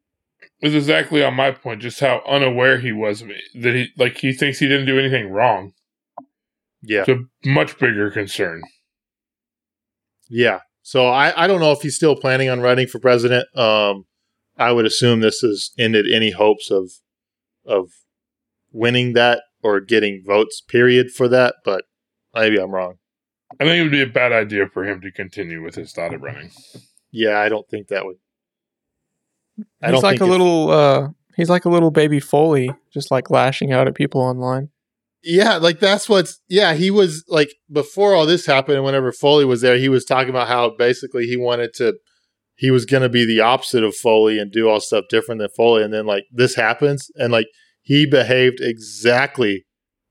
is 0.62 0.76
exactly 0.76 1.24
on 1.24 1.34
my 1.34 1.52
point, 1.52 1.82
just 1.82 2.00
how 2.00 2.22
unaware 2.28 2.80
he 2.80 2.92
was 2.92 3.22
of 3.22 3.30
it. 3.30 3.42
That 3.56 3.74
he 3.74 3.88
like 3.98 4.18
he 4.18 4.34
thinks 4.34 4.60
he 4.60 4.68
didn't 4.68 4.86
do 4.86 5.00
anything 5.00 5.30
wrong. 5.30 5.74
yeah, 6.82 7.06
It's 7.08 7.10
a 7.10 7.50
much 7.50 7.80
bigger 7.80 8.12
concern. 8.12 8.62
Yeah. 10.34 10.62
So 10.82 11.08
I, 11.08 11.44
I 11.44 11.48
don't 11.48 11.62
know 11.62 11.72
if 11.72 11.82
he's 11.82 11.96
still 11.96 12.16
planning 12.16 12.50
on 12.50 12.60
running 12.60 12.88
for 12.88 13.00
president. 13.00 13.46
Um, 13.58 14.06
I 14.58 14.72
would 14.72 14.86
assume 14.86 15.20
this 15.20 15.40
has 15.40 15.72
ended 15.78 16.06
any 16.12 16.32
hopes 16.32 16.72
of 16.72 16.92
of 17.66 17.92
winning 18.72 19.14
that 19.14 19.44
or 19.62 19.80
getting 19.80 20.24
votes. 20.26 20.60
Period 20.60 21.12
for 21.12 21.28
that. 21.30 21.56
But 21.64 21.86
maybe 22.34 22.58
I'm 22.58 22.72
wrong. 22.72 22.96
I 23.60 23.66
think 23.66 23.78
it 23.78 23.84
would 23.84 23.92
be 23.92 24.02
a 24.02 24.08
bad 24.08 24.32
idea 24.34 24.68
for 24.68 24.84
him 24.84 25.00
to 25.02 25.12
continue 25.12 25.62
with 25.62 25.76
his 25.76 25.94
thought 25.94 26.14
of 26.14 26.22
running. 26.22 26.50
Yeah, 27.12 27.40
I 27.40 27.48
don't 27.48 27.70
think 27.70 27.90
that 27.90 28.06
would. 28.06 28.18
I 29.82 29.88
he's 29.88 29.94
don't 29.94 30.04
like 30.04 30.18
think 30.18 30.28
a 30.28 30.32
little 30.32 30.72
uh 30.72 31.10
he's 31.38 31.50
like 31.50 31.66
a 31.66 31.70
little 31.70 31.92
baby 31.92 32.20
Foley, 32.20 32.72
just 32.92 33.12
like 33.12 33.30
lashing 33.30 33.72
out 33.72 33.88
at 33.88 33.94
people 33.94 34.22
online. 34.22 34.70
Yeah, 35.24 35.56
like 35.56 35.80
that's 35.80 36.10
what's. 36.10 36.42
Yeah, 36.50 36.74
he 36.74 36.92
was 36.92 37.24
like 37.28 37.54
before 37.72 38.14
all 38.14 38.26
this 38.26 38.46
happened, 38.46 38.76
and 38.76 38.86
whenever 38.86 39.12
Foley 39.12 39.46
was 39.46 39.62
there, 39.62 39.78
he 39.78 39.90
was 39.90 40.04
talking 40.04 40.30
about 40.30 40.48
how 40.48 40.76
basically 40.78 41.26
he 41.26 41.38
wanted 41.38 41.74
to. 41.76 41.96
He 42.56 42.72
was 42.72 42.86
to 42.86 43.10
be 43.10 43.26
the 43.26 43.40
opposite 43.40 43.84
of 43.84 43.96
Foley 43.96 44.38
and 44.38 44.52
do 44.52 44.70
all 44.70 44.80
stuff 44.80 45.06
different 45.10 45.40
than 45.40 45.50
Foley, 45.56 45.84
and 45.84 45.94
then 45.94 46.06
like 46.06 46.26
this 46.32 46.56
happens, 46.56 47.10
and 47.16 47.32
like 47.32 47.48
he 47.82 48.06
behaved 48.06 48.60
exactly 48.60 49.66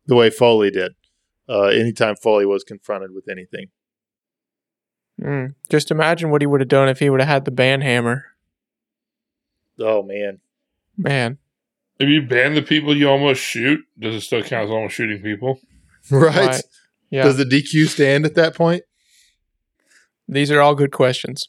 the 0.07 0.17
way 0.17 0.31
Foley 0.31 0.71
did. 0.71 0.93
Uh, 1.49 1.65
anytime 1.65 2.17
Foley 2.17 2.47
was 2.47 2.65
confronted 2.65 3.11
with 3.13 3.29
anything. 3.29 3.67
Mm. 5.21 5.55
Just 5.69 5.91
imagine 5.91 6.31
what 6.31 6.41
he 6.41 6.47
would 6.47 6.61
have 6.61 6.69
done 6.69 6.89
if 6.89 7.01
he 7.01 7.11
would 7.11 7.21
have 7.21 7.29
had 7.29 7.45
the 7.45 7.51
band 7.51 7.83
hammer. 7.83 8.25
Oh 9.79 10.03
man, 10.03 10.41
Man, 10.97 11.39
If 12.03 12.09
you 12.09 12.21
ban 12.23 12.55
the 12.55 12.63
people 12.63 12.97
you 12.97 13.09
almost 13.09 13.41
shoot, 13.41 13.79
does 13.99 14.15
it 14.17 14.21
still 14.23 14.43
count 14.43 14.65
as 14.65 14.71
almost 14.71 14.95
shooting 14.95 15.23
people? 15.23 15.61
right? 16.11 16.35
Right. 16.47 16.63
yeah. 17.11 17.23
Does 17.23 17.37
the 17.37 17.45
DQ 17.45 17.87
stand 17.89 18.27
at 18.27 18.35
that 18.35 18.57
point? 18.57 18.83
These 20.27 20.51
are 20.51 20.61
all 20.61 20.75
good 20.75 20.91
questions. 20.91 21.49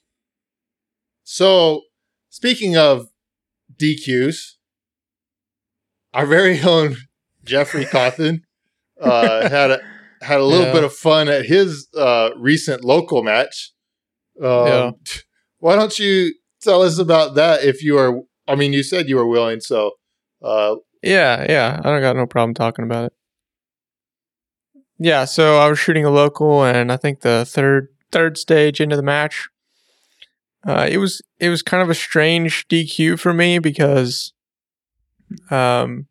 So, 1.24 1.82
speaking 2.30 2.78
of 2.78 3.08
DQs, 3.82 4.36
our 6.14 6.26
very 6.28 6.60
own 6.74 6.98
Jeffrey 7.44 7.86
Cawthon 7.86 8.42
uh, 9.02 9.50
had 9.58 9.72
a 9.72 9.80
had 10.22 10.40
a 10.40 10.44
little 10.46 10.68
Yeah. 10.68 10.74
bit 10.74 10.84
of 10.84 10.94
fun 10.94 11.28
at 11.30 11.46
his 11.46 11.88
uh, 11.98 12.30
recent 12.38 12.84
local 12.84 13.24
match. 13.24 13.72
Um, 14.42 14.68
Yeah. 14.68 14.92
Why 15.58 15.76
don't 15.76 15.98
you 15.98 16.34
tell 16.62 16.82
us 16.84 17.00
about 17.00 17.36
that? 17.36 17.64
If 17.64 17.82
you 17.84 17.98
are, 17.98 18.22
I 18.48 18.56
mean, 18.56 18.72
you 18.74 18.84
said 18.84 19.08
you 19.10 19.16
were 19.16 19.26
willing, 19.28 19.62
so 19.62 19.92
uh, 20.44 20.76
Yeah, 21.02 21.46
yeah. 21.50 21.80
I 21.84 21.90
don't 21.90 22.02
got 22.02 22.16
no 22.16 22.26
problem 22.26 22.54
talking 22.54 22.86
about 22.86 23.06
it. 23.06 23.14
Yeah, 25.00 25.26
so 25.26 25.58
I 25.58 25.68
was 25.70 25.80
shooting 25.80 26.06
a 26.06 26.12
local 26.12 26.64
and 26.64 26.92
I 26.92 26.98
think 26.98 27.22
the 27.22 27.46
third 27.46 27.90
third 28.12 28.38
stage 28.38 28.80
into 28.80 28.96
the 28.96 29.04
match. 29.04 29.50
Uh, 30.66 30.88
it 30.90 30.98
was 30.98 31.22
it 31.40 31.50
was 31.50 31.62
kind 31.62 31.84
of 31.84 31.90
a 31.90 31.96
strange 31.96 32.68
DQ 32.68 33.20
for 33.20 33.34
me 33.34 33.60
because 33.60 34.34
um 35.52 36.08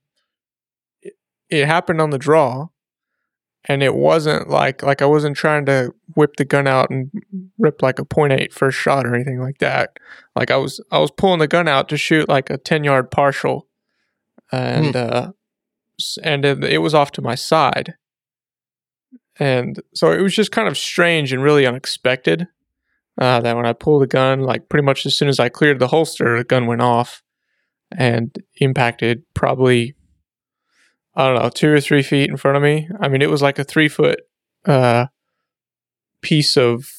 it, 1.01 1.15
it 1.49 1.67
happened 1.67 2.01
on 2.01 2.11
the 2.11 2.19
draw 2.19 2.69
and 3.65 3.83
it 3.83 3.95
wasn't 3.95 4.49
like 4.49 4.83
like 4.83 5.01
I 5.01 5.07
wasn't 5.07 5.37
trying 5.37 5.65
to 5.67 5.95
whip 6.15 6.37
the 6.37 6.45
gun 6.45 6.67
out 6.67 6.91
and 6.91 7.11
rip 7.59 7.83
like 7.83 7.99
a 7.99 8.05
.8 8.05 8.53
first 8.53 8.77
shot 8.79 9.07
or 9.07 9.15
anything 9.15 9.41
like 9.41 9.59
that. 9.59 9.99
Like 10.37 10.51
I 10.51 10.57
was 10.57 10.85
I 10.91 10.99
was 10.99 11.11
pulling 11.11 11.39
the 11.39 11.49
gun 11.49 11.69
out 11.69 11.89
to 11.91 11.97
shoot 11.97 12.29
like 12.29 12.51
a 12.51 12.59
10 12.59 12.85
yard 12.85 13.11
partial 13.11 13.69
and 14.53 14.95
uh 14.95 15.33
and 16.23 16.45
it, 16.45 16.65
it 16.65 16.79
was 16.79 16.95
off 16.95 17.13
to 17.13 17.23
my 17.23 17.35
side 17.35 17.95
and 19.39 19.81
so 19.95 20.13
it 20.13 20.21
was 20.21 20.35
just 20.35 20.53
kind 20.53 20.69
of 20.69 20.77
strange 20.77 21.33
and 21.33 21.43
really 21.43 21.67
unexpected 21.67 22.49
uh, 23.19 23.41
that 23.41 23.57
when 23.57 23.67
I 23.67 23.73
pulled 23.73 24.03
the 24.03 24.07
gun, 24.07 24.41
like 24.41 24.69
pretty 24.69 24.85
much 24.85 25.05
as 25.07 25.17
soon 25.17 25.29
as 25.29 25.39
I 25.39 25.49
cleared 25.49 25.79
the 25.79 25.89
holster, 25.89 26.39
the 26.39 26.45
gun 26.45 26.67
went 26.67 26.81
off 26.81 27.23
and 27.91 28.37
impacted 28.57 29.23
probably 29.35 29.95
I 31.15 31.27
don't 31.27 31.43
know 31.43 31.51
two 31.51 31.69
or 31.69 31.81
three 31.81 32.03
feet 32.03 32.31
in 32.31 32.39
front 32.39 32.57
of 32.57 32.63
me. 32.63 32.89
I 33.01 33.09
mean, 33.09 33.21
it 33.21 33.31
was 33.31 33.43
like 33.43 33.59
a 33.59 33.65
three 33.65 33.89
foot 33.89 34.21
uh, 34.65 35.07
piece 36.23 36.57
of 36.57 36.91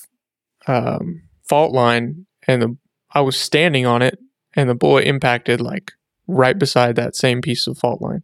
um, 0.68 1.24
fault 1.48 1.72
line, 1.72 2.28
and 2.48 2.62
the 2.62 2.78
I 3.12 3.22
was 3.22 3.38
standing 3.38 3.88
on 3.88 4.04
it, 4.04 4.20
and 4.56 4.70
the 4.70 4.76
bullet 4.76 5.06
impacted 5.06 5.62
like 5.62 5.94
right 6.28 6.58
beside 6.58 6.96
that 6.96 7.16
same 7.16 7.42
piece 7.42 7.68
of 7.68 7.78
fault 7.78 8.02
line. 8.02 8.24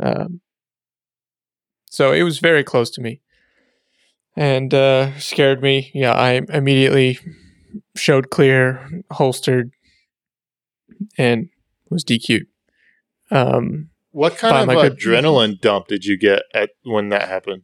Um, 0.00 0.40
so 1.90 2.12
it 2.12 2.22
was 2.22 2.38
very 2.38 2.62
close 2.64 2.90
to 2.90 3.00
me, 3.00 3.20
and 4.36 4.72
uh, 4.72 5.18
scared 5.18 5.62
me. 5.62 5.90
Yeah, 5.94 6.12
I 6.12 6.40
immediately 6.48 7.18
showed 7.96 8.30
clear, 8.30 9.02
holstered, 9.10 9.72
and 11.18 11.48
was 11.88 12.04
DQ'd. 12.04 12.46
Um, 13.32 13.90
What 14.12 14.36
kind 14.38 14.70
of 14.70 14.76
good- 14.76 14.98
adrenaline 14.98 15.60
dump 15.60 15.88
did 15.88 16.04
you 16.04 16.16
get 16.18 16.42
at 16.54 16.70
when 16.84 17.08
that 17.10 17.28
happened? 17.28 17.62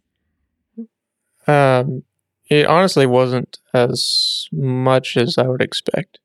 um, 1.49 2.03
it 2.49 2.67
honestly 2.67 3.07
wasn't 3.07 3.59
as 3.73 4.49
much 4.53 5.17
as 5.17 5.39
I 5.39 5.47
would 5.47 5.63
expect. 5.63 6.19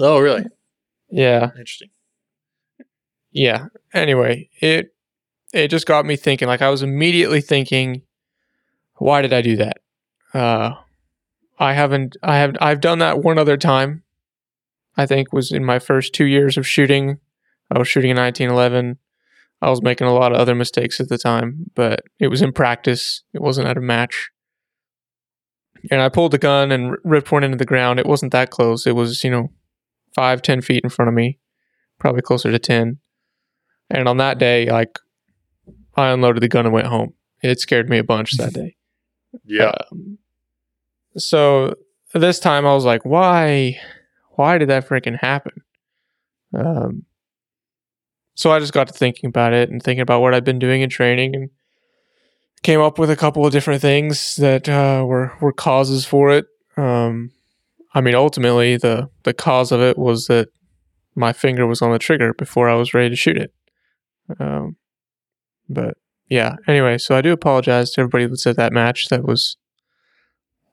Oh, 0.00 0.18
really? 0.18 0.46
Yeah, 1.10 1.50
Interesting. 1.50 1.90
Yeah. 3.34 3.66
Anyway, 3.92 4.48
it 4.60 4.94
it 5.52 5.68
just 5.68 5.86
got 5.86 6.06
me 6.06 6.16
thinking. 6.16 6.48
Like 6.48 6.62
I 6.62 6.70
was 6.70 6.82
immediately 6.82 7.42
thinking, 7.42 8.02
why 8.96 9.20
did 9.20 9.32
I 9.32 9.42
do 9.42 9.56
that? 9.56 9.78
Uh, 10.32 10.74
I 11.58 11.74
haven't. 11.74 12.16
I 12.22 12.38
have. 12.38 12.56
I've 12.60 12.80
done 12.80 13.00
that 13.00 13.22
one 13.22 13.38
other 13.38 13.56
time. 13.56 14.02
I 14.96 15.06
think 15.06 15.32
was 15.32 15.52
in 15.52 15.64
my 15.64 15.80
first 15.80 16.14
two 16.14 16.24
years 16.24 16.56
of 16.56 16.66
shooting. 16.66 17.18
I 17.70 17.78
was 17.78 17.88
shooting 17.88 18.10
in 18.10 18.16
1911. 18.16 18.98
I 19.60 19.70
was 19.70 19.82
making 19.82 20.06
a 20.06 20.14
lot 20.14 20.32
of 20.32 20.38
other 20.38 20.54
mistakes 20.54 21.00
at 21.00 21.08
the 21.08 21.18
time, 21.18 21.70
but 21.74 22.02
it 22.20 22.28
was 22.28 22.42
in 22.42 22.52
practice. 22.52 23.22
It 23.32 23.40
wasn't 23.40 23.66
at 23.66 23.76
a 23.76 23.80
match. 23.80 24.30
And 25.90 26.00
I 26.00 26.08
pulled 26.08 26.32
the 26.32 26.38
gun 26.38 26.70
and 26.70 26.96
ripped 27.02 27.32
one 27.32 27.44
into 27.44 27.56
the 27.56 27.64
ground. 27.64 27.98
It 27.98 28.06
wasn't 28.06 28.32
that 28.32 28.50
close. 28.50 28.86
It 28.86 28.94
was, 28.94 29.24
you 29.24 29.30
know, 29.30 29.50
five, 30.14 30.42
ten 30.42 30.60
feet 30.60 30.84
in 30.84 30.90
front 30.90 31.08
of 31.08 31.14
me, 31.14 31.38
probably 31.98 32.22
closer 32.22 32.50
to 32.52 32.58
10. 32.58 32.98
And 33.90 34.08
on 34.08 34.16
that 34.18 34.38
day, 34.38 34.70
like, 34.70 34.98
I 35.96 36.10
unloaded 36.10 36.42
the 36.42 36.48
gun 36.48 36.66
and 36.66 36.74
went 36.74 36.86
home. 36.86 37.14
It 37.42 37.60
scared 37.60 37.88
me 37.88 37.98
a 37.98 38.04
bunch 38.04 38.32
that 38.32 38.52
day. 38.54 38.76
Yeah. 39.44 39.72
Um, 39.90 40.18
so 41.16 41.74
this 42.14 42.38
time 42.38 42.66
I 42.66 42.74
was 42.74 42.84
like, 42.84 43.04
why, 43.04 43.80
why 44.30 44.58
did 44.58 44.68
that 44.68 44.88
freaking 44.88 45.18
happen? 45.18 45.62
Um, 46.52 47.04
so 48.34 48.50
I 48.50 48.58
just 48.58 48.72
got 48.72 48.88
to 48.88 48.92
thinking 48.92 49.28
about 49.28 49.52
it 49.52 49.70
and 49.70 49.82
thinking 49.82 50.02
about 50.02 50.20
what 50.20 50.34
I've 50.34 50.44
been 50.44 50.58
doing 50.58 50.82
in 50.82 50.90
training 50.90 51.34
and 51.34 51.50
came 52.62 52.80
up 52.80 52.98
with 52.98 53.10
a 53.10 53.16
couple 53.16 53.46
of 53.46 53.52
different 53.52 53.80
things 53.80 54.36
that 54.36 54.68
uh, 54.68 55.04
were 55.06 55.32
were 55.40 55.52
causes 55.52 56.04
for 56.04 56.30
it. 56.30 56.46
Um, 56.76 57.30
I 57.94 58.00
mean, 58.00 58.14
ultimately 58.14 58.76
the 58.76 59.08
the 59.22 59.34
cause 59.34 59.70
of 59.70 59.80
it 59.80 59.96
was 59.96 60.26
that 60.26 60.48
my 61.14 61.32
finger 61.32 61.66
was 61.66 61.80
on 61.80 61.92
the 61.92 61.98
trigger 61.98 62.34
before 62.34 62.68
I 62.68 62.74
was 62.74 62.92
ready 62.92 63.10
to 63.10 63.16
shoot 63.16 63.36
it. 63.36 63.52
Um, 64.38 64.76
but 65.68 65.96
yeah. 66.28 66.56
Anyway, 66.66 66.98
so 66.98 67.16
I 67.16 67.20
do 67.20 67.32
apologize 67.32 67.90
to 67.92 68.00
everybody 68.00 68.26
that's 68.26 68.46
at 68.46 68.56
that 68.56 68.72
match. 68.72 69.08
That 69.08 69.24
was 69.24 69.56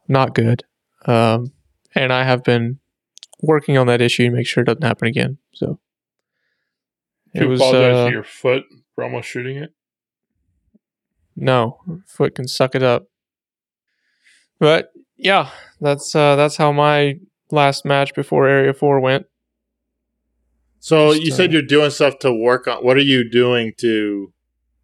not 0.08 0.34
good. 0.36 0.64
Um, 1.06 1.52
and 1.96 2.14
I 2.14 2.24
have 2.24 2.44
been 2.44 2.80
working 3.42 3.78
on 3.78 3.88
that 3.88 4.02
issue 4.02 4.30
to 4.30 4.36
make 4.36 4.48
sure 4.48 4.62
it 4.62 4.66
doesn't 4.68 4.84
happen 4.84 5.08
again. 5.08 5.38
So 5.54 5.80
Do 7.34 7.46
you 7.46 7.54
apologize 7.54 8.08
to 8.08 8.12
your 8.12 8.24
foot 8.24 8.64
for 8.96 9.04
almost 9.04 9.28
shooting 9.28 9.58
it? 9.58 9.74
no 11.36 11.80
foot 12.06 12.36
can 12.36 12.48
suck 12.48 12.76
it 12.76 12.84
up. 12.84 13.08
But 14.60 14.92
yeah, 15.18 15.50
that's 15.80 16.14
uh, 16.14 16.36
that's 16.36 16.58
how 16.58 16.72
my 16.72 17.16
last 17.52 17.86
match 17.86 18.14
before 18.14 18.48
Area 18.48 18.74
Four 18.74 19.00
went. 19.00 19.26
So 20.82 21.14
Just, 21.14 21.24
you 21.24 21.32
uh, 21.32 21.36
said 21.36 21.54
you're 21.54 21.62
doing 21.62 21.92
stuff 21.92 22.18
to 22.20 22.34
work 22.34 22.68
on. 22.68 22.84
What 22.84 22.98
are 22.98 23.02
you 23.02 23.30
doing 23.30 23.74
to 23.78 24.34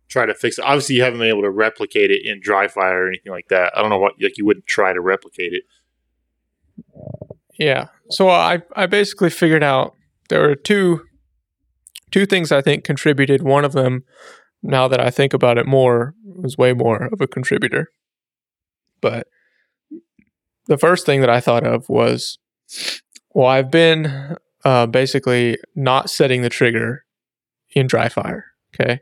try 0.08 0.28
to 0.28 0.36
fix 0.36 0.60
it? 0.60 0.62
Obviously, 0.64 0.96
you 0.96 1.02
haven't 1.02 1.20
been 1.20 1.28
able 1.28 1.42
to 1.42 1.50
replicate 1.50 2.12
it 2.12 2.22
in 2.24 2.40
dry 2.40 2.68
fire 2.68 3.06
or 3.06 3.08
anything 3.08 3.32
like 3.32 3.48
that. 3.50 3.76
I 3.76 3.82
don't 3.82 3.90
know 3.90 3.98
what 3.98 4.14
like 4.22 4.38
you 4.38 4.46
wouldn't 4.46 4.68
try 4.68 4.94
to 4.94 5.02
replicate 5.02 5.54
it. 5.54 5.64
Yeah. 7.58 7.88
So 8.12 8.30
I 8.30 8.62
I 8.76 8.86
basically 8.86 9.32
figured 9.32 9.64
out 9.64 9.96
there 10.30 10.48
were 10.48 10.56
two 10.56 11.02
two 12.12 12.28
things 12.28 12.52
I 12.52 12.62
think 12.62 12.84
contributed. 12.84 13.42
One 13.42 13.66
of 13.66 13.74
them, 13.74 14.04
now 14.62 14.88
that 14.88 15.02
I 15.02 15.10
think 15.10 15.34
about 15.34 15.58
it 15.58 15.66
more, 15.66 16.14
was 16.24 16.60
way 16.60 16.74
more 16.74 17.10
of 17.12 17.22
a 17.22 17.28
contributor. 17.28 17.90
But 19.02 19.26
the 20.68 20.78
first 20.78 21.08
thing 21.08 21.22
that 21.22 21.30
I 21.32 21.40
thought 21.40 21.66
of 21.66 21.90
was, 21.90 22.38
well, 23.34 23.48
I've 23.48 23.72
been 23.72 24.38
uh, 24.68 24.86
basically 24.86 25.58
not 25.76 26.10
setting 26.10 26.42
the 26.42 26.50
trigger 26.50 27.06
in 27.76 27.88
dry 27.88 28.10
fire. 28.10 28.44
Okay. 28.74 29.00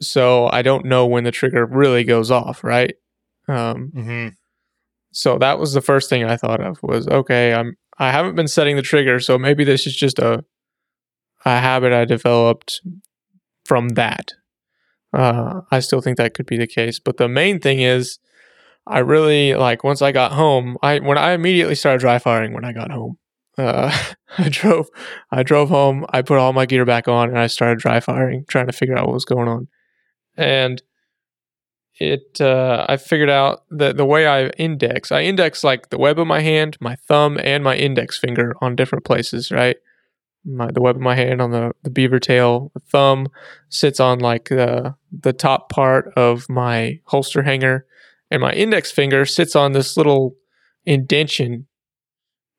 So 0.00 0.48
I 0.48 0.62
don't 0.62 0.84
know 0.84 1.06
when 1.06 1.24
the 1.24 1.30
trigger 1.30 1.64
really 1.66 2.04
goes 2.04 2.30
off, 2.30 2.64
right? 2.64 2.94
Um, 3.48 3.92
Mm-hmm. 3.94 4.28
so 5.12 5.38
that 5.38 5.58
was 5.58 5.72
the 5.74 5.80
first 5.90 6.08
thing 6.10 6.24
I 6.24 6.36
thought 6.36 6.60
of 6.60 6.82
was 6.82 7.06
okay, 7.08 7.52
I'm 7.54 7.76
I 7.98 8.10
haven't 8.10 8.34
been 8.34 8.48
setting 8.48 8.76
the 8.76 8.82
trigger, 8.82 9.20
so 9.20 9.38
maybe 9.38 9.62
this 9.64 9.86
is 9.86 9.94
just 9.96 10.18
a 10.18 10.44
a 11.44 11.58
habit 11.60 11.92
I 11.92 12.04
developed 12.04 12.80
from 13.64 13.90
that. 13.90 14.32
Uh, 15.12 15.60
I 15.70 15.80
still 15.80 16.00
think 16.00 16.16
that 16.16 16.34
could 16.34 16.46
be 16.46 16.56
the 16.56 16.66
case, 16.66 16.98
but 16.98 17.16
the 17.18 17.28
main 17.28 17.60
thing 17.60 17.80
is 17.80 18.18
I 18.86 18.98
really 18.98 19.54
like 19.54 19.84
once 19.84 20.02
I 20.02 20.10
got 20.12 20.32
home, 20.32 20.76
I 20.82 20.98
when 20.98 21.18
I 21.18 21.32
immediately 21.32 21.74
started 21.76 22.00
dry 22.00 22.18
firing 22.18 22.52
when 22.52 22.64
I 22.64 22.72
got 22.72 22.90
home. 22.90 23.18
Uh, 23.56 23.96
I 24.38 24.48
drove 24.48 24.88
I 25.30 25.42
drove 25.42 25.68
home, 25.68 26.06
I 26.10 26.22
put 26.22 26.38
all 26.38 26.52
my 26.52 26.66
gear 26.66 26.84
back 26.84 27.06
on 27.08 27.28
and 27.28 27.38
I 27.38 27.46
started 27.46 27.78
dry 27.78 28.00
firing, 28.00 28.44
trying 28.48 28.66
to 28.66 28.72
figure 28.72 28.96
out 28.96 29.06
what 29.06 29.14
was 29.14 29.24
going 29.24 29.48
on. 29.48 29.68
And 30.36 30.82
it 32.00 32.40
uh, 32.40 32.86
I 32.88 32.96
figured 32.96 33.30
out 33.30 33.64
that 33.70 33.96
the 33.96 34.04
way 34.04 34.26
I 34.26 34.48
index, 34.50 35.12
I 35.12 35.22
index 35.22 35.62
like 35.62 35.90
the 35.90 35.98
web 35.98 36.18
of 36.18 36.26
my 36.26 36.40
hand, 36.40 36.76
my 36.80 36.96
thumb, 36.96 37.38
and 37.42 37.62
my 37.62 37.76
index 37.76 38.18
finger 38.18 38.54
on 38.60 38.74
different 38.74 39.04
places, 39.04 39.50
right? 39.50 39.76
My 40.44 40.70
the 40.72 40.80
web 40.80 40.96
of 40.96 41.02
my 41.02 41.14
hand 41.14 41.40
on 41.40 41.52
the, 41.52 41.72
the 41.82 41.90
beaver 41.90 42.18
tail, 42.18 42.72
the 42.74 42.80
thumb 42.80 43.28
sits 43.68 44.00
on 44.00 44.18
like 44.18 44.48
the 44.48 44.96
the 45.12 45.32
top 45.32 45.70
part 45.70 46.12
of 46.16 46.48
my 46.48 47.00
holster 47.04 47.42
hanger, 47.42 47.86
and 48.30 48.42
my 48.42 48.52
index 48.52 48.90
finger 48.90 49.24
sits 49.24 49.54
on 49.54 49.72
this 49.72 49.96
little 49.96 50.34
indention 50.84 51.66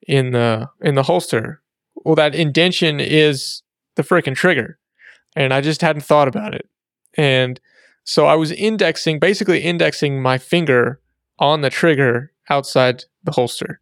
in 0.07 0.31
the 0.31 0.69
in 0.81 0.95
the 0.95 1.03
holster. 1.03 1.61
Well, 1.95 2.15
that 2.15 2.35
indention 2.35 2.99
is 2.99 3.63
the 3.95 4.03
freaking 4.03 4.35
trigger, 4.35 4.77
and 5.35 5.53
I 5.53 5.61
just 5.61 5.81
hadn't 5.81 6.03
thought 6.03 6.27
about 6.27 6.53
it, 6.53 6.69
and 7.17 7.59
so 8.05 8.27
I 8.27 8.35
was 8.35 8.51
indexing, 8.51 9.19
basically 9.19 9.59
indexing 9.59 10.21
my 10.21 10.37
finger 10.37 11.01
on 11.39 11.61
the 11.61 11.71
trigger 11.71 12.31
outside 12.49 13.03
the 13.23 13.31
holster. 13.31 13.81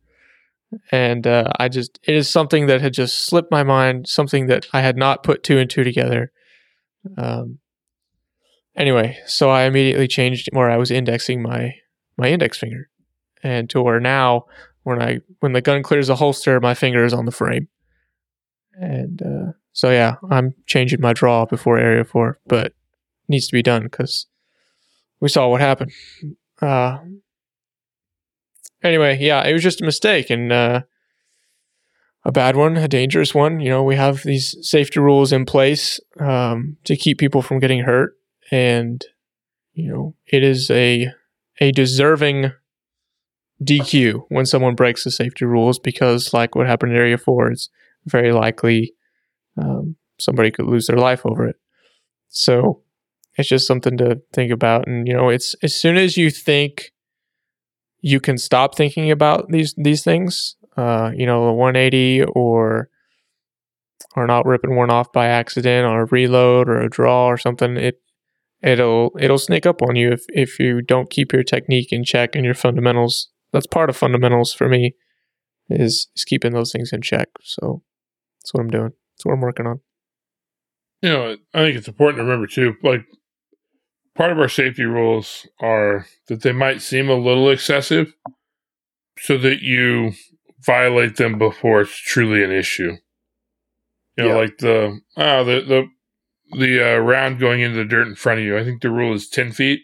And 0.92 1.28
uh, 1.28 1.52
I 1.60 1.70
just, 1.70 2.00
it 2.08 2.16
is 2.16 2.30
something 2.30 2.66
that 2.66 2.82
had 2.82 2.94
just 2.94 3.26
slipped 3.26 3.52
my 3.52 3.64
mind, 3.64 4.08
something 4.08 4.48
that 4.48 4.66
I 4.74 4.82
had 4.82 4.98
not 4.98 5.24
put 5.24 5.44
two 5.44 5.60
and 5.60 5.70
two 5.70 5.84
together. 5.84 6.32
Um, 7.18 7.60
anyway, 8.76 9.20
so 9.28 9.50
I 9.50 9.64
immediately 9.64 10.08
changed 10.08 10.50
where 10.54 10.72
I 10.72 10.78
was 10.78 10.90
indexing 10.90 11.42
my, 11.44 11.76
my 12.18 12.30
index 12.30 12.58
finger. 12.58 12.90
And 13.44 13.70
to 13.72 13.82
where 13.84 14.00
now, 14.00 14.46
when 14.84 15.02
I, 15.02 15.20
when 15.40 15.54
the 15.54 15.62
gun 15.62 15.84
clears 15.84 16.08
the 16.08 16.16
holster, 16.16 16.60
my 16.60 16.74
finger 16.74 17.04
is 17.04 17.14
on 17.14 17.26
the 17.26 17.32
frame. 17.32 17.68
And 18.74 19.22
uh, 19.22 19.52
so, 19.72 19.90
yeah, 19.92 20.16
I'm 20.30 20.54
changing 20.66 21.02
my 21.02 21.14
draw 21.14 21.46
before 21.46 21.78
Area 21.78 22.04
4, 22.04 22.40
but 22.48 22.74
needs 23.28 23.48
to 23.48 23.54
be 23.54 23.64
done 23.64 23.84
because 23.84 24.28
we 25.20 25.30
saw 25.30 25.48
what 25.48 25.62
happened. 25.62 25.92
Uh, 26.62 27.00
anyway, 28.84 29.18
yeah, 29.20 29.44
it 29.44 29.54
was 29.54 29.64
just 29.64 29.82
a 29.82 29.86
mistake 29.86 30.30
and 30.30 30.52
uh, 30.52 30.82
a 32.26 32.32
bad 32.32 32.56
one, 32.56 32.78
a 32.78 32.88
dangerous 32.88 33.34
one. 33.34 33.60
You 33.60 33.70
know, 33.70 33.84
we 33.84 33.96
have 33.96 34.24
these 34.24 34.56
safety 34.62 35.00
rules 35.00 35.32
in 35.32 35.46
place 35.46 36.00
um, 36.20 36.78
to 36.86 36.96
keep 36.96 37.18
people 37.18 37.42
from 37.42 37.60
getting 37.60 37.82
hurt, 37.82 38.16
and 38.52 39.04
you 39.74 39.92
know, 39.92 40.16
it 40.28 40.44
is 40.44 40.70
a 40.70 41.12
a 41.60 41.72
deserving 41.72 42.52
DQ 43.64 44.26
when 44.30 44.46
someone 44.46 44.76
breaks 44.76 45.04
the 45.04 45.12
safety 45.12 45.46
rules 45.46 45.80
because, 45.80 46.34
like 46.34 46.56
what 46.56 46.68
happened 46.68 46.94
in 46.94 46.98
Area 46.98 47.18
Four, 47.18 47.52
it's 47.52 47.70
very 48.06 48.32
likely 48.32 48.94
um, 49.58 49.96
somebody 50.20 50.52
could 50.52 50.66
lose 50.66 50.88
their 50.88 50.98
life 50.98 51.26
over 51.26 51.48
it. 51.48 51.56
So 52.30 52.84
it's 53.38 53.50
just 53.50 53.68
something 53.68 53.98
to 53.98 54.22
think 54.32 54.52
about 54.52 54.88
and 54.88 55.08
you 55.08 55.14
know 55.14 55.30
it's 55.30 55.56
as 55.64 55.76
soon 55.76 55.98
as 55.98 56.18
you 56.18 56.30
think 56.30 56.92
you 58.02 58.20
can 58.20 58.38
stop 58.38 58.76
thinking 58.76 59.12
about 59.12 59.48
these 59.50 59.74
these 59.78 60.04
things 60.04 60.56
uh 60.78 61.12
you 61.16 61.26
know 61.26 61.46
a 61.46 61.54
180 61.54 62.24
or 62.24 62.90
or 64.16 64.28
not 64.28 64.46
ripping 64.46 64.76
one 64.76 64.92
off 64.92 65.12
by 65.12 65.28
accident 65.28 65.88
or 65.88 66.02
a 66.02 66.06
reload 66.06 66.70
or 66.70 66.80
a 66.80 66.90
draw 66.90 67.26
or 67.26 67.38
something 67.38 67.78
it 67.78 68.02
it'll 68.62 69.12
it'll 69.20 69.38
sneak 69.38 69.66
up 69.66 69.82
on 69.82 69.96
you 69.96 70.12
if 70.12 70.26
if 70.30 70.60
you 70.60 70.82
don't 70.82 71.10
keep 71.10 71.34
your 71.34 71.44
technique 71.44 71.92
in 71.92 72.04
check 72.04 72.36
and 72.36 72.46
your 72.46 72.54
fundamentals 72.54 73.30
that's 73.54 73.68
part 73.68 73.90
of 73.90 73.96
fundamentals 73.96 74.54
for 74.54 74.68
me 74.68 74.96
is 75.70 76.10
is 76.16 76.26
keeping 76.26 76.52
those 76.52 76.72
things 76.74 76.92
in 76.92 77.02
check. 77.02 77.30
So 77.42 77.82
that's 78.42 78.54
what 78.54 78.62
I'm 78.62 78.70
doing. 78.70 78.92
That's 79.16 79.26
what 79.26 79.34
I'm 79.34 79.42
working 79.42 79.68
on. 79.68 79.80
You 81.02 81.10
know, 81.10 81.38
I 81.54 81.60
think 81.60 81.78
it's 81.78 81.88
important 81.88 82.18
to 82.20 82.24
remember 82.24 82.48
too, 82.48 82.76
like 82.84 83.06
part 84.16 84.32
of 84.32 84.40
our 84.40 84.50
safety 84.50 84.84
rules 84.84 85.48
are 85.62 86.06
that 86.28 86.42
they 86.42 86.52
might 86.52 86.82
seem 86.82 87.10
a 87.10 87.16
little 87.16 87.50
excessive 87.50 88.14
so 89.20 89.38
that 89.38 89.62
you 89.62 90.14
violate 90.66 91.18
them 91.18 91.38
before 91.38 91.82
it's 91.82 91.96
truly 91.96 92.44
an 92.44 92.52
issue. 92.52 92.98
You 94.18 94.24
know, 94.24 94.28
Yeah. 94.30 94.36
like 94.36 94.58
the 94.60 95.00
oh 95.18 95.44
the 95.44 95.62
the 95.62 95.88
the 96.58 96.96
uh, 96.96 96.98
round 97.00 97.40
going 97.40 97.62
into 97.62 97.78
the 97.78 97.86
dirt 97.86 98.08
in 98.08 98.16
front 98.16 98.40
of 98.40 98.46
you. 98.46 98.58
I 98.58 98.64
think 98.64 98.82
the 98.82 98.92
rule 98.92 99.14
is 99.14 99.28
ten 99.30 99.52
feet. 99.52 99.82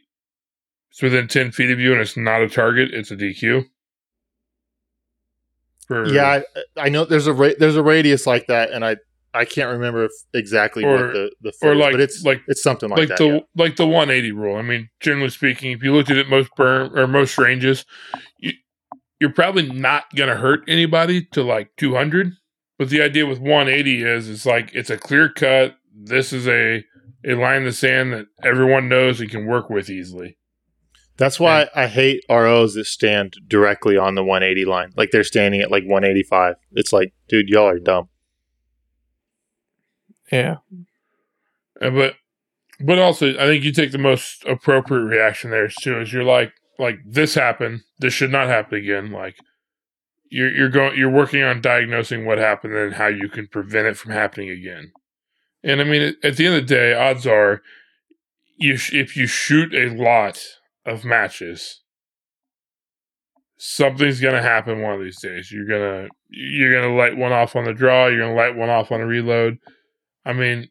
It's 0.91 1.01
within 1.01 1.27
ten 1.27 1.51
feet 1.51 1.71
of 1.71 1.79
you, 1.79 1.91
and 1.91 2.01
it's 2.01 2.17
not 2.17 2.41
a 2.41 2.49
target. 2.49 2.93
It's 2.93 3.11
a 3.11 3.15
DQ. 3.15 3.65
For, 5.87 6.07
Yeah, 6.07 6.41
I, 6.77 6.85
I 6.85 6.89
know 6.89 7.05
there's 7.05 7.27
a 7.27 7.33
ra- 7.33 7.53
there's 7.57 7.75
a 7.75 7.83
radius 7.83 8.27
like 8.27 8.47
that, 8.47 8.71
and 8.71 8.85
I 8.85 8.97
I 9.33 9.45
can't 9.45 9.69
remember 9.71 10.05
if 10.05 10.11
exactly 10.33 10.83
Or- 10.83 10.91
what 10.91 11.13
the 11.13 11.31
the 11.41 11.53
or 11.61 11.73
is, 11.73 11.79
like 11.79 11.91
but 11.93 12.01
it's 12.01 12.23
like 12.23 12.41
it's 12.47 12.63
something 12.63 12.89
like, 12.89 12.99
like 12.99 13.07
that. 13.09 13.17
the 13.19 13.27
yeah. 13.27 13.39
like 13.55 13.75
the 13.75 13.85
180 13.85 14.31
rule. 14.31 14.55
I 14.57 14.61
mean, 14.61 14.89
generally 14.99 15.29
speaking, 15.29 15.71
if 15.71 15.83
you 15.83 15.93
looked 15.93 16.09
at 16.09 16.17
it 16.17 16.29
most 16.29 16.49
burn 16.55 16.97
or 16.97 17.07
most 17.07 17.37
ranges, 17.37 17.85
you, 18.39 18.53
you're 19.19 19.31
probably 19.31 19.69
not 19.71 20.05
gonna 20.15 20.35
hurt 20.35 20.61
anybody 20.67 21.25
to 21.33 21.43
like 21.43 21.69
200. 21.77 22.33
But 22.79 22.89
the 22.89 23.01
idea 23.01 23.25
with 23.25 23.39
180 23.39 24.03
is 24.03 24.29
it's 24.29 24.45
like 24.45 24.71
it's 24.73 24.89
a 24.89 24.97
clear 24.97 25.29
cut. 25.29 25.75
This 25.93 26.33
is 26.33 26.47
a 26.47 26.83
a 27.25 27.35
line 27.35 27.57
in 27.57 27.65
the 27.65 27.73
sand 27.73 28.13
that 28.13 28.27
everyone 28.43 28.89
knows 28.89 29.19
and 29.19 29.29
can 29.29 29.45
work 29.45 29.69
with 29.69 29.89
easily. 29.89 30.37
That's 31.19 31.37
why 31.37 31.67
I 31.75 31.87
hate 31.87 32.23
ROs 32.29 32.75
that 32.75 32.85
stand 32.85 33.35
directly 33.45 33.97
on 33.97 34.15
the 34.15 34.23
180 34.23 34.63
line, 34.63 34.93
like 34.95 35.11
they're 35.11 35.25
standing 35.25 35.59
at 35.59 35.69
like 35.69 35.83
185. 35.83 36.55
It's 36.71 36.93
like, 36.93 37.13
dude, 37.27 37.49
y'all 37.49 37.67
are 37.67 37.77
dumb. 37.77 38.07
Yeah. 40.31 40.55
Uh, 41.81 41.89
but 41.89 42.13
but 42.79 42.99
also, 42.99 43.31
I 43.37 43.45
think 43.47 43.65
you 43.65 43.73
take 43.73 43.91
the 43.91 43.97
most 43.97 44.45
appropriate 44.45 45.03
reaction 45.03 45.51
there 45.51 45.67
too. 45.67 45.99
Is 45.99 46.13
you're 46.13 46.23
like 46.23 46.53
like 46.77 46.99
this 47.05 47.33
happened. 47.35 47.81
This 47.99 48.13
should 48.13 48.31
not 48.31 48.47
happen 48.47 48.77
again. 48.77 49.11
Like 49.11 49.35
you're 50.29 50.51
you're 50.51 50.69
going 50.69 50.97
you're 50.97 51.09
working 51.09 51.43
on 51.43 51.59
diagnosing 51.59 52.25
what 52.25 52.37
happened 52.37 52.75
and 52.75 52.93
how 52.93 53.07
you 53.07 53.27
can 53.27 53.47
prevent 53.47 53.87
it 53.87 53.97
from 53.97 54.13
happening 54.13 54.49
again. 54.49 54.93
And 55.63 55.81
I 55.81 55.83
mean, 55.83 56.01
at- 56.01 56.15
at 56.23 56.37
the 56.37 56.45
end 56.45 56.55
of 56.55 56.65
the 56.65 56.73
day, 56.75 56.93
odds 56.93 57.27
are 57.27 57.61
you 58.57 58.77
sh- 58.77 58.93
if 58.93 59.17
you 59.17 59.27
shoot 59.27 59.73
a 59.73 59.89
lot 59.89 60.39
of 60.85 61.05
matches, 61.05 61.81
something's 63.57 64.21
gonna 64.21 64.41
happen 64.41 64.81
one 64.81 64.93
of 64.93 65.01
these 65.01 65.21
days. 65.21 65.51
You're 65.51 65.67
gonna 65.67 66.07
you're 66.29 66.73
gonna 66.73 66.95
light 66.95 67.17
one 67.17 67.31
off 67.31 67.55
on 67.55 67.65
the 67.65 67.73
draw. 67.73 68.07
You're 68.07 68.21
gonna 68.21 68.35
light 68.35 68.55
one 68.55 68.69
off 68.69 68.91
on 68.91 69.01
a 69.01 69.05
reload. 69.05 69.57
I 70.25 70.33
mean, 70.33 70.69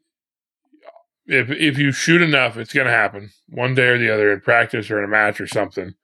if 1.26 1.50
if 1.50 1.78
you 1.78 1.92
shoot 1.92 2.22
enough, 2.22 2.56
it's 2.56 2.72
gonna 2.72 2.90
happen 2.90 3.30
one 3.48 3.74
day 3.74 3.88
or 3.88 3.98
the 3.98 4.12
other 4.12 4.32
in 4.32 4.40
practice 4.40 4.90
or 4.90 4.98
in 4.98 5.04
a 5.04 5.08
match 5.08 5.40
or 5.40 5.46
something. 5.46 5.94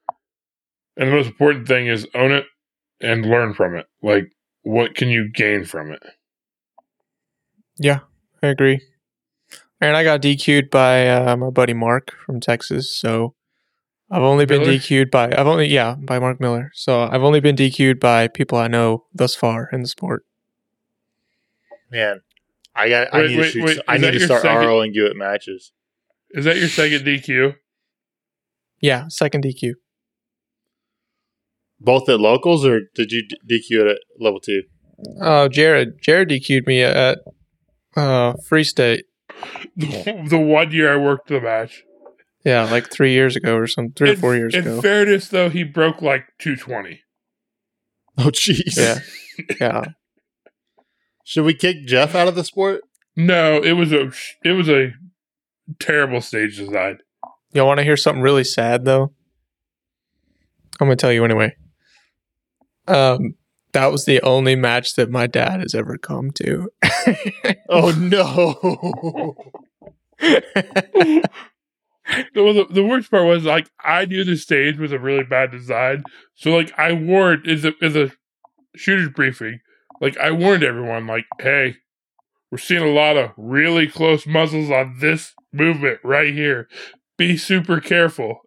And 0.97 1.09
the 1.09 1.15
most 1.15 1.27
important 1.27 1.67
thing 1.67 1.87
is 1.87 2.07
own 2.13 2.31
it 2.31 2.45
and 3.01 3.25
learn 3.25 3.53
from 3.53 3.75
it. 3.75 3.87
Like, 4.01 4.31
what 4.61 4.95
can 4.95 5.09
you 5.09 5.29
gain 5.29 5.65
from 5.65 5.91
it? 5.91 6.01
Yeah, 7.77 7.99
I 8.41 8.47
agree. 8.47 8.79
And 9.81 9.97
I 9.97 10.03
got 10.03 10.21
DQ'd 10.21 10.69
by 10.69 11.09
uh, 11.09 11.35
my 11.35 11.49
buddy 11.49 11.73
Mark 11.73 12.13
from 12.25 12.39
Texas. 12.39 12.89
So 12.89 13.35
I've 14.11 14.21
only 14.21 14.45
been 14.45 14.61
Miller? 14.61 14.73
DQ'd 14.73 15.09
by 15.11 15.25
I've 15.35 15.47
only 15.47 15.67
yeah 15.67 15.95
by 15.95 16.19
Mark 16.19 16.39
Miller. 16.39 16.71
So 16.73 17.03
I've 17.03 17.23
only 17.23 17.39
been 17.39 17.55
DQ'd 17.55 17.99
by 17.99 18.27
people 18.27 18.57
I 18.57 18.67
know 18.67 19.05
thus 19.13 19.35
far 19.35 19.69
in 19.71 19.81
the 19.81 19.87
sport. 19.87 20.23
Man, 21.91 22.21
I 22.75 22.89
got 22.89 23.13
I 23.13 23.27
need 23.27 23.37
wait, 23.37 23.43
to 23.45 23.51
shoot. 23.51 23.63
wait, 23.65 23.79
I 23.87 23.97
need 23.97 24.11
to 24.11 24.19
start 24.19 24.41
second- 24.43 24.67
ROing 24.67 24.89
you 24.93 25.07
at 25.07 25.15
matches. 25.15 25.71
Is 26.31 26.45
that 26.45 26.57
your 26.57 26.67
second 26.67 27.05
DQ? 27.05 27.55
Yeah, 28.81 29.07
second 29.07 29.43
DQ. 29.43 29.73
Both 31.79 32.09
at 32.09 32.19
locals, 32.19 32.65
or 32.65 32.81
did 32.93 33.11
you 33.11 33.23
d- 33.27 33.37
DQ 33.71 33.81
it 33.81 33.87
at 33.87 33.97
level 34.19 34.39
two? 34.39 34.63
Oh, 35.21 35.47
Jared 35.47 36.01
Jared 36.01 36.29
DQ'd 36.29 36.67
me 36.67 36.81
at 36.83 37.19
uh, 37.95 38.33
Free 38.47 38.63
State. 38.63 39.05
The, 39.75 40.25
the 40.29 40.39
one 40.39 40.71
year 40.71 40.93
I 40.93 40.97
worked 40.97 41.27
the 41.27 41.41
match. 41.41 41.83
Yeah, 42.45 42.63
like 42.69 42.91
three 42.91 43.11
years 43.11 43.35
ago 43.35 43.57
or 43.57 43.65
some 43.67 43.91
three 43.91 44.11
or 44.11 44.15
four 44.15 44.35
years 44.35 44.53
in 44.53 44.61
ago. 44.61 44.81
fairness, 44.81 45.27
though, 45.29 45.49
he 45.49 45.63
broke 45.63 46.01
like 46.01 46.25
220. 46.39 47.01
Oh, 48.19 48.29
jeez. 48.29 48.77
Yeah. 48.77 48.99
yeah. 49.59 49.81
Should 51.25 51.43
we 51.43 51.55
kick 51.55 51.87
Jeff 51.87 52.13
out 52.13 52.27
of 52.27 52.35
the 52.35 52.43
sport? 52.43 52.81
No, 53.15 53.57
it 53.63 53.71
was 53.73 53.91
a 53.91 54.11
it 54.43 54.51
was 54.51 54.69
a 54.69 54.93
terrible 55.79 56.21
stage 56.21 56.57
design. 56.57 56.99
Y'all 57.51 57.65
want 57.65 57.79
to 57.79 57.83
hear 57.83 57.97
something 57.97 58.21
really 58.21 58.43
sad 58.43 58.85
though? 58.85 59.11
I'm 60.79 60.87
gonna 60.87 60.97
tell 60.97 61.11
you 61.11 61.25
anyway. 61.25 61.55
Um, 62.87 63.35
that 63.71 63.91
was 63.91 64.05
the 64.05 64.21
only 64.21 64.55
match 64.55 64.95
that 64.95 65.09
my 65.09 65.25
dad 65.25 65.61
has 65.61 65.73
ever 65.73 65.97
come 65.97 66.31
to. 66.31 66.69
Oh 67.69 67.91
no! 67.91 69.35
the, 72.33 72.53
the, 72.53 72.67
the 72.73 72.83
worst 72.83 73.09
part 73.11 73.25
was 73.25 73.45
like 73.45 73.69
I 73.83 74.05
knew 74.05 74.23
the 74.23 74.37
stage 74.37 74.77
was 74.77 74.91
a 74.91 74.99
really 74.99 75.23
bad 75.23 75.51
design, 75.51 76.03
so 76.35 76.51
like 76.51 76.77
I 76.77 76.93
warned 76.93 77.45
in 77.47 77.61
the 77.61 77.73
in 77.81 77.93
the 77.93 78.11
shooters 78.75 79.09
briefing, 79.09 79.59
like 80.01 80.17
I 80.17 80.31
warned 80.31 80.63
everyone, 80.63 81.07
like, 81.07 81.25
hey, 81.39 81.77
we're 82.51 82.57
seeing 82.57 82.83
a 82.83 82.91
lot 82.91 83.17
of 83.17 83.31
really 83.37 83.87
close 83.87 84.25
muzzles 84.27 84.69
on 84.69 84.97
this 84.99 85.33
movement 85.51 85.99
right 86.03 86.33
here. 86.33 86.67
Be 87.17 87.37
super 87.37 87.79
careful. 87.79 88.41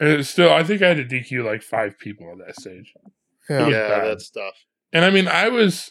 And 0.00 0.08
it's 0.08 0.28
still, 0.28 0.52
I 0.52 0.64
think 0.64 0.82
I 0.82 0.88
had 0.88 0.96
to 0.96 1.04
DQ 1.04 1.44
like 1.44 1.62
five 1.62 1.98
people 1.98 2.28
on 2.28 2.38
that 2.38 2.58
stage. 2.58 2.92
yeah. 3.48 3.64
was 3.66 3.74
yeah, 3.74 3.88
bad. 3.88 4.06
that's 4.06 4.30
tough. 4.30 4.54
And 4.92 5.04
I 5.04 5.10
mean, 5.10 5.28
I 5.28 5.48
was, 5.48 5.90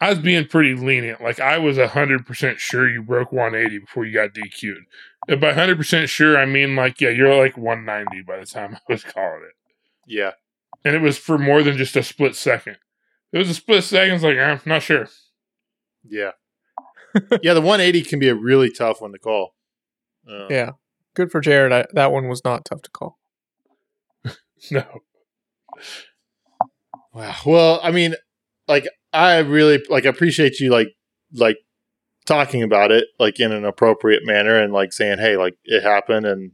I 0.00 0.10
was 0.10 0.18
being 0.18 0.46
pretty 0.46 0.74
lenient. 0.74 1.20
Like 1.20 1.40
I 1.40 1.58
was 1.58 1.78
hundred 1.78 2.26
percent 2.26 2.60
sure 2.60 2.88
you 2.88 3.02
broke 3.02 3.32
180 3.32 3.80
before 3.80 4.04
you 4.04 4.14
got 4.14 4.30
DQ'd. 4.30 4.84
And 5.28 5.40
by 5.40 5.52
hundred 5.52 5.76
percent 5.76 6.08
sure, 6.08 6.38
I 6.38 6.46
mean 6.46 6.76
like, 6.76 7.00
yeah, 7.00 7.10
you're 7.10 7.34
like 7.36 7.56
190 7.56 8.22
by 8.22 8.38
the 8.38 8.46
time 8.46 8.74
I 8.76 8.92
was 8.92 9.04
calling 9.04 9.42
it. 9.48 9.54
Yeah, 10.06 10.32
And 10.84 10.96
it 10.96 11.00
was 11.02 11.18
for 11.18 11.38
more 11.38 11.62
than 11.62 11.76
just 11.76 11.94
a 11.96 12.02
split 12.02 12.34
second. 12.34 12.78
It 13.32 13.38
was 13.38 13.48
a 13.48 13.54
split 13.54 13.84
second. 13.84 14.14
It's 14.16 14.24
like 14.24 14.38
I'm 14.38 14.60
not 14.66 14.82
sure. 14.82 15.08
yeah, 16.08 16.32
yeah. 17.42 17.54
The 17.54 17.60
180 17.60 18.02
can 18.02 18.18
be 18.18 18.28
a 18.28 18.34
really 18.34 18.70
tough 18.70 19.00
one 19.00 19.12
to 19.12 19.18
call. 19.18 19.54
Um, 20.28 20.46
Yeah. 20.50 20.70
Good 21.14 21.30
for 21.30 21.40
Jared. 21.40 21.72
I, 21.72 21.86
that 21.94 22.12
one 22.12 22.28
was 22.28 22.44
not 22.44 22.64
tough 22.64 22.82
to 22.82 22.90
call. 22.90 23.18
No, 24.70 24.84
Wow. 27.12 27.34
Well, 27.46 27.80
I 27.82 27.90
mean, 27.90 28.14
like 28.68 28.86
I 29.12 29.38
really 29.38 29.82
like 29.88 30.04
appreciate 30.04 30.60
you 30.60 30.70
like 30.70 30.88
like 31.32 31.56
talking 32.30 32.62
about 32.62 32.92
it 32.92 33.06
like 33.18 33.40
in 33.40 33.52
an 33.52 33.64
appropriate 33.64 34.22
manner 34.24 34.54
and 34.60 34.72
like 34.72 34.92
saying, 34.92 35.18
"Hey, 35.18 35.36
like 35.36 35.54
it 35.64 35.82
happened 35.82 36.26
and 36.26 36.52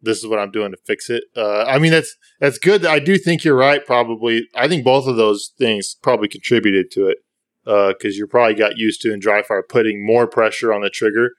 this 0.00 0.18
is 0.18 0.26
what 0.26 0.38
I'm 0.38 0.50
doing 0.50 0.70
to 0.70 0.78
fix 0.86 1.10
it." 1.10 1.24
Uh 1.36 1.64
I 1.64 1.78
mean, 1.78 1.90
that's 1.90 2.16
that's 2.40 2.58
good. 2.58 2.86
I 2.86 2.98
do 2.98 3.18
think 3.18 3.44
you're 3.44 3.56
right 3.56 3.84
probably. 3.84 4.46
I 4.54 4.68
think 4.68 4.84
both 4.84 5.06
of 5.06 5.16
those 5.16 5.52
things 5.58 5.96
probably 6.02 6.28
contributed 6.28 6.90
to 6.92 7.08
it. 7.08 7.18
Uh 7.66 7.92
cuz 8.00 8.16
you 8.16 8.26
probably 8.26 8.54
got 8.54 8.76
used 8.76 9.00
to 9.02 9.12
in 9.12 9.18
dry 9.18 9.42
fire 9.42 9.64
putting 9.68 10.06
more 10.06 10.26
pressure 10.26 10.72
on 10.72 10.82
the 10.82 10.90
trigger 10.90 11.32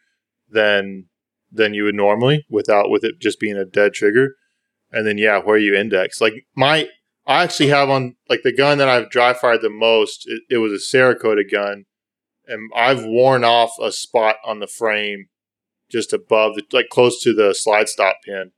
than 0.49 1.05
than 1.51 1.73
you 1.73 1.83
would 1.85 1.95
normally 1.95 2.45
without 2.49 2.89
with 2.89 3.03
it 3.03 3.19
just 3.19 3.39
being 3.39 3.57
a 3.57 3.65
dead 3.65 3.93
trigger. 3.93 4.35
And 4.91 5.07
then 5.07 5.17
yeah, 5.17 5.39
where 5.39 5.57
you 5.57 5.75
index. 5.75 6.19
Like 6.19 6.45
my 6.55 6.89
I 7.25 7.43
actually 7.43 7.67
have 7.69 7.89
on 7.89 8.15
like 8.29 8.43
the 8.43 8.55
gun 8.55 8.77
that 8.77 8.87
I've 8.87 9.09
dry 9.09 9.33
fired 9.33 9.61
the 9.61 9.69
most. 9.69 10.25
It, 10.27 10.55
it 10.55 10.57
was 10.57 10.71
a 10.71 10.97
Cerakote 10.97 11.51
gun, 11.51 11.85
and 12.47 12.71
I've 12.75 13.03
worn 13.03 13.43
off 13.43 13.71
a 13.81 13.91
spot 13.91 14.37
on 14.45 14.59
the 14.59 14.67
frame 14.67 15.27
just 15.89 16.13
above 16.13 16.55
the 16.55 16.63
like 16.71 16.89
close 16.89 17.21
to 17.23 17.33
the 17.33 17.53
slide 17.53 17.87
stop 17.89 18.17
pin, 18.23 18.51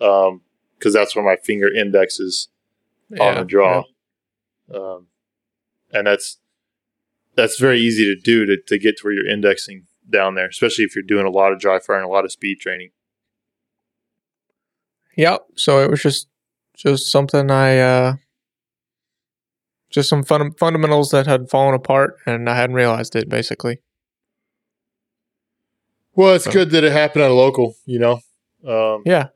um, 0.00 0.42
because 0.78 0.92
that's 0.94 1.14
where 1.16 1.24
my 1.24 1.36
finger 1.42 1.72
indexes 1.72 2.48
on 3.12 3.16
Yeah. 3.18 3.38
the 3.40 3.44
draw. 3.44 3.84
Um, 4.72 5.06
and 5.92 6.06
that's 6.06 6.38
that's 7.34 7.58
very 7.58 7.80
easy 7.80 8.04
to 8.04 8.20
do 8.20 8.44
to, 8.46 8.56
to 8.66 8.78
get 8.78 8.98
to 8.98 9.04
where 9.04 9.12
you're 9.14 9.28
indexing 9.28 9.86
down 10.10 10.34
there, 10.34 10.48
especially 10.48 10.84
if 10.84 10.94
you're 10.94 11.02
doing 11.02 11.26
a 11.26 11.30
lot 11.30 11.52
of 11.52 11.58
dry 11.58 11.78
fire 11.78 11.96
and 11.96 12.04
a 12.04 12.08
lot 12.08 12.24
of 12.24 12.32
speed 12.32 12.58
training. 12.60 12.90
Yep. 15.16 15.46
So 15.56 15.82
it 15.82 15.90
was 15.90 16.02
just 16.02 16.28
just 16.76 17.10
something 17.10 17.50
I 17.50 17.78
uh 17.78 18.14
just 19.90 20.08
some 20.08 20.22
fun, 20.22 20.52
fundamentals 20.52 21.10
that 21.10 21.26
had 21.26 21.48
fallen 21.48 21.74
apart 21.74 22.16
and 22.26 22.48
I 22.48 22.56
hadn't 22.56 22.76
realized 22.76 23.16
it 23.16 23.28
basically. 23.28 23.78
Well, 26.14 26.34
it's 26.34 26.44
So- 26.44 26.52
good 26.52 26.70
that 26.70 26.84
it 26.84 26.92
happened 26.92 27.22
at 27.24 27.30
a 27.30 27.34
local, 27.34 27.76
you 27.84 27.98
know. 27.98 28.20
Um, 28.66 29.02
Yeah. 29.06 29.28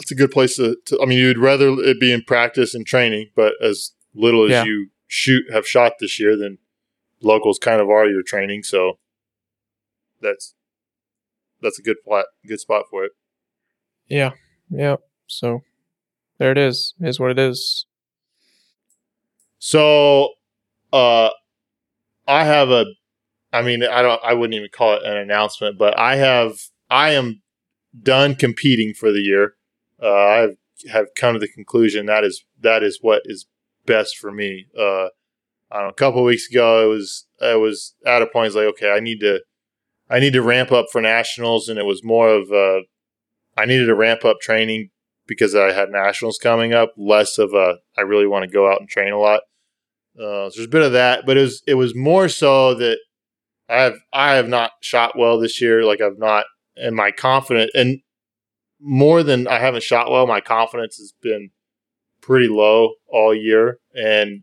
it's 0.00 0.10
a 0.10 0.14
good 0.14 0.30
place 0.30 0.56
to, 0.56 0.76
to. 0.86 1.00
I 1.00 1.06
mean, 1.06 1.18
you'd 1.18 1.38
rather 1.38 1.68
it 1.82 1.98
be 1.98 2.12
in 2.12 2.22
practice 2.22 2.74
and 2.74 2.86
training, 2.86 3.30
but 3.34 3.54
as 3.62 3.92
little 4.14 4.44
as 4.44 4.50
Yeah. 4.50 4.64
you 4.64 4.90
shoot 5.06 5.44
have 5.50 5.66
shot 5.66 5.94
this 6.00 6.20
year, 6.20 6.36
then 6.36 6.58
locals 7.22 7.58
kind 7.58 7.80
of 7.80 7.88
are 7.88 8.06
your 8.06 8.22
training. 8.22 8.62
So 8.64 8.98
that's 10.20 10.54
that's 11.62 11.78
a 11.78 11.82
good 11.82 11.96
plot, 12.04 12.26
good 12.46 12.60
spot 12.60 12.84
for 12.90 13.04
it. 13.04 13.12
Yeah. 14.08 14.32
Yeah. 14.68 14.96
So 15.26 15.62
there 16.38 16.50
it 16.52 16.58
is. 16.58 16.92
Is 17.00 17.18
what 17.18 17.30
it 17.30 17.38
is. 17.38 17.86
So, 19.66 20.34
uh, 20.92 21.30
I 22.28 22.44
have 22.44 22.68
a, 22.68 22.84
I 23.50 23.62
mean, 23.62 23.82
I 23.82 24.02
don't, 24.02 24.20
I 24.22 24.34
wouldn't 24.34 24.52
even 24.52 24.68
call 24.70 24.92
it 24.92 25.04
an 25.04 25.16
announcement, 25.16 25.78
but 25.78 25.98
I 25.98 26.16
have, 26.16 26.52
I 26.90 27.12
am 27.12 27.40
done 27.98 28.34
competing 28.34 28.92
for 28.92 29.10
the 29.10 29.20
year. 29.20 29.54
Uh, 30.02 30.12
I 30.12 30.48
have, 30.92 31.06
come 31.16 31.32
to 31.32 31.38
the 31.38 31.48
conclusion 31.48 32.04
that 32.04 32.24
is, 32.24 32.44
that 32.60 32.82
is 32.82 32.98
what 33.00 33.22
is 33.24 33.46
best 33.86 34.18
for 34.18 34.30
me. 34.30 34.66
Uh, 34.78 35.08
know, 35.72 35.88
a 35.88 35.94
couple 35.94 36.22
weeks 36.24 36.46
ago, 36.50 36.84
it 36.84 36.88
was, 36.94 37.26
I 37.40 37.54
was 37.54 37.94
at 38.04 38.20
a 38.20 38.26
point, 38.26 38.48
it's 38.48 38.56
like, 38.56 38.66
okay, 38.66 38.92
I 38.92 39.00
need 39.00 39.20
to, 39.20 39.40
I 40.10 40.20
need 40.20 40.34
to 40.34 40.42
ramp 40.42 40.72
up 40.72 40.88
for 40.92 41.00
nationals. 41.00 41.70
And 41.70 41.78
it 41.78 41.86
was 41.86 42.04
more 42.04 42.28
of, 42.28 42.52
uh, 42.52 42.82
I 43.56 43.64
needed 43.64 43.86
to 43.86 43.94
ramp 43.94 44.26
up 44.26 44.40
training 44.42 44.90
because 45.26 45.54
I 45.54 45.72
had 45.72 45.88
nationals 45.88 46.36
coming 46.36 46.74
up, 46.74 46.92
less 46.98 47.38
of 47.38 47.54
a, 47.54 47.76
I 47.96 48.02
really 48.02 48.26
want 48.26 48.44
to 48.44 48.54
go 48.54 48.70
out 48.70 48.80
and 48.80 48.90
train 48.90 49.14
a 49.14 49.18
lot. 49.18 49.40
Uh, 50.18 50.48
so 50.48 50.52
there's 50.56 50.66
a 50.66 50.70
bit 50.70 50.82
of 50.82 50.92
that, 50.92 51.26
but 51.26 51.36
it 51.36 51.40
was 51.40 51.62
it 51.66 51.74
was 51.74 51.94
more 51.94 52.28
so 52.28 52.74
that 52.74 52.98
I 53.68 53.82
have 53.82 53.94
I 54.12 54.34
have 54.34 54.48
not 54.48 54.72
shot 54.80 55.18
well 55.18 55.38
this 55.38 55.60
year. 55.60 55.84
Like 55.84 56.00
I've 56.00 56.18
not, 56.18 56.44
and 56.76 56.94
my 56.94 57.10
confidence, 57.10 57.70
and 57.74 58.00
more 58.80 59.22
than 59.22 59.48
I 59.48 59.58
haven't 59.58 59.82
shot 59.82 60.10
well, 60.10 60.26
my 60.26 60.40
confidence 60.40 60.96
has 60.96 61.12
been 61.20 61.50
pretty 62.20 62.48
low 62.48 62.94
all 63.08 63.34
year, 63.34 63.78
and 63.94 64.42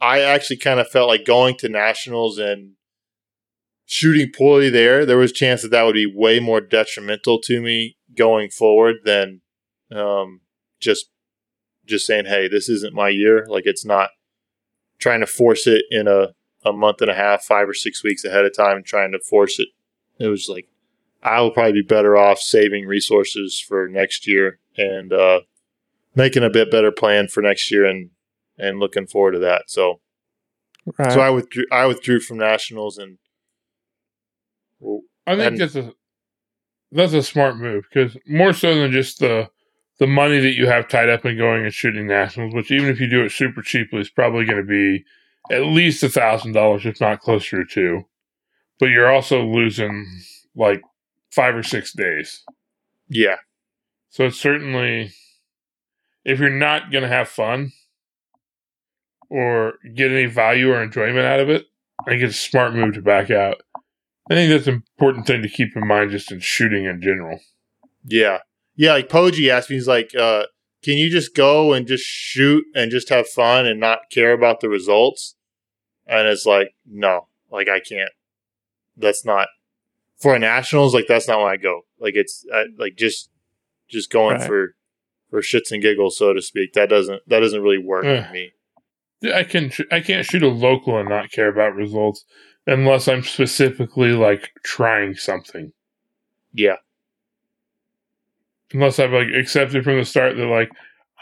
I 0.00 0.20
actually 0.20 0.56
kind 0.56 0.80
of 0.80 0.88
felt 0.88 1.08
like 1.08 1.24
going 1.24 1.56
to 1.58 1.68
nationals 1.68 2.38
and 2.38 2.72
shooting 3.86 4.32
poorly 4.36 4.68
there. 4.68 5.06
There 5.06 5.18
was 5.18 5.30
a 5.30 5.34
chance 5.34 5.62
that 5.62 5.70
that 5.70 5.84
would 5.84 5.94
be 5.94 6.12
way 6.12 6.40
more 6.40 6.60
detrimental 6.60 7.40
to 7.42 7.60
me 7.60 7.96
going 8.16 8.50
forward 8.50 8.96
than 9.04 9.42
um, 9.94 10.40
just 10.80 11.06
just 11.86 12.06
saying, 12.06 12.24
"Hey, 12.24 12.48
this 12.48 12.68
isn't 12.68 12.94
my 12.94 13.10
year." 13.10 13.46
Like 13.48 13.64
it's 13.66 13.84
not 13.84 14.10
trying 15.02 15.20
to 15.20 15.26
force 15.26 15.66
it 15.66 15.82
in 15.90 16.06
a, 16.08 16.28
a 16.64 16.72
month 16.72 17.00
and 17.02 17.10
a 17.10 17.14
half, 17.14 17.42
five 17.44 17.68
or 17.68 17.74
six 17.74 18.02
weeks 18.04 18.24
ahead 18.24 18.44
of 18.44 18.56
time, 18.56 18.76
and 18.76 18.86
trying 18.86 19.12
to 19.12 19.18
force 19.18 19.58
it. 19.58 19.68
It 20.18 20.28
was 20.28 20.48
like 20.48 20.68
I 21.22 21.40
will 21.40 21.50
probably 21.50 21.72
be 21.72 21.82
better 21.82 22.16
off 22.16 22.38
saving 22.38 22.86
resources 22.86 23.58
for 23.60 23.88
next 23.88 24.26
year 24.26 24.58
and 24.76 25.12
uh, 25.12 25.40
making 26.14 26.44
a 26.44 26.50
bit 26.50 26.70
better 26.70 26.90
plan 26.92 27.28
for 27.28 27.42
next 27.42 27.70
year 27.70 27.84
and 27.84 28.10
and 28.58 28.78
looking 28.78 29.06
forward 29.06 29.32
to 29.32 29.38
that. 29.40 29.64
So 29.68 30.00
Right. 30.98 31.12
so 31.12 31.20
I 31.20 31.30
withdrew 31.30 31.64
I 31.70 31.86
withdrew 31.86 32.18
from 32.20 32.38
nationals 32.38 32.98
and 32.98 33.18
well, 34.80 35.02
I 35.26 35.36
think 35.36 35.46
And- 35.52 35.58
that's 35.60 35.76
a 35.76 35.92
that's 36.90 37.12
a 37.14 37.22
smart 37.22 37.56
move 37.56 37.84
because 37.88 38.16
more 38.26 38.52
so 38.52 38.74
than 38.74 38.90
just 38.92 39.20
the 39.20 39.48
the 40.02 40.08
money 40.08 40.40
that 40.40 40.56
you 40.56 40.66
have 40.66 40.88
tied 40.88 41.08
up 41.08 41.24
in 41.24 41.38
going 41.38 41.62
and 41.62 41.72
shooting 41.72 42.08
nationals, 42.08 42.52
which 42.52 42.72
even 42.72 42.88
if 42.88 42.98
you 42.98 43.08
do 43.08 43.24
it 43.24 43.30
super 43.30 43.62
cheaply, 43.62 44.00
is 44.00 44.10
probably 44.10 44.44
going 44.44 44.58
to 44.58 44.64
be 44.64 45.04
at 45.48 45.62
least 45.66 46.02
a 46.02 46.08
thousand 46.08 46.50
dollars, 46.50 46.84
if 46.84 47.00
not 47.00 47.20
closer 47.20 47.58
to 47.58 47.64
two. 47.64 48.02
But 48.80 48.86
you're 48.86 49.12
also 49.12 49.44
losing 49.46 50.04
like 50.56 50.82
five 51.30 51.54
or 51.54 51.62
six 51.62 51.92
days. 51.92 52.42
yeah, 53.08 53.36
So 54.10 54.24
it's 54.26 54.40
certainly 54.40 55.12
if 56.24 56.40
you're 56.40 56.50
not 56.50 56.90
going 56.90 57.02
to 57.02 57.08
have 57.08 57.28
fun 57.28 57.70
or 59.30 59.74
get 59.94 60.10
any 60.10 60.26
value 60.26 60.72
or 60.72 60.82
enjoyment 60.82 61.26
out 61.26 61.38
of 61.38 61.48
it, 61.48 61.66
I 62.04 62.10
think 62.10 62.24
it's 62.24 62.34
a 62.34 62.50
smart 62.50 62.74
move 62.74 62.94
to 62.94 63.02
back 63.02 63.30
out. 63.30 63.62
I 64.28 64.34
think 64.34 64.50
that's 64.50 64.66
an 64.66 64.82
important 64.98 65.28
thing 65.28 65.42
to 65.42 65.48
keep 65.48 65.76
in 65.76 65.86
mind 65.86 66.10
just 66.10 66.32
in 66.32 66.40
shooting 66.40 66.86
in 66.86 67.00
general. 67.00 67.38
yeah, 68.04 68.38
yeah. 68.76 68.92
Like 68.92 69.08
Poji 69.08 69.48
asked 69.48 69.70
me, 69.70 69.76
he's 69.76 69.88
like, 69.88 70.14
uh, 70.14 70.44
"Can 70.82 70.94
you 70.94 71.10
just 71.10 71.34
go 71.34 71.72
and 71.72 71.86
just 71.86 72.04
shoot 72.04 72.64
and 72.74 72.90
just 72.90 73.08
have 73.08 73.28
fun 73.28 73.66
and 73.66 73.78
not 73.80 74.10
care 74.10 74.32
about 74.32 74.60
the 74.60 74.68
results?" 74.68 75.34
And 76.06 76.26
it's 76.28 76.46
like, 76.46 76.74
no, 76.86 77.28
like 77.50 77.68
I 77.68 77.80
can't. 77.80 78.10
That's 78.96 79.24
not 79.24 79.48
for 80.20 80.34
a 80.34 80.38
nationals. 80.38 80.94
Like 80.94 81.06
that's 81.06 81.28
not 81.28 81.38
when 81.40 81.48
I 81.52 81.56
go. 81.56 81.82
Like 81.98 82.14
it's 82.16 82.44
I, 82.52 82.64
like 82.78 82.96
just 82.96 83.30
just 83.88 84.10
going 84.10 84.38
Right. 84.38 84.46
for 84.46 84.74
for 85.30 85.40
shits 85.40 85.70
and 85.72 85.80
giggles, 85.82 86.16
so 86.18 86.32
to 86.32 86.42
speak. 86.42 86.72
That 86.74 86.88
doesn't 86.88 87.22
that 87.28 87.40
doesn't 87.40 87.62
really 87.62 87.78
work 87.78 88.04
for 88.04 88.32
me. 88.32 88.52
Yeah, 89.20 89.38
I 89.38 89.44
can 89.44 89.70
sh- 89.70 89.80
I 89.90 90.00
can't 90.00 90.26
shoot 90.26 90.42
a 90.42 90.48
local 90.48 90.98
and 90.98 91.08
not 91.08 91.30
care 91.30 91.48
about 91.48 91.74
results 91.74 92.24
unless 92.66 93.06
I'm 93.08 93.22
specifically 93.22 94.10
like 94.12 94.50
trying 94.64 95.14
something. 95.14 95.72
Yeah, 96.52 96.76
Unless 98.72 98.98
I've 98.98 99.12
like 99.12 99.28
accepted 99.28 99.84
from 99.84 99.98
the 99.98 100.04
start 100.04 100.36
that 100.36 100.46
like 100.46 100.70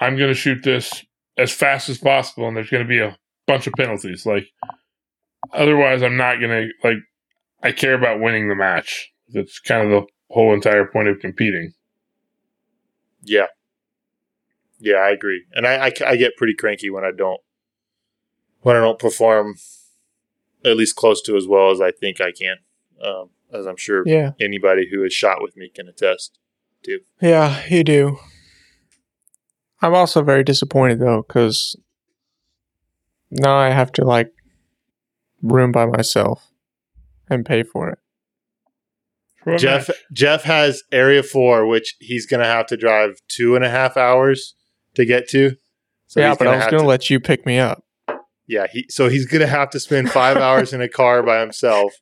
I'm 0.00 0.16
going 0.16 0.30
to 0.30 0.34
shoot 0.34 0.62
this 0.62 1.04
as 1.36 1.52
fast 1.52 1.88
as 1.88 1.98
possible 1.98 2.48
and 2.48 2.56
there's 2.56 2.70
going 2.70 2.82
to 2.82 2.88
be 2.88 3.00
a 3.00 3.16
bunch 3.46 3.66
of 3.66 3.72
penalties. 3.74 4.26
Like 4.26 4.46
otherwise, 5.52 6.02
I'm 6.02 6.16
not 6.16 6.40
going 6.40 6.50
to 6.50 6.88
like. 6.88 6.98
I 7.62 7.72
care 7.72 7.94
about 7.94 8.20
winning 8.20 8.48
the 8.48 8.54
match. 8.54 9.12
That's 9.28 9.60
kind 9.60 9.84
of 9.84 9.90
the 9.90 10.06
whole 10.30 10.54
entire 10.54 10.86
point 10.86 11.08
of 11.08 11.20
competing. 11.20 11.74
yeah, 13.22 13.46
yeah. 14.78 14.96
I 14.96 15.10
agree, 15.10 15.44
and 15.52 15.66
I, 15.66 15.86
I 15.88 15.92
I 16.06 16.16
get 16.16 16.36
pretty 16.36 16.54
cranky 16.54 16.88
when 16.88 17.04
I 17.04 17.10
don't 17.16 17.40
when 18.62 18.76
I 18.76 18.80
don't 18.80 18.98
perform 18.98 19.56
at 20.64 20.76
least 20.76 20.96
close 20.96 21.20
to 21.22 21.36
as 21.36 21.46
well 21.46 21.70
as 21.70 21.80
I 21.80 21.90
think 21.90 22.20
I 22.20 22.32
can. 22.32 22.56
Um, 23.04 23.30
as 23.52 23.66
I'm 23.66 23.76
sure 23.76 24.02
yeah. 24.06 24.32
anybody 24.40 24.88
who 24.90 25.02
has 25.02 25.12
shot 25.12 25.42
with 25.42 25.56
me 25.56 25.70
can 25.74 25.88
attest. 25.88 26.38
Yeah, 27.20 27.62
you 27.68 27.84
do. 27.84 28.18
I'm 29.82 29.94
also 29.94 30.22
very 30.22 30.44
disappointed 30.44 31.00
though, 31.00 31.22
because 31.26 31.76
now 33.30 33.56
I 33.56 33.70
have 33.70 33.92
to 33.92 34.04
like 34.04 34.30
room 35.42 35.72
by 35.72 35.86
myself 35.86 36.46
and 37.28 37.46
pay 37.46 37.62
for 37.62 37.88
it. 37.90 37.98
For 39.42 39.56
Jeff 39.56 39.88
match. 39.88 39.96
Jeff 40.12 40.42
has 40.44 40.82
Area 40.92 41.22
Four, 41.22 41.66
which 41.66 41.96
he's 42.00 42.26
gonna 42.26 42.44
have 42.44 42.66
to 42.66 42.76
drive 42.76 43.20
two 43.28 43.56
and 43.56 43.64
a 43.64 43.70
half 43.70 43.96
hours 43.96 44.54
to 44.96 45.04
get 45.06 45.28
to. 45.30 45.56
So 46.08 46.20
yeah, 46.20 46.30
he's 46.30 46.38
but 46.38 46.46
I 46.48 46.52
was 46.56 46.62
have 46.64 46.70
gonna 46.72 46.82
to- 46.82 46.88
let 46.88 47.08
you 47.08 47.20
pick 47.20 47.46
me 47.46 47.58
up. 47.58 47.82
yeah, 48.46 48.66
he 48.70 48.84
so 48.90 49.08
he's 49.08 49.26
gonna 49.26 49.46
have 49.46 49.70
to 49.70 49.80
spend 49.80 50.10
five 50.10 50.36
hours 50.46 50.72
in 50.74 50.82
a 50.82 50.88
car 50.88 51.22
by 51.22 51.40
himself, 51.40 51.94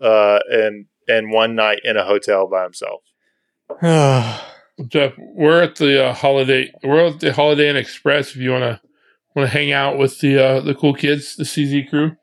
uh, 0.00 0.38
and 0.48 0.86
and 1.08 1.32
one 1.32 1.56
night 1.56 1.80
in 1.82 1.96
a 1.96 2.04
hotel 2.04 2.46
by 2.48 2.62
himself. 2.62 3.00
Jeff, 4.88 5.12
we're 5.18 5.62
at 5.62 5.76
the 5.76 6.06
uh, 6.06 6.14
holiday. 6.14 6.72
We're 6.82 7.06
at 7.06 7.20
the 7.20 7.32
Holiday 7.32 7.68
Inn 7.68 7.76
Express. 7.76 8.30
If 8.30 8.36
you 8.36 8.50
want 8.50 8.62
to 8.62 8.80
want 9.34 9.50
to 9.50 9.52
hang 9.52 9.72
out 9.72 9.98
with 9.98 10.20
the 10.20 10.38
uh, 10.38 10.60
the 10.60 10.74
cool 10.74 10.94
kids, 10.94 11.36
the 11.36 11.44
CZ 11.44 11.88
crew. 11.90 12.16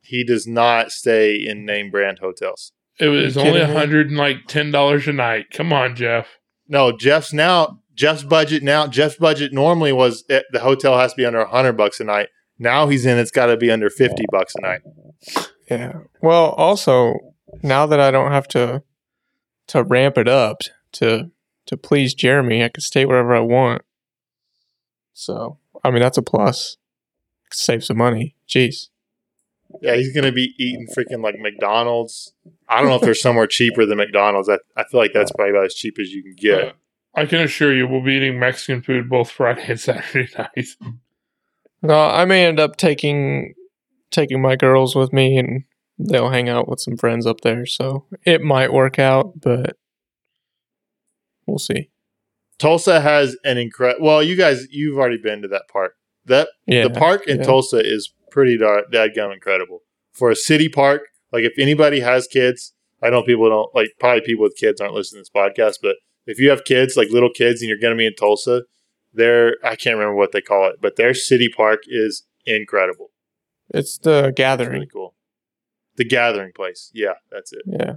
He 0.00 0.24
does 0.24 0.46
not 0.46 0.90
stay 0.90 1.36
in 1.36 1.66
name 1.66 1.90
brand 1.90 2.20
hotels. 2.20 2.72
It 2.98 3.08
was 3.08 3.36
only 3.36 3.60
a 3.60 3.66
hundred 3.66 4.08
and 4.08 4.16
like 4.16 4.46
ten 4.46 4.70
dollars 4.70 5.06
a 5.06 5.12
night. 5.12 5.46
Come 5.52 5.72
on, 5.72 5.94
Jeff. 5.94 6.26
No, 6.66 6.96
Jeff's 6.96 7.32
now 7.32 7.80
Jeff's 7.94 8.22
budget 8.22 8.62
now. 8.62 8.86
Jeff's 8.86 9.16
budget 9.16 9.52
normally 9.52 9.92
was 9.92 10.24
eh, 10.30 10.42
the 10.50 10.60
hotel 10.60 10.98
has 10.98 11.12
to 11.12 11.16
be 11.16 11.26
under 11.26 11.40
a 11.40 11.48
hundred 11.48 11.74
bucks 11.74 12.00
a 12.00 12.04
night. 12.04 12.28
Now 12.58 12.88
he's 12.88 13.06
in. 13.06 13.18
It's 13.18 13.30
got 13.30 13.46
to 13.46 13.56
be 13.56 13.70
under 13.70 13.90
fifty 13.90 14.24
bucks 14.32 14.54
a 14.56 14.62
night. 14.62 14.80
Yeah. 15.70 16.00
Well, 16.22 16.50
also 16.50 17.14
now 17.62 17.86
that 17.86 18.00
I 18.00 18.10
don't 18.10 18.32
have 18.32 18.48
to 18.48 18.82
to 19.68 19.82
ramp 19.82 20.16
it 20.16 20.28
up 20.28 20.62
to 20.92 21.30
to 21.66 21.76
please 21.76 22.14
Jeremy, 22.14 22.64
I 22.64 22.68
can 22.68 22.80
stay 22.80 23.04
wherever 23.04 23.34
I 23.34 23.40
want. 23.40 23.82
So 25.12 25.58
I 25.84 25.90
mean 25.90 26.02
that's 26.02 26.18
a 26.18 26.22
plus. 26.22 26.76
Save 27.50 27.84
some 27.84 27.98
money. 27.98 28.36
Jeez. 28.48 28.88
Yeah, 29.80 29.96
he's 29.96 30.14
gonna 30.14 30.32
be 30.32 30.54
eating 30.58 30.86
freaking 30.96 31.22
like 31.22 31.38
McDonald's. 31.38 32.32
I 32.68 32.80
don't 32.80 32.88
know 32.88 32.96
if 32.96 33.02
there's 33.02 33.22
somewhere 33.22 33.46
cheaper 33.46 33.86
than 33.86 33.98
McDonald's. 33.98 34.48
I, 34.48 34.58
I 34.76 34.84
feel 34.84 35.00
like 35.00 35.12
that's 35.12 35.32
probably 35.32 35.50
about 35.50 35.66
as 35.66 35.74
cheap 35.74 35.98
as 36.00 36.10
you 36.10 36.22
can 36.22 36.34
get. 36.36 36.68
Uh, 36.68 36.72
I 37.14 37.26
can 37.26 37.40
assure 37.40 37.74
you, 37.74 37.88
we'll 37.88 38.04
be 38.04 38.14
eating 38.14 38.38
Mexican 38.38 38.82
food 38.82 39.08
both 39.08 39.30
Friday 39.30 39.64
and 39.68 39.80
Saturday 39.80 40.28
night. 40.38 40.68
No, 41.82 41.98
I 41.98 42.24
may 42.24 42.46
end 42.46 42.60
up 42.60 42.76
taking 42.76 43.54
taking 44.10 44.40
my 44.40 44.56
girls 44.56 44.96
with 44.96 45.12
me 45.12 45.36
and 45.36 45.64
they'll 45.98 46.30
hang 46.30 46.48
out 46.48 46.68
with 46.68 46.80
some 46.80 46.96
friends 46.96 47.26
up 47.26 47.40
there. 47.42 47.66
So 47.66 48.06
it 48.24 48.40
might 48.40 48.72
work 48.72 48.98
out, 48.98 49.40
but 49.40 49.76
we'll 51.48 51.58
see. 51.58 51.90
Tulsa 52.58 53.00
has 53.00 53.36
an 53.44 53.56
incredible. 53.58 54.04
Well, 54.06 54.22
you 54.22 54.36
guys, 54.36 54.66
you've 54.70 54.98
already 54.98 55.18
been 55.18 55.42
to 55.42 55.48
that 55.48 55.64
park. 55.72 55.94
That 56.26 56.48
Yeah. 56.66 56.88
the 56.88 56.90
park 56.98 57.26
in 57.26 57.38
yeah. 57.38 57.44
Tulsa 57.44 57.78
is 57.78 58.12
pretty 58.30 58.58
dar- 58.58 58.84
dadgum 58.92 59.32
incredible 59.32 59.82
for 60.12 60.30
a 60.30 60.36
city 60.36 60.68
park. 60.68 61.02
Like 61.32 61.44
if 61.44 61.54
anybody 61.58 62.00
has 62.00 62.26
kids, 62.26 62.74
I 63.02 63.10
know 63.10 63.22
people 63.22 63.48
don't 63.48 63.72
like. 63.74 63.90
Probably 64.00 64.22
people 64.22 64.42
with 64.42 64.56
kids 64.56 64.80
aren't 64.80 64.94
listening 64.94 65.22
to 65.24 65.30
this 65.32 65.42
podcast, 65.42 65.76
but 65.82 65.96
if 66.26 66.38
you 66.40 66.50
have 66.50 66.64
kids, 66.64 66.96
like 66.96 67.10
little 67.10 67.30
kids, 67.32 67.62
and 67.62 67.68
you're 67.68 67.78
going 67.78 67.94
to 67.94 67.98
be 67.98 68.06
in 68.06 68.14
Tulsa, 68.14 68.64
their 69.12 69.56
I 69.64 69.76
can't 69.76 69.96
remember 69.96 70.16
what 70.16 70.32
they 70.32 70.40
call 70.40 70.68
it, 70.68 70.76
but 70.80 70.96
their 70.96 71.14
city 71.14 71.48
park 71.54 71.80
is 71.86 72.26
incredible. 72.44 73.10
It's 73.72 73.98
the 73.98 74.26
It's 74.28 74.36
gathering. 74.36 74.72
really 74.72 74.86
cool. 74.92 75.14
The 75.96 76.04
gathering 76.04 76.52
place. 76.54 76.90
Yeah, 76.92 77.14
that's 77.30 77.52
it. 77.52 77.62
Yeah. 77.66 77.96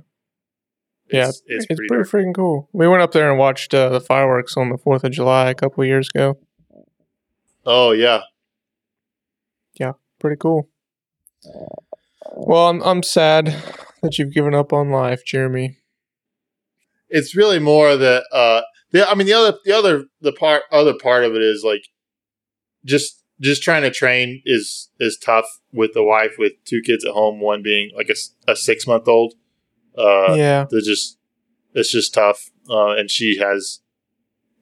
Yeah, 1.12 1.30
It's, 1.30 1.42
it's, 1.46 1.66
It's 1.70 1.78
pretty, 1.78 1.88
pretty 1.88 2.10
freaking 2.10 2.36
cool. 2.36 2.70
We 2.74 2.88
went 2.88 3.02
up 3.02 3.12
there 3.12 3.30
and 3.30 3.40
watched 3.40 3.74
uh, 3.74 3.90
the 3.90 4.02
fireworks 4.02 4.56
on 4.58 4.70
the 4.70 4.78
4th 4.78 5.04
of 5.04 5.12
July 5.12 5.50
a 5.50 5.56
couple 5.56 5.84
years 5.86 6.10
ago. 6.14 6.38
Oh 7.66 7.92
yeah. 7.92 8.22
Yeah, 9.80 9.94
pretty 10.20 10.38
cool. 10.38 10.70
Well, 12.34 12.70
I'm, 12.70 12.82
I'm 12.82 13.04
sad 13.04 13.56
that 14.02 14.18
you've 14.18 14.34
given 14.34 14.56
up 14.56 14.74
on 14.74 14.90
life, 14.90 15.24
Jeremy. 15.26 15.78
It's 17.10 17.36
really 17.36 17.60
more 17.60 17.98
that 17.98 18.24
uh 18.32 18.62
the 18.92 19.08
I 19.08 19.16
mean 19.16 19.28
the 19.28 19.34
other 19.34 19.58
the 19.66 19.74
other 19.74 20.06
the 20.22 20.32
part 20.32 20.64
other 20.72 20.94
part 20.94 21.26
of 21.26 21.36
it 21.36 21.42
is 21.42 21.64
like 21.64 21.88
just 22.86 23.22
just 23.42 23.64
trying 23.64 23.82
to 23.82 23.92
train 23.92 24.42
is 24.46 24.90
is 25.00 25.18
tough 25.18 25.46
with 25.74 25.94
the 25.94 26.04
wife 26.04 26.36
with 26.38 26.54
two 26.64 26.82
kids 26.82 27.04
at 27.04 27.12
home, 27.12 27.42
one 27.42 27.62
being 27.62 27.92
like 27.96 28.10
a, 28.10 28.52
a 28.52 28.56
six 28.56 28.88
month 28.88 29.08
old. 29.08 29.34
Uh 29.98 30.34
yeah. 30.36 30.66
they're 30.70 30.82
just 30.82 31.18
it's 31.74 31.92
just 31.92 32.14
tough 32.14 32.50
uh, 32.70 32.90
and 32.96 33.10
she 33.10 33.38
has 33.38 33.82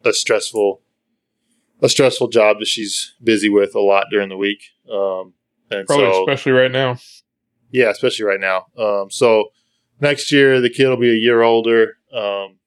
a 0.03 0.13
stressful 0.13 0.81
a 1.81 1.89
stressful 1.89 2.27
job 2.27 2.57
that 2.59 2.67
she's 2.67 3.13
busy 3.23 3.49
with 3.49 3.73
a 3.75 3.79
lot 3.79 4.07
during 4.11 4.29
the 4.29 4.37
week. 4.37 4.61
Um 4.91 5.33
and 5.71 5.85
Probably 5.85 6.11
so 6.11 6.21
especially 6.23 6.53
right 6.53 6.71
now. 6.71 6.97
yeah 7.71 7.89
especially 7.89 8.25
right 8.25 8.39
now. 8.39 8.65
Um 8.77 9.09
so 9.11 9.45
next 9.99 10.31
year 10.31 10.59
the 10.61 10.69
kid 10.69 10.87
will 10.87 10.97
be 10.97 11.11
a 11.11 11.19
year 11.19 11.41
older. 11.41 11.97
Um 12.13 12.57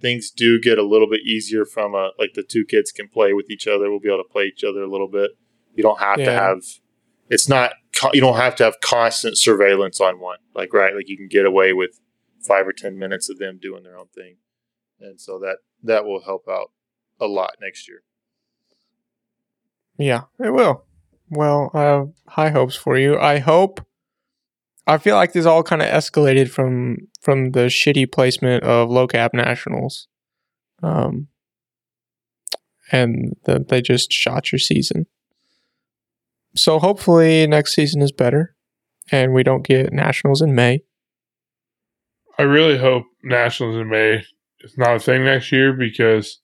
things 0.00 0.30
do 0.30 0.60
get 0.60 0.78
a 0.78 0.82
little 0.82 1.08
bit 1.08 1.20
easier 1.20 1.64
from 1.64 1.94
a 1.94 2.10
like 2.18 2.34
the 2.34 2.42
two 2.42 2.64
kids 2.64 2.90
can 2.92 3.08
play 3.08 3.32
with 3.32 3.50
each 3.50 3.66
other. 3.66 3.90
We'll 3.90 4.00
be 4.00 4.08
able 4.08 4.24
to 4.24 4.28
play 4.32 4.44
each 4.44 4.64
other 4.64 4.82
a 4.82 4.90
little 4.90 5.08
bit. 5.08 5.30
You 5.74 5.82
don't 5.82 6.00
have 6.00 6.16
to 6.16 6.30
have 6.30 6.58
it's 7.32 7.48
not 7.48 7.72
you 8.12 8.20
don't 8.20 8.36
have 8.36 8.54
to 8.54 8.64
have 8.64 8.80
constant 8.80 9.38
surveillance 9.38 10.00
on 10.00 10.20
one 10.20 10.38
like 10.54 10.72
right 10.72 10.94
like 10.94 11.08
you 11.08 11.16
can 11.16 11.28
get 11.28 11.46
away 11.46 11.72
with 11.72 12.00
five 12.46 12.66
or 12.66 12.72
ten 12.72 12.98
minutes 12.98 13.28
of 13.28 13.38
them 13.38 13.58
doing 13.60 13.82
their 13.82 13.98
own 13.98 14.08
thing 14.14 14.36
and 15.00 15.20
so 15.20 15.38
that 15.38 15.58
that 15.82 16.04
will 16.04 16.22
help 16.22 16.46
out 16.48 16.70
a 17.20 17.26
lot 17.26 17.56
next 17.60 17.88
year 17.88 18.02
Yeah, 19.98 20.22
it 20.38 20.52
will. 20.52 20.84
Well, 21.30 21.70
I 21.74 21.82
have 21.82 22.08
high 22.28 22.50
hopes 22.50 22.76
for 22.76 22.96
you. 22.96 23.18
I 23.18 23.38
hope. 23.38 23.84
I 24.86 24.98
feel 24.98 25.14
like 25.14 25.32
this 25.32 25.46
all 25.46 25.62
kind 25.62 25.80
of 25.80 25.88
escalated 25.88 26.50
from 26.50 27.08
from 27.20 27.52
the 27.52 27.66
shitty 27.66 28.10
placement 28.10 28.64
of 28.64 28.90
low 28.90 29.06
cap 29.06 29.32
nationals, 29.32 30.08
um, 30.82 31.28
and 32.90 33.36
that 33.44 33.68
they 33.68 33.80
just 33.80 34.12
shot 34.12 34.50
your 34.50 34.58
season. 34.58 35.06
So 36.54 36.78
hopefully 36.78 37.46
next 37.46 37.74
season 37.74 38.02
is 38.02 38.12
better, 38.12 38.54
and 39.10 39.32
we 39.32 39.42
don't 39.42 39.64
get 39.66 39.92
nationals 39.92 40.42
in 40.42 40.54
May. 40.54 40.82
I 42.38 42.42
really 42.42 42.78
hope 42.78 43.04
Nationals 43.22 43.76
in 43.76 43.88
May 43.88 44.24
is 44.60 44.76
not 44.76 44.96
a 44.96 44.98
thing 44.98 45.24
next 45.24 45.52
year 45.52 45.72
because 45.72 46.40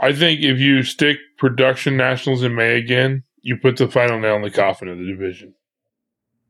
I 0.00 0.12
think 0.12 0.40
if 0.42 0.58
you 0.58 0.82
stick 0.82 1.18
production 1.38 1.96
Nationals 1.96 2.42
in 2.42 2.54
May 2.54 2.76
again, 2.76 3.24
you 3.42 3.56
put 3.56 3.76
the 3.76 3.88
final 3.88 4.18
nail 4.18 4.36
in 4.36 4.42
the 4.42 4.50
coffin 4.50 4.88
of 4.88 4.98
the 4.98 5.04
division. 5.04 5.54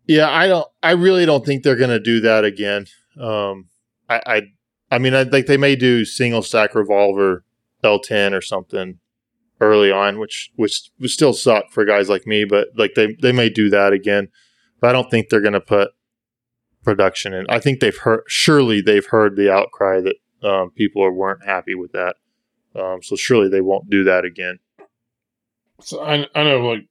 Yeah, 0.07 0.31
I 0.31 0.47
don't. 0.47 0.67
I 0.83 0.93
really 0.93 1.27
don't 1.27 1.45
think 1.45 1.63
they're 1.63 1.77
going 1.77 1.91
to 1.91 2.01
do 2.01 2.21
that 2.21 2.45
again. 2.45 2.87
Um, 3.21 3.69
I, 4.09 4.21
I, 4.27 4.43
I 4.91 4.99
mean, 4.99 5.15
I 5.15 5.25
think 5.25 5.47
they 5.47 5.57
may 5.57 5.77
do 5.77 6.05
single 6.05 6.43
stack 6.43 6.75
revolver 6.75 7.45
L 7.85 8.01
ten 8.01 8.35
or 8.35 8.41
something 8.41 8.99
early 9.63 9.91
on, 9.91 10.19
which 10.19 10.51
which 10.57 10.91
still 11.07 11.33
suck 11.33 11.71
for 11.71 11.85
guys 11.85 12.09
like 12.09 12.27
me. 12.27 12.45
But 12.45 12.69
like 12.77 12.95
they 12.95 13.17
they 13.23 13.33
may 13.33 13.49
do 13.49 13.71
that 13.71 13.93
again. 13.93 14.29
But 14.81 14.91
I 14.91 14.93
don't 14.93 15.11
think 15.11 15.29
they're 15.29 15.41
going 15.41 15.53
to 15.53 15.61
put 15.61 15.91
production 16.83 17.33
in. 17.33 17.47
I 17.49 17.61
think 17.61 17.81
they've 17.81 17.97
heard. 17.97 18.25
Surely 18.27 18.81
they've 18.83 19.07
heard 19.07 19.37
the 19.37 19.53
outcry 19.53 20.01
that 20.01 20.17
um, 20.47 20.71
people 20.71 21.05
are, 21.05 21.13
weren't 21.13 21.45
happy 21.45 21.75
with 21.75 21.93
that. 21.93 22.17
Um, 22.75 23.03
so 23.03 23.17
surely 23.17 23.49
they 23.49 23.61
won't 23.61 23.91
do 23.91 24.05
that 24.05 24.25
again. 24.25 24.59
So 25.81 26.03
I, 26.03 26.27
I 26.35 26.45
know, 26.45 26.61
like 26.61 26.87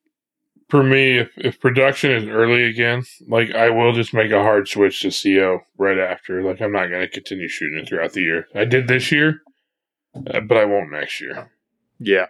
for 0.70 0.84
me, 0.84 1.20
if, 1.20 1.32
if 1.38 1.60
production 1.60 2.12
is 2.12 2.28
early 2.28 2.64
again, 2.64 3.04
like 3.28 3.52
I 3.52 3.70
will 3.70 3.94
just 3.94 4.14
make 4.14 4.32
a 4.32 4.42
hard 4.42 4.68
switch 4.68 5.02
to 5.02 5.12
CO 5.12 5.60
right 5.78 5.98
after. 5.98 6.44
Like 6.44 6.62
I'm 6.62 6.72
not 6.72 6.88
going 6.88 7.02
to 7.02 7.10
continue 7.10 7.48
shooting 7.48 7.80
it 7.80 7.90
throughout 7.90 8.14
the 8.14 8.22
year. 8.22 8.48
I 8.56 8.66
did 8.66 8.88
this 8.88 9.12
year, 9.12 9.42
uh, 10.16 10.40
but 10.42 10.58
I 10.58 10.66
won't 10.66 10.92
next 10.92 11.20
year. 11.20 11.52
Yeah. 12.00 12.28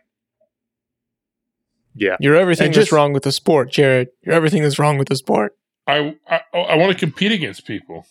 Yeah. 1.96 2.16
You're 2.20 2.36
everything 2.36 2.68
And 2.68 2.74
that's 2.76 2.86
just- 2.86 2.92
wrong 2.92 3.14
with 3.14 3.24
the 3.24 3.32
sport, 3.32 3.72
Jared. 3.72 4.10
You're 4.24 4.36
everything 4.36 4.64
that's 4.64 4.80
wrong 4.80 4.98
with 4.98 5.10
the 5.10 5.16
sport. 5.16 5.56
I 5.88 6.16
I, 6.28 6.42
I 6.54 6.76
want 6.78 6.92
to 6.94 6.98
compete 6.98 7.32
against 7.32 7.66
people. 7.66 8.06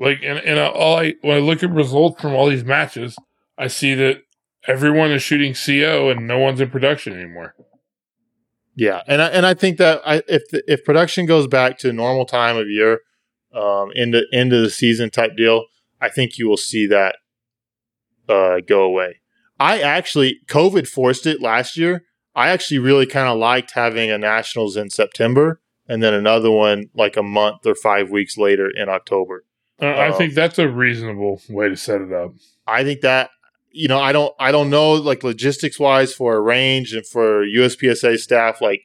Like 0.00 0.20
and 0.22 0.38
and 0.38 0.58
all 0.58 0.96
I 0.96 1.14
when 1.22 1.36
I 1.36 1.40
look 1.40 1.62
at 1.62 1.70
results 1.70 2.20
from 2.20 2.34
all 2.34 2.48
these 2.48 2.64
matches, 2.64 3.16
I 3.58 3.66
see 3.66 3.94
that 3.94 4.22
everyone 4.66 5.10
is 5.10 5.22
shooting 5.22 5.54
CO 5.54 6.08
and 6.10 6.26
no 6.26 6.38
one's 6.38 6.60
in 6.60 6.70
production 6.70 7.12
anymore. 7.14 7.54
Yeah, 8.76 9.02
and 9.08 9.20
I, 9.20 9.26
and 9.28 9.44
I 9.44 9.54
think 9.54 9.78
that 9.78 10.00
I, 10.06 10.22
if 10.28 10.48
the, 10.50 10.62
if 10.68 10.84
production 10.84 11.26
goes 11.26 11.48
back 11.48 11.78
to 11.78 11.92
normal 11.92 12.24
time 12.26 12.56
of 12.56 12.68
year, 12.68 13.00
um, 13.52 13.90
into 13.94 14.22
into 14.30 14.60
the 14.60 14.70
season 14.70 15.10
type 15.10 15.36
deal, 15.36 15.64
I 16.00 16.08
think 16.08 16.38
you 16.38 16.48
will 16.48 16.56
see 16.56 16.86
that 16.86 17.16
uh, 18.28 18.58
go 18.66 18.82
away. 18.82 19.20
I 19.58 19.80
actually 19.80 20.38
COVID 20.46 20.86
forced 20.86 21.26
it 21.26 21.42
last 21.42 21.76
year. 21.76 22.04
I 22.34 22.48
actually 22.50 22.78
really 22.78 23.06
kind 23.06 23.28
of 23.28 23.38
liked 23.38 23.72
having 23.72 24.10
a 24.10 24.18
nationals 24.18 24.76
in 24.76 24.90
September 24.90 25.60
and 25.88 26.02
then 26.02 26.14
another 26.14 26.50
one 26.50 26.90
like 26.94 27.16
a 27.16 27.22
month 27.22 27.66
or 27.66 27.74
five 27.74 28.10
weeks 28.10 28.36
later 28.38 28.70
in 28.74 28.88
October. 28.88 29.44
Uh, 29.80 29.86
I 29.86 30.08
Oh. 30.08 30.12
think 30.18 30.34
that's 30.34 30.58
a 30.58 30.68
reasonable 30.68 31.40
way 31.48 31.68
to 31.68 31.76
set 31.76 32.00
it 32.00 32.12
up. 32.12 32.32
I 32.66 32.84
think 32.84 33.00
that 33.00 33.30
you 33.70 33.88
know 33.88 33.98
I 33.98 34.12
don't 34.12 34.34
I 34.38 34.50
don't 34.52 34.70
know 34.70 34.92
like 34.92 35.22
logistics 35.24 35.78
wise 35.78 36.14
for 36.14 36.36
a 36.36 36.40
range 36.40 36.92
and 36.94 37.06
for 37.06 37.44
USPSA 37.44 38.18
staff 38.18 38.60
like 38.60 38.82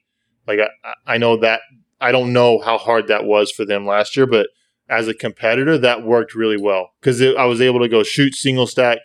like 0.47 0.59
I, 0.59 1.13
I 1.15 1.17
know 1.17 1.37
that 1.37 1.61
I 2.01 2.11
don't 2.11 2.33
know 2.33 2.59
how 2.59 2.77
hard 2.77 3.07
that 3.07 3.23
was 3.25 3.51
for 3.51 3.65
them 3.65 3.85
last 3.85 4.15
year, 4.17 4.25
but 4.25 4.47
as 4.89 5.07
a 5.07 5.13
competitor 5.13 5.77
that 5.77 6.03
worked 6.03 6.35
really 6.35 6.57
well 6.57 6.91
because 6.99 7.21
I 7.21 7.45
was 7.45 7.61
able 7.61 7.79
to 7.79 7.87
go 7.87 8.03
shoot 8.03 8.35
single 8.35 8.67
stack, 8.67 8.99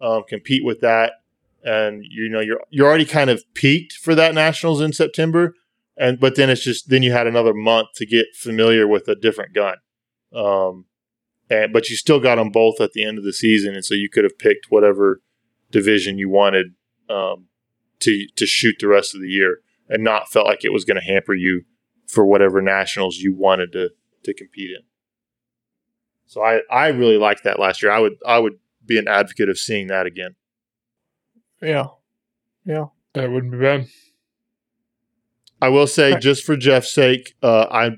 um, 0.00 0.24
compete 0.28 0.64
with 0.64 0.80
that, 0.80 1.12
and 1.64 2.04
you 2.08 2.28
know 2.28 2.40
you're 2.40 2.60
you're 2.70 2.86
already 2.86 3.04
kind 3.04 3.30
of 3.30 3.42
peaked 3.54 3.94
for 3.94 4.14
that 4.14 4.34
nationals 4.34 4.80
in 4.80 4.92
September, 4.92 5.54
and 5.96 6.18
but 6.18 6.36
then 6.36 6.50
it's 6.50 6.64
just 6.64 6.88
then 6.88 7.02
you 7.02 7.12
had 7.12 7.26
another 7.26 7.54
month 7.54 7.88
to 7.96 8.06
get 8.06 8.26
familiar 8.34 8.86
with 8.86 9.08
a 9.08 9.14
different 9.14 9.54
gun. 9.54 9.76
Um, 10.34 10.86
and 11.48 11.72
but 11.72 11.90
you 11.90 11.96
still 11.96 12.20
got 12.20 12.36
them 12.36 12.50
both 12.50 12.80
at 12.80 12.92
the 12.92 13.04
end 13.04 13.18
of 13.18 13.24
the 13.24 13.32
season, 13.32 13.74
and 13.74 13.84
so 13.84 13.94
you 13.94 14.08
could 14.08 14.24
have 14.24 14.38
picked 14.38 14.66
whatever 14.70 15.20
division 15.70 16.18
you 16.18 16.28
wanted 16.28 16.74
um, 17.08 17.46
to 18.00 18.26
to 18.36 18.46
shoot 18.46 18.76
the 18.78 18.88
rest 18.88 19.14
of 19.14 19.20
the 19.20 19.28
year, 19.28 19.58
and 19.88 20.04
not 20.04 20.30
felt 20.30 20.46
like 20.46 20.64
it 20.64 20.72
was 20.72 20.84
going 20.84 21.00
to 21.00 21.04
hamper 21.04 21.34
you 21.34 21.62
for 22.06 22.24
whatever 22.24 22.62
nationals 22.62 23.18
you 23.18 23.34
wanted 23.34 23.72
to 23.72 23.90
to 24.24 24.34
compete 24.34 24.70
in. 24.70 24.84
So 26.26 26.42
I 26.42 26.60
I 26.70 26.88
really 26.88 27.18
liked 27.18 27.44
that 27.44 27.58
last 27.58 27.82
year. 27.82 27.90
I 27.90 27.98
would 27.98 28.14
I 28.26 28.38
would 28.38 28.54
be 28.86 28.98
an 28.98 29.08
advocate 29.08 29.48
of 29.48 29.58
seeing 29.58 29.88
that 29.88 30.06
again. 30.06 30.36
Yeah. 31.62 31.86
Yeah. 32.64 32.86
That 33.14 33.30
wouldn't 33.30 33.52
be 33.52 33.58
bad. 33.58 33.86
I 35.62 35.68
will 35.68 35.86
say, 35.86 36.12
Right. 36.12 36.22
just 36.22 36.44
for 36.44 36.56
Jeff's 36.56 36.92
sake, 36.92 37.34
uh, 37.42 37.66
I 37.70 37.90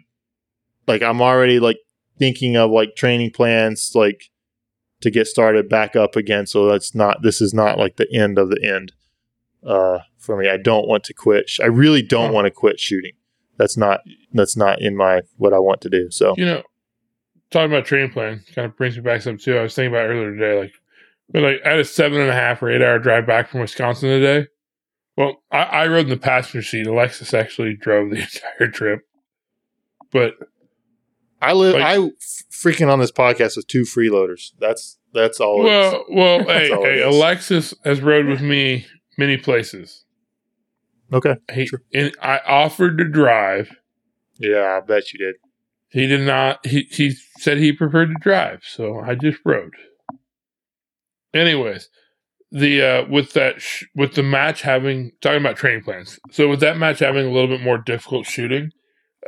like 0.87 1.03
I'm 1.03 1.21
already 1.23 1.61
like 1.61 1.79
thinking 2.19 2.57
of 2.57 2.71
like 2.71 2.97
training 2.97 3.31
plans 3.31 3.93
like 3.95 4.31
to 5.01 5.11
get 5.11 5.27
started 5.27 5.69
back 5.69 5.95
up 5.97 6.17
again. 6.17 6.47
So 6.47 6.67
that's 6.67 6.95
not 6.95 7.23
this 7.23 7.41
is 7.41 7.55
not 7.55 7.79
like 7.79 7.97
the 7.97 8.13
end 8.13 8.39
of 8.39 8.51
the 8.51 8.63
end 8.65 8.93
uh, 9.65 10.01
for 10.19 10.37
me. 10.37 10.49
I 10.49 10.57
don't 10.57 10.89
want 10.89 11.05
to 11.05 11.15
quit. 11.15 11.51
I 11.63 11.67
really 11.67 12.03
don't 12.03 12.29
Huh. 12.29 12.33
want 12.33 12.47
to 12.47 12.51
quit 12.51 12.81
shooting. 12.81 13.13
That's 13.59 13.77
not 13.77 14.01
that's 14.33 14.57
not 14.57 14.81
in 14.83 14.97
my 14.97 15.21
what 15.37 15.53
I 15.53 15.59
want 15.61 15.81
to 15.83 15.89
do. 15.91 16.11
So 16.11 16.35
You 16.37 16.47
know, 16.47 16.63
talking 17.51 17.71
about 17.73 17.85
training 17.87 18.11
plan 18.11 18.43
kind 18.55 18.67
of 18.67 18.77
brings 18.77 18.97
me 18.97 19.03
back 19.03 19.23
some 19.23 19.39
too. 19.39 19.57
I 19.57 19.63
was 19.63 19.75
thinking 19.75 19.95
about 19.95 20.09
earlier 20.09 20.33
today, 20.35 20.59
like, 20.59 20.73
but 21.33 21.43
like 21.43 21.57
I 21.65 21.71
had 21.71 21.79
a 21.81 21.85
seven 21.85 22.21
and 22.21 22.31
a 22.31 22.35
half 22.35 22.63
or 22.63 22.71
eight 22.71 22.83
hour 22.83 22.99
drive 22.99 23.27
back 23.27 23.49
from 23.49 23.61
Wisconsin 23.61 24.09
today. 24.09 24.49
Well, 25.17 25.43
I, 25.51 25.59
I 25.63 25.87
rode 25.89 26.05
in 26.05 26.11
the 26.11 26.17
passenger 26.17 26.63
seat. 26.63 26.87
Alexis 26.87 27.35
actually 27.35 27.77
drove 27.77 28.11
the 28.11 28.17
entire 28.59 28.71
trip. 28.71 29.01
But 30.11 30.35
I 31.41 31.53
live 31.55 31.75
Like- 31.75 31.83
I 31.85 32.11
freaking 32.51 32.91
on 32.93 32.99
this 33.01 33.13
podcast 33.13 33.57
with 33.57 33.67
two 33.67 33.83
freeloaders. 33.83 34.53
That's 34.61 34.99
that's 35.13 35.41
all. 35.41 35.63
well, 35.63 36.05
well, 36.11 36.45
hey, 36.47 36.69
hey. 36.69 37.03
Alexis 37.03 37.75
has 37.85 38.01
rode 38.01 38.27
with 38.27 38.41
me 38.41 38.87
many 39.19 39.37
places. 39.37 40.05
okay. 41.13 41.37
He, 41.53 41.67
Sure. 41.67 41.83
and 41.93 42.15
I 42.23 42.39
offered 42.47 42.97
to 42.99 43.05
drive. 43.05 43.71
Yeah, 44.39 44.79
I 44.83 44.87
bet 44.87 45.13
you 45.13 45.19
did. 45.19 45.37
He 45.91 46.07
did 46.07 46.23
not. 46.23 46.67
He 46.67 46.89
he 46.91 47.15
said 47.39 47.59
he 47.59 47.73
preferred 47.73 48.07
to 48.07 48.15
drive, 48.21 48.63
so 48.65 48.99
I 49.01 49.15
just 49.15 49.39
rode. 49.45 49.75
Anyways, 51.35 51.89
the 52.51 52.83
uh 52.83 53.07
with 53.09 53.33
that 53.33 53.61
sh- 53.61 53.85
with 53.95 54.15
the 54.15 54.23
match 54.23 54.63
having 54.63 55.13
talking 55.21 55.41
about 55.41 55.57
training 55.57 55.83
plans. 55.85 56.19
So 56.31 56.49
with 56.49 56.61
that 56.61 56.77
match 56.77 56.99
having 56.99 57.27
a 57.27 57.31
little 57.31 57.49
bit 57.49 57.63
more 57.63 57.79
difficult 57.79 58.27
shooting, 58.27 58.71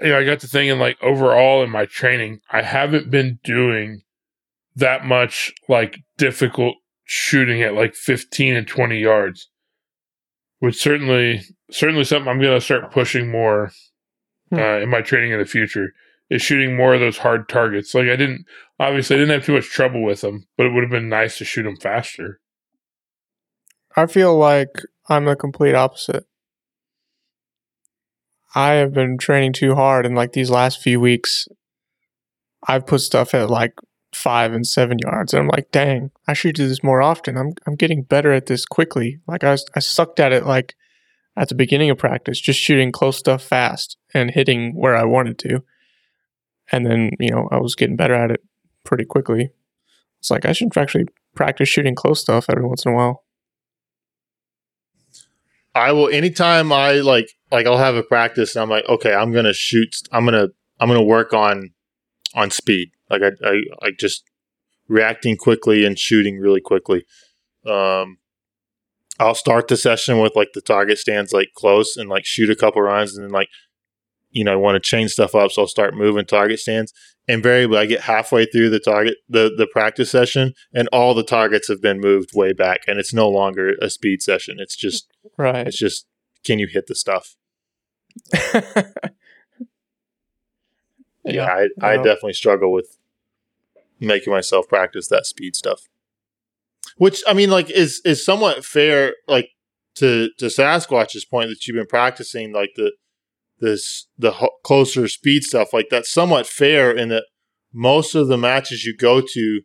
you 0.03 0.09
know, 0.09 0.19
I 0.19 0.25
got 0.25 0.41
to 0.41 0.47
thinking 0.49 0.79
like 0.79 1.03
overall 1.03 1.63
in 1.63 1.71
my 1.71 1.87
training, 1.87 2.41
I 2.51 2.63
haven't 2.63 3.11
been 3.11 3.39
doing 3.43 4.03
that 4.77 5.05
much 5.05 5.53
like 5.69 6.01
difficult 6.19 6.77
shooting 7.05 7.63
at 7.63 7.75
like 7.75 7.95
15 7.95 8.55
and 8.57 8.67
20 8.67 8.99
yards. 8.99 9.49
Which 10.59 10.81
certainly 10.81 11.43
certainly 11.71 12.05
something 12.05 12.29
I'm 12.29 12.41
going 12.41 12.59
to 12.59 12.65
start 12.65 12.91
pushing 12.93 13.31
more 13.31 13.71
Hmm. 14.51 14.59
uh, 14.59 14.77
in 14.81 14.91
my 14.91 15.01
training 15.01 15.33
in 15.33 15.39
the 15.39 15.47
future 15.47 15.95
is 16.31 16.43
shooting 16.43 16.77
more 16.77 16.95
of 16.95 17.01
those 17.01 17.18
hard 17.18 17.49
targets. 17.49 17.95
Like 17.95 18.09
I 18.09 18.16
didn't 18.16 18.47
obviously 18.79 19.16
I 19.16 19.18
didn't 19.20 19.35
have 19.35 19.47
too 19.47 19.55
much 19.55 19.68
trouble 19.70 20.03
with 20.03 20.20
them, 20.20 20.47
but 20.57 20.66
it 20.66 20.72
would 20.72 20.83
have 20.83 20.91
been 20.91 21.09
nice 21.09 21.39
to 21.39 21.45
shoot 21.45 21.64
them 21.64 21.77
faster. 21.77 22.41
I 23.97 24.07
feel 24.07 24.37
like 24.37 24.83
I'm 25.09 25.25
the 25.27 25.37
complete 25.37 25.75
opposite. 25.75 26.25
I 28.55 28.75
have 28.75 28.93
been 28.93 29.18
training 29.18 29.53
too 29.53 29.75
hard, 29.75 30.07
and 30.07 30.14
like 30.14 30.33
these 30.33 30.51
last 30.51 30.81
few 30.81 31.01
weeks, 31.01 31.49
I've 32.66 32.87
put 32.87 33.01
stuff 33.01 33.35
at 33.35 33.51
like 33.51 33.75
five 34.14 34.53
and 34.53 34.66
seven 34.66 34.99
yards, 35.01 35.33
and 35.33 35.43
I'm 35.43 35.49
like, 35.49 35.70
dang, 35.72 36.12
I 36.29 36.35
should 36.35 36.55
do 36.55 36.68
this 36.68 36.83
more 36.83 37.03
often. 37.03 37.37
I'm 37.37 37.55
I'm 37.66 37.75
getting 37.75 38.03
better 38.03 38.33
at 38.33 38.47
this 38.47 38.64
quickly. 38.64 39.18
Like 39.27 39.45
I 39.45 39.51
was, 39.51 39.66
I 39.75 39.81
sucked 39.81 40.20
at 40.20 40.33
it 40.33 40.47
like 40.47 40.75
at 41.37 41.49
the 41.49 41.55
beginning 41.55 41.91
of 41.91 41.99
practice, 41.99 42.41
just 42.41 42.61
shooting 42.61 42.93
close 42.93 43.18
stuff 43.18 43.43
fast 43.43 43.97
and 44.14 44.31
hitting 44.31 44.75
where 44.77 44.97
I 44.97 45.05
wanted 45.05 45.39
to, 45.41 45.64
and 46.73 46.87
then 46.87 47.11
you 47.19 47.31
know 47.31 47.49
I 47.51 47.59
was 47.59 47.75
getting 47.75 47.97
better 47.97 48.15
at 48.15 48.31
it 48.31 48.41
pretty 48.85 49.05
quickly. 49.05 49.51
It's 50.21 50.31
like 50.31 50.45
I 50.45 50.53
should 50.53 50.77
actually 50.77 51.07
practice 51.35 51.69
shooting 51.69 51.95
close 51.95 52.21
stuff 52.21 52.47
every 52.49 52.65
once 52.65 52.85
in 52.85 52.93
a 52.93 52.95
while. 52.95 53.25
I 55.75 55.93
will 55.93 56.09
anytime 56.09 56.73
I 56.73 56.95
like 56.95 57.31
like 57.51 57.67
I'll 57.67 57.79
have 57.79 57.97
a 57.97 58.03
practice 58.03 58.55
and 58.55 58.62
I'm 58.62 58.71
like, 58.71 58.89
okay, 58.89 59.12
I'm 59.12 59.33
gonna 59.33 59.53
shoot. 59.53 59.97
I'm 60.12 60.25
gonna 60.25 60.49
I'm 60.81 60.89
gonna 60.89 61.03
work 61.03 61.33
on 61.33 61.71
on 62.35 62.51
speed. 62.51 62.91
Like 63.11 63.23
I 63.23 63.49
I, 63.49 63.61
I 63.83 63.91
just 63.99 64.25
reacting 64.89 65.37
quickly 65.37 65.85
and 65.85 65.99
shooting 65.99 66.39
really 66.39 66.61
quickly. 66.61 67.05
Um, 67.67 68.19
I'll 69.19 69.35
start 69.35 69.69
the 69.69 69.77
session 69.77 70.21
with 70.21 70.35
like 70.37 70.53
the 70.55 70.61
target 70.61 70.99
stands 70.99 71.33
like 71.33 71.49
close 71.57 71.97
and 71.97 72.09
like 72.09 72.25
shoot 72.25 72.51
a 72.51 72.57
couple 72.57 72.83
runs 72.83 73.17
and 73.17 73.25
then 73.25 73.33
like 73.33 73.49
you 74.35 74.45
know 74.45 74.53
I 74.53 74.57
want 74.57 74.74
to 74.76 74.80
change 74.80 75.12
stuff 75.12 75.35
up, 75.35 75.51
so 75.51 75.62
I'll 75.62 75.68
start 75.68 75.95
moving 75.95 76.26
target 76.26 76.61
stands. 76.61 76.93
Invariably, 77.26 77.78
I 77.78 77.87
get 77.87 78.03
halfway 78.03 78.45
through 78.45 78.68
the 78.68 78.78
target 78.80 79.14
the 79.28 79.51
the 79.57 79.66
practice 79.66 80.11
session 80.11 80.53
and 80.74 80.89
all 80.93 81.14
the 81.14 81.24
targets 81.24 81.68
have 81.68 81.80
been 81.80 81.99
moved 82.01 82.30
way 82.35 82.53
back, 82.53 82.80
and 82.87 82.99
it's 82.99 83.14
no 83.14 83.28
longer 83.30 83.72
a 83.80 83.89
speed 83.89 84.20
session. 84.20 84.57
It's 84.59 84.76
just 84.76 85.11
Right. 85.39 85.66
it's 85.66 85.78
just 85.78 86.07
can 86.45 86.59
you 86.59 86.66
hit 86.66 86.87
the 86.87 86.95
stuff? 86.95 87.37
Yeah, 91.24 91.47
I, 91.47 91.68
I 91.80 91.93
Yeah. 91.95 92.03
definitely 92.03 92.35
struggle 92.35 92.70
with 92.70 92.99
making 93.99 94.30
myself 94.32 94.68
practice 94.68 95.09
that 95.09 95.24
speed 95.26 95.57
stuff. 95.57 95.89
Which 96.99 97.22
I 97.26 97.32
mean, 97.32 97.51
like, 97.51 97.70
is 97.70 98.01
is 98.05 98.24
somewhat 98.24 98.64
fair, 98.64 99.14
like 99.26 99.49
to 99.97 100.28
to 100.39 100.47
Sasquatch's 100.47 101.24
point 101.24 101.49
that 101.49 101.66
you've 101.66 101.76
been 101.76 101.87
practicing, 101.87 102.53
like 102.53 102.70
the 102.76 102.93
this 103.65 104.07
the 104.17 104.33
ho- 104.33 104.57
closer 104.65 105.09
speed 105.09 105.43
stuff, 105.43 105.73
like 105.73 105.89
that's 105.91 106.11
somewhat 106.11 106.47
fair 106.47 106.91
in 106.93 107.09
that 107.09 107.25
most 107.73 108.15
of 108.15 108.29
the 108.29 108.39
matches 108.39 108.85
you 108.85 108.97
go 108.97 109.21
to, 109.21 109.62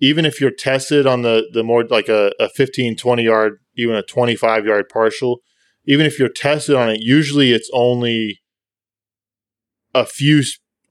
even 0.00 0.24
if 0.24 0.40
you're 0.40 0.50
tested 0.50 1.06
on 1.06 1.22
the 1.22 1.48
the 1.52 1.64
more 1.64 1.84
like 1.84 2.08
a, 2.08 2.32
a 2.38 2.48
15, 2.48 2.96
20 2.96 3.22
yard, 3.22 3.58
even 3.76 3.96
a 3.96 4.02
25 4.02 4.66
yard 4.66 4.88
partial, 4.88 5.40
even 5.86 6.06
if 6.06 6.18
you're 6.18 6.28
tested 6.28 6.76
on 6.76 6.90
it, 6.90 7.00
usually 7.02 7.52
it's 7.52 7.70
only 7.72 8.40
a 9.94 10.06
few 10.06 10.42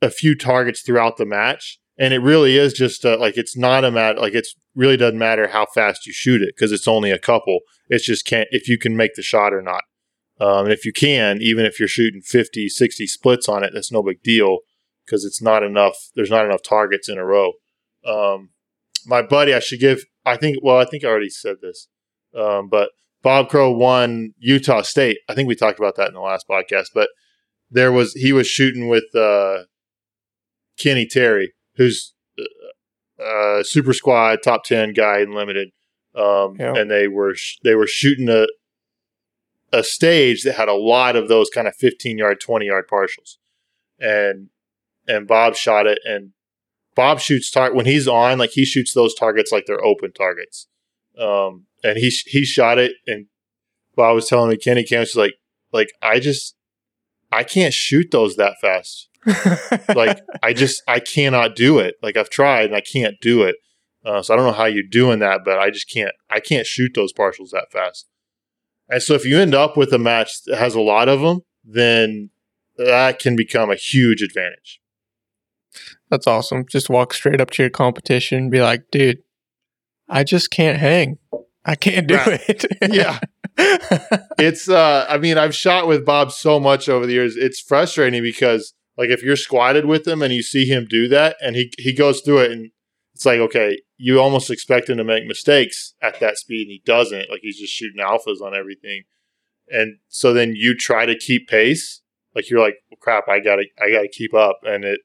a 0.02 0.10
few 0.10 0.36
targets 0.36 0.82
throughout 0.82 1.18
the 1.18 1.26
match, 1.26 1.80
and 1.98 2.14
it 2.14 2.20
really 2.20 2.58
is 2.58 2.74
just 2.74 3.06
uh 3.06 3.18
like 3.18 3.38
it's 3.38 3.58
not 3.58 3.86
a 3.86 3.92
matter 3.92 4.20
like 4.20 4.34
it's 4.34 4.56
really 4.76 4.98
doesn't 4.98 5.20
matter 5.20 5.48
how 5.48 5.66
fast 5.74 6.06
you 6.06 6.14
shoot 6.14 6.42
it 6.42 6.54
because 6.56 6.72
it's 6.72 6.88
only 6.88 7.12
a 7.12 7.20
couple. 7.20 7.60
It's 7.90 8.06
just 8.06 8.26
can't 8.26 8.48
if 8.52 8.68
you 8.68 8.78
can 8.78 8.96
make 8.96 9.16
the 9.16 9.22
shot 9.22 9.54
or 9.54 9.62
not. 9.62 9.84
Um, 10.42 10.66
and 10.66 10.74
if 10.74 10.86
you 10.86 10.92
can, 10.94 11.38
even 11.42 11.66
if 11.66 11.80
you're 11.80 11.88
shooting 11.88 12.22
50, 12.22 12.68
60 12.68 13.06
splits 13.08 13.48
on 13.48 13.64
it, 13.64 13.72
that's 13.74 13.92
no 13.92 14.02
big 14.02 14.24
deal 14.24 14.60
because 15.06 15.24
it's 15.24 15.42
not 15.42 15.62
enough. 15.62 15.96
There's 16.16 16.32
not 16.32 16.46
enough 16.46 16.64
targets 16.64 17.08
in 17.10 17.18
a 17.20 17.26
row. 17.26 17.52
Um, 18.06 18.50
my 19.06 19.22
buddy, 19.22 19.54
I 19.54 19.60
should 19.60 19.80
give. 19.80 20.04
I 20.26 20.38
think. 20.38 20.58
Well, 20.64 20.78
I 20.78 20.86
think 20.86 21.04
I 21.04 21.08
already 21.10 21.30
said 21.30 21.58
this, 21.62 21.88
um, 22.36 22.70
but 22.70 22.90
Bob 23.22 23.50
Crow 23.50 23.72
won 23.72 24.34
Utah 24.40 24.82
State. 24.82 25.18
I 25.30 25.34
think 25.36 25.48
we 25.48 25.56
talked 25.56 25.80
about 25.80 25.96
that 25.98 26.08
in 26.08 26.14
the 26.16 26.22
last 26.22 26.48
podcast. 26.50 26.88
But 26.94 27.10
there 27.70 27.92
was 27.92 28.14
he 28.14 28.34
was 28.34 28.48
shooting 28.48 28.88
with 28.88 29.06
uh, 29.16 29.64
Kenny 30.80 31.06
Terry, 31.06 31.54
who's 31.76 32.14
uh, 32.40 33.24
uh, 33.24 33.64
super 33.64 33.94
squad 33.94 34.40
top 34.44 34.64
ten 34.64 34.94
guy 34.94 35.20
in 35.22 35.34
limited, 35.34 35.70
um, 36.16 36.56
Yeah. 36.60 36.74
and 36.76 36.90
they 36.90 37.08
were 37.08 37.36
sh- 37.36 37.58
they 37.64 37.76
were 37.76 37.88
shooting 37.88 38.30
a 38.30 38.48
a 39.74 39.84
stage 39.84 40.44
that 40.44 40.56
had 40.56 40.68
a 40.68 40.74
lot 40.74 41.16
of 41.16 41.28
those 41.28 41.50
kind 41.50 41.68
of 41.68 41.76
15 41.76 42.18
yard 42.18 42.40
20 42.40 42.66
yard 42.66 42.86
partials 42.92 43.38
and 44.00 44.50
and 45.08 45.28
bob 45.28 45.56
shot 45.56 45.88
it 45.88 46.00
and 46.06 46.32
bob 46.96 47.20
shoots 47.20 47.50
tar- 47.50 47.74
when 47.74 47.86
he's 47.86 48.08
on 48.08 48.38
like 48.38 48.52
he 48.52 48.66
shoots 48.66 48.94
those 48.94 49.16
targets 49.16 49.52
like 49.52 49.66
they're 49.66 49.84
open 49.84 50.12
targets 50.12 50.68
um 51.20 51.66
and 51.84 51.98
he 51.98 52.10
he 52.26 52.44
shot 52.44 52.78
it 52.78 52.94
and 53.08 53.28
bob 53.96 54.16
was 54.16 54.28
telling 54.28 54.50
me 54.50 54.58
kenny 54.58 54.84
came 54.84 55.00
was 55.00 55.16
like 55.16 55.36
like 55.72 55.92
i 56.02 56.20
just 56.20 56.56
i 57.32 57.44
can't 57.44 57.74
shoot 57.74 58.12
those 58.12 58.36
that 58.36 58.56
fast 58.62 59.10
like 59.96 60.20
I 60.42 60.54
just 60.54 60.82
I 60.88 61.00
cannot 61.00 61.56
do 61.56 61.80
it. 61.80 61.96
Like 62.02 62.18
I've 62.18 62.30
tried 62.30 62.66
and 62.66 62.76
I 62.76 62.82
can't 62.82 63.16
do 63.22 63.44
it. 63.44 63.56
Uh, 64.04 64.22
so 64.22 64.34
I 64.34 64.38
don't 64.38 64.48
know 64.48 64.52
how 64.52 64.66
you're 64.66 64.84
doing 64.90 65.20
that, 65.20 65.42
but 65.46 65.60
I 65.60 65.70
just 65.70 65.90
can't. 65.90 66.14
I 66.30 66.40
can't 66.40 66.66
shoot 66.66 66.92
those 66.96 67.14
partials 67.14 67.52
that 67.52 67.72
fast. 67.72 68.08
And 68.92 69.02
so 69.02 69.14
if 69.16 69.26
you 69.26 69.40
end 69.40 69.56
up 69.56 69.78
with 69.78 69.94
a 69.94 69.98
match 69.98 70.44
that 70.46 70.58
has 70.58 70.76
a 70.76 70.82
lot 70.82 71.08
of 71.10 71.22
them, 71.22 71.42
then 71.64 72.30
that 72.78 73.20
can 73.20 73.36
become 73.36 73.72
a 73.72 73.76
huge 73.76 74.22
advantage. 74.22 74.80
That's 76.10 76.28
awesome. 76.28 76.66
Just 76.70 76.90
walk 76.90 77.14
straight 77.14 77.40
up 77.40 77.52
to 77.52 77.64
your 77.64 77.70
competition 77.70 78.38
and 78.38 78.52
be 78.52 78.62
like, 78.62 78.84
dude, 78.92 79.20
I 80.10 80.24
just 80.24 80.52
can't 80.52 80.78
hang. 80.78 81.18
I 81.64 81.76
can't 81.76 82.08
do 82.08 82.16
Right. 82.16 82.42
it. 82.50 82.66
Yeah. 82.94 83.20
It's 84.40 84.68
uh 84.70 85.06
I 85.08 85.18
mean 85.18 85.38
I've 85.38 85.54
shot 85.56 85.88
with 85.88 86.06
Bob 86.06 86.32
so 86.32 86.60
much 86.60 86.90
over 86.90 87.06
the 87.06 87.14
years. 87.14 87.38
It's 87.38 87.60
frustrating 87.60 88.24
because 88.24 88.74
like 88.98 89.10
if 89.10 89.22
you're 89.24 89.36
squadded 89.36 89.86
with 89.86 90.08
him 90.08 90.22
and 90.22 90.34
you 90.34 90.42
see 90.42 90.66
him 90.66 90.88
do 90.90 91.08
that 91.10 91.36
and 91.42 91.56
he 91.56 91.72
he 91.78 91.94
goes 91.94 92.22
through 92.22 92.40
it 92.40 92.52
and 92.52 92.72
it's 93.14 93.26
like 93.26 93.40
okay, 93.40 93.78
you 94.02 94.20
almost 94.20 94.50
expect 94.50 94.90
him 94.90 94.98
to 94.98 95.04
make 95.04 95.28
mistakes 95.28 95.94
at 96.02 96.20
that 96.20 96.36
speed 96.36 96.64
and 96.64 96.72
he 96.72 96.82
doesn't. 96.86 97.30
Like 97.30 97.42
he's 97.44 97.60
just 97.60 97.72
shooting 97.72 98.04
alphas 98.04 98.42
on 98.42 98.56
everything. 98.56 99.04
And 99.70 100.00
so 100.08 100.34
then 100.34 100.54
you 100.56 100.76
try 100.76 101.06
to 101.06 101.16
keep 101.16 101.48
pace. 101.48 102.02
Like 102.36 102.50
you're 102.50 102.60
like, 102.60 102.78
well, 102.90 102.98
crap, 103.00 103.30
I 103.30 103.40
gotta 103.40 103.66
I 103.80 103.92
gotta 103.92 104.08
keep 104.08 104.34
up 104.34 104.60
and 104.64 104.84
it 104.84 105.02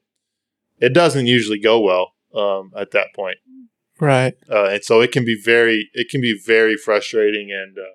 it 0.79 0.93
doesn't 0.93 1.27
usually 1.27 1.59
go 1.59 1.79
well 1.79 2.13
um 2.35 2.71
at 2.75 2.89
that 2.91 3.13
point. 3.15 3.37
right. 3.99 4.33
Uh, 4.49 4.65
and 4.65 4.83
so 4.83 4.99
it 5.01 5.11
can 5.11 5.23
be 5.23 5.39
very 5.39 5.89
it 5.93 6.09
can 6.09 6.19
be 6.19 6.35
very 6.43 6.75
frustrating 6.75 7.51
and 7.51 7.77
uh, 7.77 7.93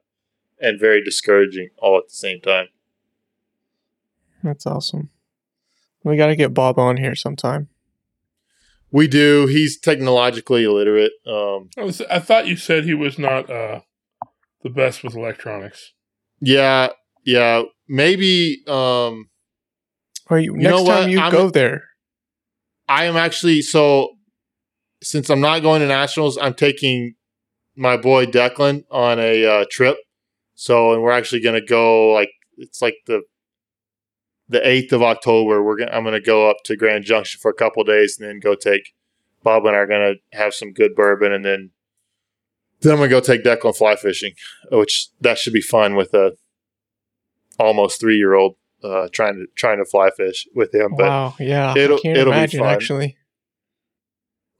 and 0.61 0.79
very 0.79 1.03
discouraging 1.03 1.71
all 1.79 1.99
at 1.99 2.05
the 2.09 2.15
same 2.15 2.41
time. 2.41 2.69
That's 4.45 4.67
awesome. 4.67 5.11
We 6.05 6.17
got 6.17 6.27
to 6.29 6.37
get 6.37 6.55
Bob 6.55 6.79
on 6.79 6.97
here 6.97 7.15
sometime. 7.15 7.69
We 8.93 9.09
do. 9.09 9.47
He's 9.47 9.79
technologically 9.81 10.65
illiterate. 10.65 11.13
Um, 11.27 11.71
I, 11.79 11.83
was, 11.83 12.01
I 12.03 12.19
thought 12.19 12.47
you 12.47 12.57
said 12.57 12.85
he 12.85 12.95
was 12.95 13.19
not 13.19 13.49
uh, 13.51 13.81
the 14.63 14.71
best 14.71 15.03
with 15.03 15.15
electronics. 15.17 15.93
yeah, 16.41 16.89
yeah. 17.25 17.63
Maybe 17.89 18.63
um, 18.69 19.29
Or 20.31 20.39
you, 20.39 20.53
You 20.55 20.59
next 20.59 20.71
know 20.71 20.85
time 20.87 21.03
what? 21.03 21.11
you 21.11 21.21
I'm- 21.21 21.33
go 21.33 21.51
there. 21.51 21.85
I 22.89 23.05
am 23.07 23.17
actually 23.17 23.63
so. 23.63 24.11
Since 25.03 25.31
I'm 25.31 25.41
not 25.41 25.61
going 25.63 25.81
to 25.81 25.87
nationals, 25.89 26.37
I'm 26.41 26.55
taking 26.55 27.15
my 27.77 27.97
boy 27.97 28.27
Declan 28.27 28.85
on 28.91 29.19
a 29.19 29.45
uh, 29.45 29.65
trip. 29.71 29.97
So, 30.55 30.93
and 30.93 31.03
we're 31.03 31.11
actually 31.13 31.41
going 31.41 31.59
to 31.61 31.67
go 31.67 32.13
like 32.13 32.31
it's 32.59 32.83
like 32.83 32.95
the 33.07 33.23
the 34.49 34.67
eighth 34.67 34.93
of 34.93 35.03
October. 35.03 35.63
We're 35.63 35.77
gonna 35.77 35.93
I'm 35.93 36.03
going 36.05 36.15
to 36.15 36.21
go 36.21 36.49
up 36.51 36.57
to 36.67 36.77
Grand 36.77 37.05
Junction 37.05 37.39
for 37.41 37.51
a 37.51 37.55
couple 37.55 37.83
days, 37.85 38.17
and 38.19 38.29
then 38.29 38.41
go 38.41 38.55
take 38.55 38.93
Bob 39.43 39.65
and 39.67 39.75
I 39.75 39.79
are 39.81 39.87
going 39.87 40.15
to 40.33 40.37
have 40.39 40.55
some 40.55 40.73
good 40.73 40.95
bourbon, 40.95 41.33
and 41.33 41.45
then 41.45 41.71
then 42.81 42.93
I'm 42.93 42.99
going 42.99 43.11
to 43.11 43.15
go 43.17 43.21
take 43.21 43.45
Declan 43.45 43.77
fly 43.77 43.95
fishing, 43.97 44.33
which 44.71 45.09
that 45.21 45.39
should 45.39 45.53
be 45.53 45.61
fun 45.61 45.95
with 45.95 46.13
a 46.15 46.33
almost 47.59 48.01
three 48.01 48.17
year 48.17 48.35
old 48.35 48.57
uh, 48.83 49.09
trying 49.13 49.35
to 49.35 49.47
trying 49.57 49.79
to 49.79 49.85
fly 49.85 50.11
fish 50.17 50.47
with 50.55 50.75
him. 50.75 50.95
But 50.97 51.07
wow. 51.09 51.35
Yeah. 51.39 51.75
it'll- 51.77 52.01
it'll 52.05 52.33
be 52.33 52.47
fun. 52.59 52.67
actually. 52.69 53.17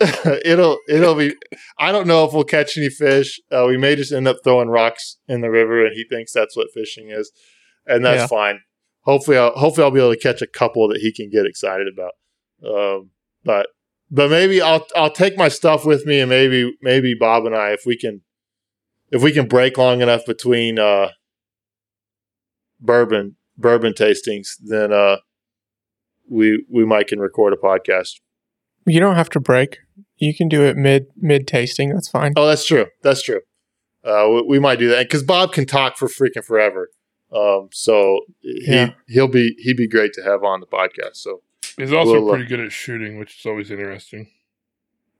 it'll 0.45 0.79
it'll 0.89 1.15
be. 1.15 1.35
I 1.79 1.93
don't 1.93 2.09
know 2.09 2.25
if 2.25 2.33
we'll 2.33 2.43
catch 2.45 2.77
any 2.77 2.89
fish. 2.89 3.41
Uh, 3.53 3.67
we 3.69 3.77
may 3.77 3.95
just 3.95 4.11
end 4.13 4.27
up 4.27 4.39
throwing 4.43 4.69
rocks 4.69 5.19
in 5.29 5.43
the 5.43 5.51
river, 5.51 5.87
and 5.87 5.95
he 5.95 6.05
thinks 6.09 6.33
that's 6.33 6.57
what 6.57 6.69
fishing 6.75 7.11
is, 7.11 7.31
and 7.87 8.05
that's 8.05 8.23
Yeah. 8.23 8.27
fine. 8.27 8.61
Hopefully, 9.03 9.37
I'll, 9.37 9.53
hopefully 9.53 9.85
I'll 9.85 9.91
be 9.91 10.01
able 10.01 10.15
to 10.15 10.19
catch 10.19 10.43
a 10.43 10.47
couple 10.47 10.89
that 10.89 10.99
he 10.99 11.13
can 11.13 11.29
get 11.29 11.47
excited 11.47 11.89
about. 11.93 12.13
Um, 12.65 13.11
but 13.45 13.67
but 14.11 14.31
maybe 14.31 14.61
I'll 14.61 14.87
I'll 14.95 15.11
take 15.11 15.37
my 15.37 15.49
stuff 15.49 15.85
with 15.85 16.07
me, 16.07 16.21
and 16.21 16.31
maybe 16.31 16.73
maybe 16.83 17.15
Bob 17.19 17.47
and 17.47 17.55
I, 17.55 17.71
if 17.71 17.83
we 17.85 17.97
can, 17.97 18.23
if 19.11 19.23
we 19.23 19.33
can 19.33 19.49
break 19.49 19.77
long 19.79 20.01
enough 20.03 20.25
between 20.27 20.79
uh, 20.79 21.09
bourbon 22.81 23.37
bourbon 23.57 23.93
tastings, 23.93 24.51
then 24.61 24.93
uh, 24.93 25.17
we 26.31 26.65
we 26.71 26.85
might 26.85 27.09
can 27.09 27.19
record 27.19 27.53
a 27.53 27.57
podcast. 27.57 28.21
You 28.87 29.01
don't 29.01 29.17
have 29.17 29.31
to 29.31 29.41
break. 29.41 29.79
You 30.17 30.35
can 30.35 30.49
do 30.49 30.63
it 30.63 30.77
mid 30.77 31.07
mid 31.17 31.49
tasting. 31.49 31.93
That's 31.93 32.09
fine. 32.09 32.35
Oh, 32.37 32.47
that's 32.47 32.67
true. 32.67 32.87
That's 33.03 33.23
true. 33.23 33.41
Uh, 34.05 34.29
we, 34.29 34.43
we 34.43 34.59
might 34.59 34.79
do 34.79 34.89
that 34.89 35.09
because 35.09 35.23
Bob 35.23 35.53
can 35.53 35.67
talk 35.67 35.97
for 35.97 36.09
freaking 36.09 36.45
forever. 36.45 36.89
Um, 37.35 37.69
so 37.73 38.21
he 38.41 38.63
Yeah. 38.67 38.91
he'll 39.09 39.29
be 39.29 39.55
he'd 39.59 39.77
be 39.77 39.89
great 39.89 40.13
to 40.15 40.23
have 40.23 40.43
on 40.45 40.61
the 40.61 40.67
podcast. 40.67 41.17
So 41.17 41.43
He's 41.79 41.93
also 41.93 42.21
We'll, 42.21 42.29
uh, 42.29 42.33
pretty 42.35 42.45
good 42.49 42.61
at 42.61 42.71
shooting, 42.73 43.19
which 43.19 43.39
is 43.41 43.47
always 43.47 43.71
interesting. 43.71 44.29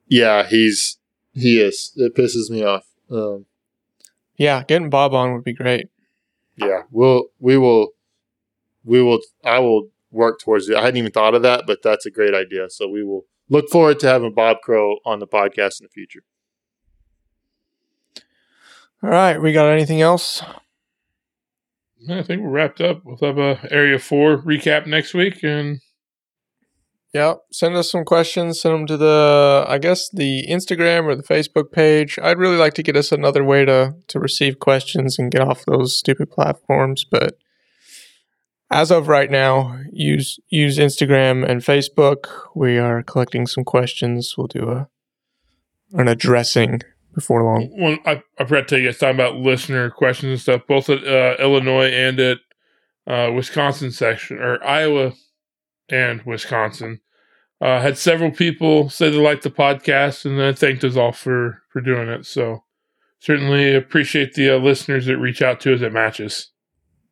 yeah, 0.09 0.47
he's 0.47 0.99
he 1.33 1.61
is. 1.61 1.93
It 1.97 2.15
pisses 2.15 2.51
me 2.51 2.63
off. 2.63 2.85
Um, 3.11 3.47
Yeah, 4.37 4.63
getting 4.65 4.91
Bob 4.91 5.15
on 5.15 5.33
would 5.33 5.45
be 5.45 5.55
great. 5.55 5.89
yeah, 6.57 6.83
we'll 6.91 7.29
we 7.39 7.57
will 7.57 7.93
we 8.85 9.01
will 9.03 9.21
I 9.45 9.61
will 9.61 9.89
work 10.11 10.41
towards 10.41 10.69
it. 10.69 10.77
I 10.77 10.83
hadn't 10.83 10.99
even 10.99 11.13
thought 11.13 11.35
of 11.35 11.41
that, 11.43 11.65
but 11.67 11.81
that's 11.83 12.05
a 12.05 12.11
great 12.11 12.35
idea. 12.35 12.69
So 12.69 12.87
we 12.89 13.03
will 13.03 13.25
look 13.49 13.71
forward 13.71 13.99
to 14.01 14.07
having 14.09 14.35
Bob 14.35 14.59
Crow 14.63 14.99
on 15.07 15.21
the 15.21 15.27
podcast 15.27 15.81
in 15.81 15.85
the 15.87 15.89
future. 15.89 16.25
All 19.03 19.09
right, 19.11 19.41
we 19.41 19.53
got 19.53 19.69
anything 19.71 20.01
else? 20.03 20.43
I 22.09 22.23
think 22.23 22.43
we're 22.43 22.51
wrapped 22.51 22.81
up. 22.81 23.03
We'll 23.05 23.19
have 23.23 23.39
a 23.39 23.61
Area 23.73 23.99
Four 23.99 24.39
recap 24.39 24.87
next 24.87 25.15
week, 25.15 25.43
and 25.43 25.81
Yeah, 27.13 27.35
send 27.53 27.77
us 27.77 27.91
some 27.91 28.05
questions. 28.05 28.61
Send 28.61 28.75
them 28.75 28.87
to 28.87 28.97
the, 28.97 29.65
I 29.69 29.79
guess, 29.79 30.09
the 30.11 30.47
Instagram 30.49 31.05
or 31.05 31.15
the 31.15 31.23
Facebook 31.23 31.71
page. 31.71 32.19
I'd 32.23 32.39
really 32.39 32.57
like 32.57 32.75
to 32.75 32.83
get 32.83 32.97
us 32.97 33.13
another 33.13 33.45
way 33.45 33.65
to 33.65 33.95
to 34.09 34.19
receive 34.19 34.59
questions 34.59 35.19
and 35.19 35.31
get 35.31 35.43
off 35.43 35.65
those 35.65 35.97
stupid 35.97 36.31
platforms. 36.31 37.05
But 37.05 37.37
as 38.71 38.91
of 38.91 39.09
right 39.09 39.31
now, 39.31 39.79
use 39.93 40.39
use 40.49 40.79
Instagram 40.79 41.49
and 41.49 41.61
Facebook. 41.61 42.27
We 42.55 42.79
are 42.79 43.03
collecting 43.03 43.47
some 43.47 43.65
questions. 43.65 44.35
We'll 44.37 44.47
do 44.47 44.71
a 44.71 44.89
an 45.93 46.09
addressing 46.09 46.81
before 47.15 47.43
long. 47.45 47.69
one 47.79 47.99
I, 48.05 48.23
I 48.39 48.45
forgot 48.45 48.61
to 48.61 48.65
tell 48.65 48.79
you 48.79 48.89
guys 48.89 48.99
talking 48.99 49.17
about 49.17 49.37
listener 49.37 49.91
questions 49.91 50.31
and 50.31 50.41
stuff, 50.41 50.63
both 50.67 50.89
at 50.91 51.05
uh, 51.07 51.37
Illinois 51.43 51.91
and 51.91 52.19
at 52.21 52.39
uh, 53.07 53.31
Wisconsin 53.33 53.91
section 53.91 54.39
or 54.39 54.63
Iowa 54.65 55.13
and 55.89 56.23
Wisconsin. 56.23 57.01
Uh, 57.61 57.81
had 57.81 57.97
several 57.97 58.31
people 58.33 58.89
say 58.91 59.09
they 59.11 59.17
liked 59.17 59.45
the 59.45 59.51
podcast 59.51 60.25
and 60.25 60.39
then 60.39 60.55
thanked 60.55 60.83
us 60.85 60.97
all 60.97 61.13
for 61.13 61.63
for 61.69 61.81
doing 61.81 62.09
it. 62.09 62.27
So 62.27 62.65
certainly 63.21 63.75
appreciate 63.75 64.35
the 64.35 64.51
uh, 64.51 64.59
listeners 64.59 65.07
that 65.07 65.19
reach 65.19 65.43
out 65.43 65.61
to 65.61 65.75
us 65.75 65.83
at 65.83 65.93
matches. 65.93 66.51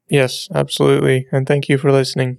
Yes, 0.08 0.48
absolutely, 0.52 1.28
and 1.30 1.46
thank 1.46 1.68
you 1.68 1.78
for 1.78 1.92
listening. 1.92 2.38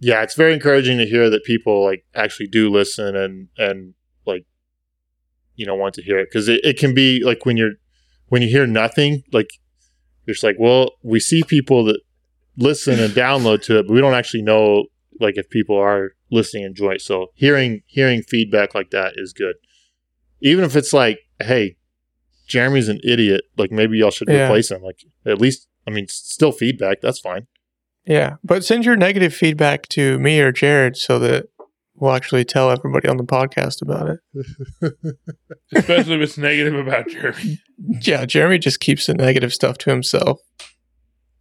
yeah, 0.00 0.22
it's 0.22 0.34
very 0.34 0.54
encouraging 0.54 0.98
to 0.98 1.06
hear 1.06 1.30
that 1.30 1.44
people 1.44 1.84
like 1.84 2.04
actually 2.14 2.48
do 2.48 2.68
listen 2.70 3.14
and 3.16 3.48
and 3.56 3.94
like 3.94 3.94
you 5.58 5.66
know 5.66 5.74
want 5.74 5.94
to 5.94 6.02
hear 6.02 6.18
it 6.18 6.28
because 6.30 6.48
it, 6.48 6.60
it 6.64 6.78
can 6.78 6.94
be 6.94 7.22
like 7.22 7.44
when 7.44 7.56
you're 7.56 7.72
when 8.28 8.40
you 8.42 8.48
hear 8.48 8.66
nothing 8.66 9.22
like 9.32 9.50
just 10.26 10.42
like 10.42 10.56
well 10.58 10.92
we 11.02 11.18
see 11.20 11.42
people 11.42 11.84
that 11.84 12.00
listen 12.56 12.98
and 13.00 13.12
download 13.12 13.60
to 13.62 13.78
it 13.78 13.86
but 13.86 13.92
we 13.94 14.00
don't 14.00 14.14
actually 14.14 14.42
know 14.42 14.86
like 15.20 15.36
if 15.36 15.50
people 15.50 15.76
are 15.76 16.12
listening 16.30 16.64
and 16.64 16.72
enjoy 16.72 16.92
it. 16.92 17.00
So 17.02 17.28
hearing 17.34 17.82
hearing 17.86 18.22
feedback 18.22 18.74
like 18.74 18.90
that 18.90 19.14
is 19.16 19.32
good. 19.32 19.56
Even 20.40 20.64
if 20.64 20.76
it's 20.76 20.92
like 20.92 21.18
hey 21.40 21.76
jeremy's 22.46 22.88
an 22.88 23.00
idiot 23.04 23.42
like 23.56 23.70
maybe 23.70 23.98
y'all 23.98 24.10
should 24.10 24.28
Yeah. 24.28 24.46
replace 24.46 24.70
him. 24.70 24.82
Like 24.82 25.00
at 25.26 25.40
least 25.40 25.66
i 25.86 25.90
mean 25.90 26.06
still 26.08 26.52
feedback 26.52 27.00
that's 27.00 27.20
fine. 27.20 27.46
Yeah, 28.06 28.36
but 28.42 28.64
send 28.64 28.86
your 28.86 28.96
negative 28.96 29.34
feedback 29.34 29.86
to 29.88 30.18
me 30.18 30.40
or 30.40 30.50
Jared 30.52 30.96
so 30.96 31.18
that 31.18 31.46
we'll 32.00 32.12
actually 32.12 32.44
tell 32.44 32.70
everybody 32.70 33.08
on 33.08 33.16
the 33.16 33.24
podcast 33.24 33.82
about 33.82 34.08
it. 34.10 34.94
Especially 35.74 36.14
if 36.14 36.20
it's 36.22 36.38
negative 36.38 36.74
about 36.74 37.08
Jeremy. 37.08 37.58
Yeah, 38.02 38.24
Jeremy 38.24 38.58
just 38.58 38.80
keeps 38.80 39.06
the 39.06 39.14
negative 39.14 39.52
stuff 39.52 39.78
to 39.78 39.90
himself. 39.90 40.40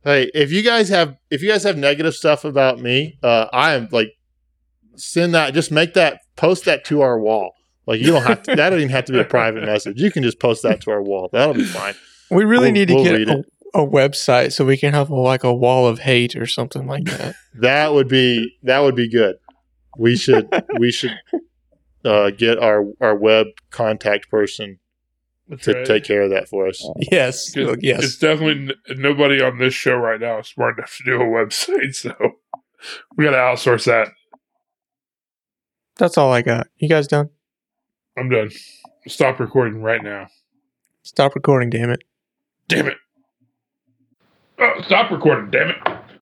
Hey, 0.03 0.29
if 0.33 0.51
you 0.51 0.61
guys 0.63 0.89
have 0.89 1.15
if 1.29 1.41
you 1.41 1.49
guys 1.49 1.63
have 1.63 1.77
negative 1.77 2.13
stuff 2.13 2.45
about 2.45 2.79
me, 2.79 3.17
uh, 3.23 3.47
I 3.51 3.73
am 3.73 3.89
like 3.91 4.09
send 4.95 5.35
that 5.35 5.53
just 5.53 5.71
make 5.71 5.93
that 5.93 6.19
post 6.35 6.65
that 6.65 6.85
to 6.85 7.01
our 7.01 7.19
wall. 7.19 7.51
Like 7.85 7.99
you 8.01 8.07
don't 8.07 8.23
have 8.23 8.43
to 8.43 8.55
that 8.55 8.69
doesn't 8.69 8.79
even 8.79 8.89
have 8.89 9.05
to 9.05 9.13
be 9.13 9.19
a 9.19 9.23
private 9.25 9.63
message. 9.65 9.99
You 10.01 10.11
can 10.11 10.23
just 10.23 10.39
post 10.39 10.63
that 10.63 10.81
to 10.81 10.91
our 10.91 11.01
wall. 11.01 11.29
That'll 11.31 11.53
be 11.53 11.65
fine. 11.65 11.93
We 12.29 12.43
really 12.43 12.65
We'll- 12.67 12.71
need 12.73 12.87
to 12.89 12.95
we'll 12.95 13.03
get 13.03 13.29
a, 13.29 13.43
a 13.73 13.87
website 13.87 14.53
so 14.53 14.65
we 14.65 14.77
can 14.77 14.93
have 14.93 15.09
a, 15.09 15.15
like 15.15 15.43
a 15.43 15.53
wall 15.53 15.87
of 15.87 15.99
hate 15.99 16.35
or 16.35 16.45
something 16.45 16.87
like 16.87 17.05
that. 17.05 17.35
That 17.55 17.93
would 17.93 18.07
be 18.07 18.55
that 18.63 18.79
would 18.79 18.95
be 18.95 19.09
good. 19.09 19.35
We 19.97 20.15
should 20.15 20.47
we 20.79 20.91
should 20.91 21.17
uh, 22.05 22.29
get 22.31 22.59
our 22.59 22.85
our 23.01 23.15
web 23.15 23.47
contact 23.71 24.29
person 24.29 24.79
That's 25.49 25.63
to 25.65 25.73
right. 25.73 25.85
take 25.85 26.03
care 26.03 26.21
of 26.21 26.29
that 26.31 26.47
for 26.49 26.67
us. 26.67 26.87
yes, 27.11 27.49
It's- 27.55 27.67
look, 27.69 27.79
yes. 27.81 28.03
It's 28.03 28.17
definitely 28.17 28.73
n- 28.89 28.99
nobody 29.01 29.41
on 29.41 29.57
this 29.57 29.73
show 29.73 29.95
right 29.95 30.19
now 30.19 30.39
is 30.39 30.47
smart 30.47 30.77
enough 30.77 30.95
to 30.97 31.03
do 31.03 31.15
a 31.21 31.25
website, 31.25 31.95
so 31.95 32.13
we 33.15 33.25
got 33.25 33.31
to 33.31 33.37
outsource 33.37 33.85
that. 33.85 34.09
That's 35.97 36.17
all 36.17 36.31
I 36.31 36.43
got. 36.43 36.67
You 36.77 36.87
guys 36.89 37.07
done? 37.07 37.29
I'm 38.17 38.29
done. 38.29 38.51
Stop 39.07 39.39
recording 39.39 39.81
right 39.81 40.03
now. 40.03 40.27
Stop 41.01 41.33
recording, 41.35 41.69
damn 41.71 41.89
it. 41.89 42.03
Damn 42.67 42.87
it. 42.87 42.97
Oh, 44.59 44.81
stop 44.85 45.09
recording, 45.11 45.49
damn 45.49 45.69
it. 45.69 45.77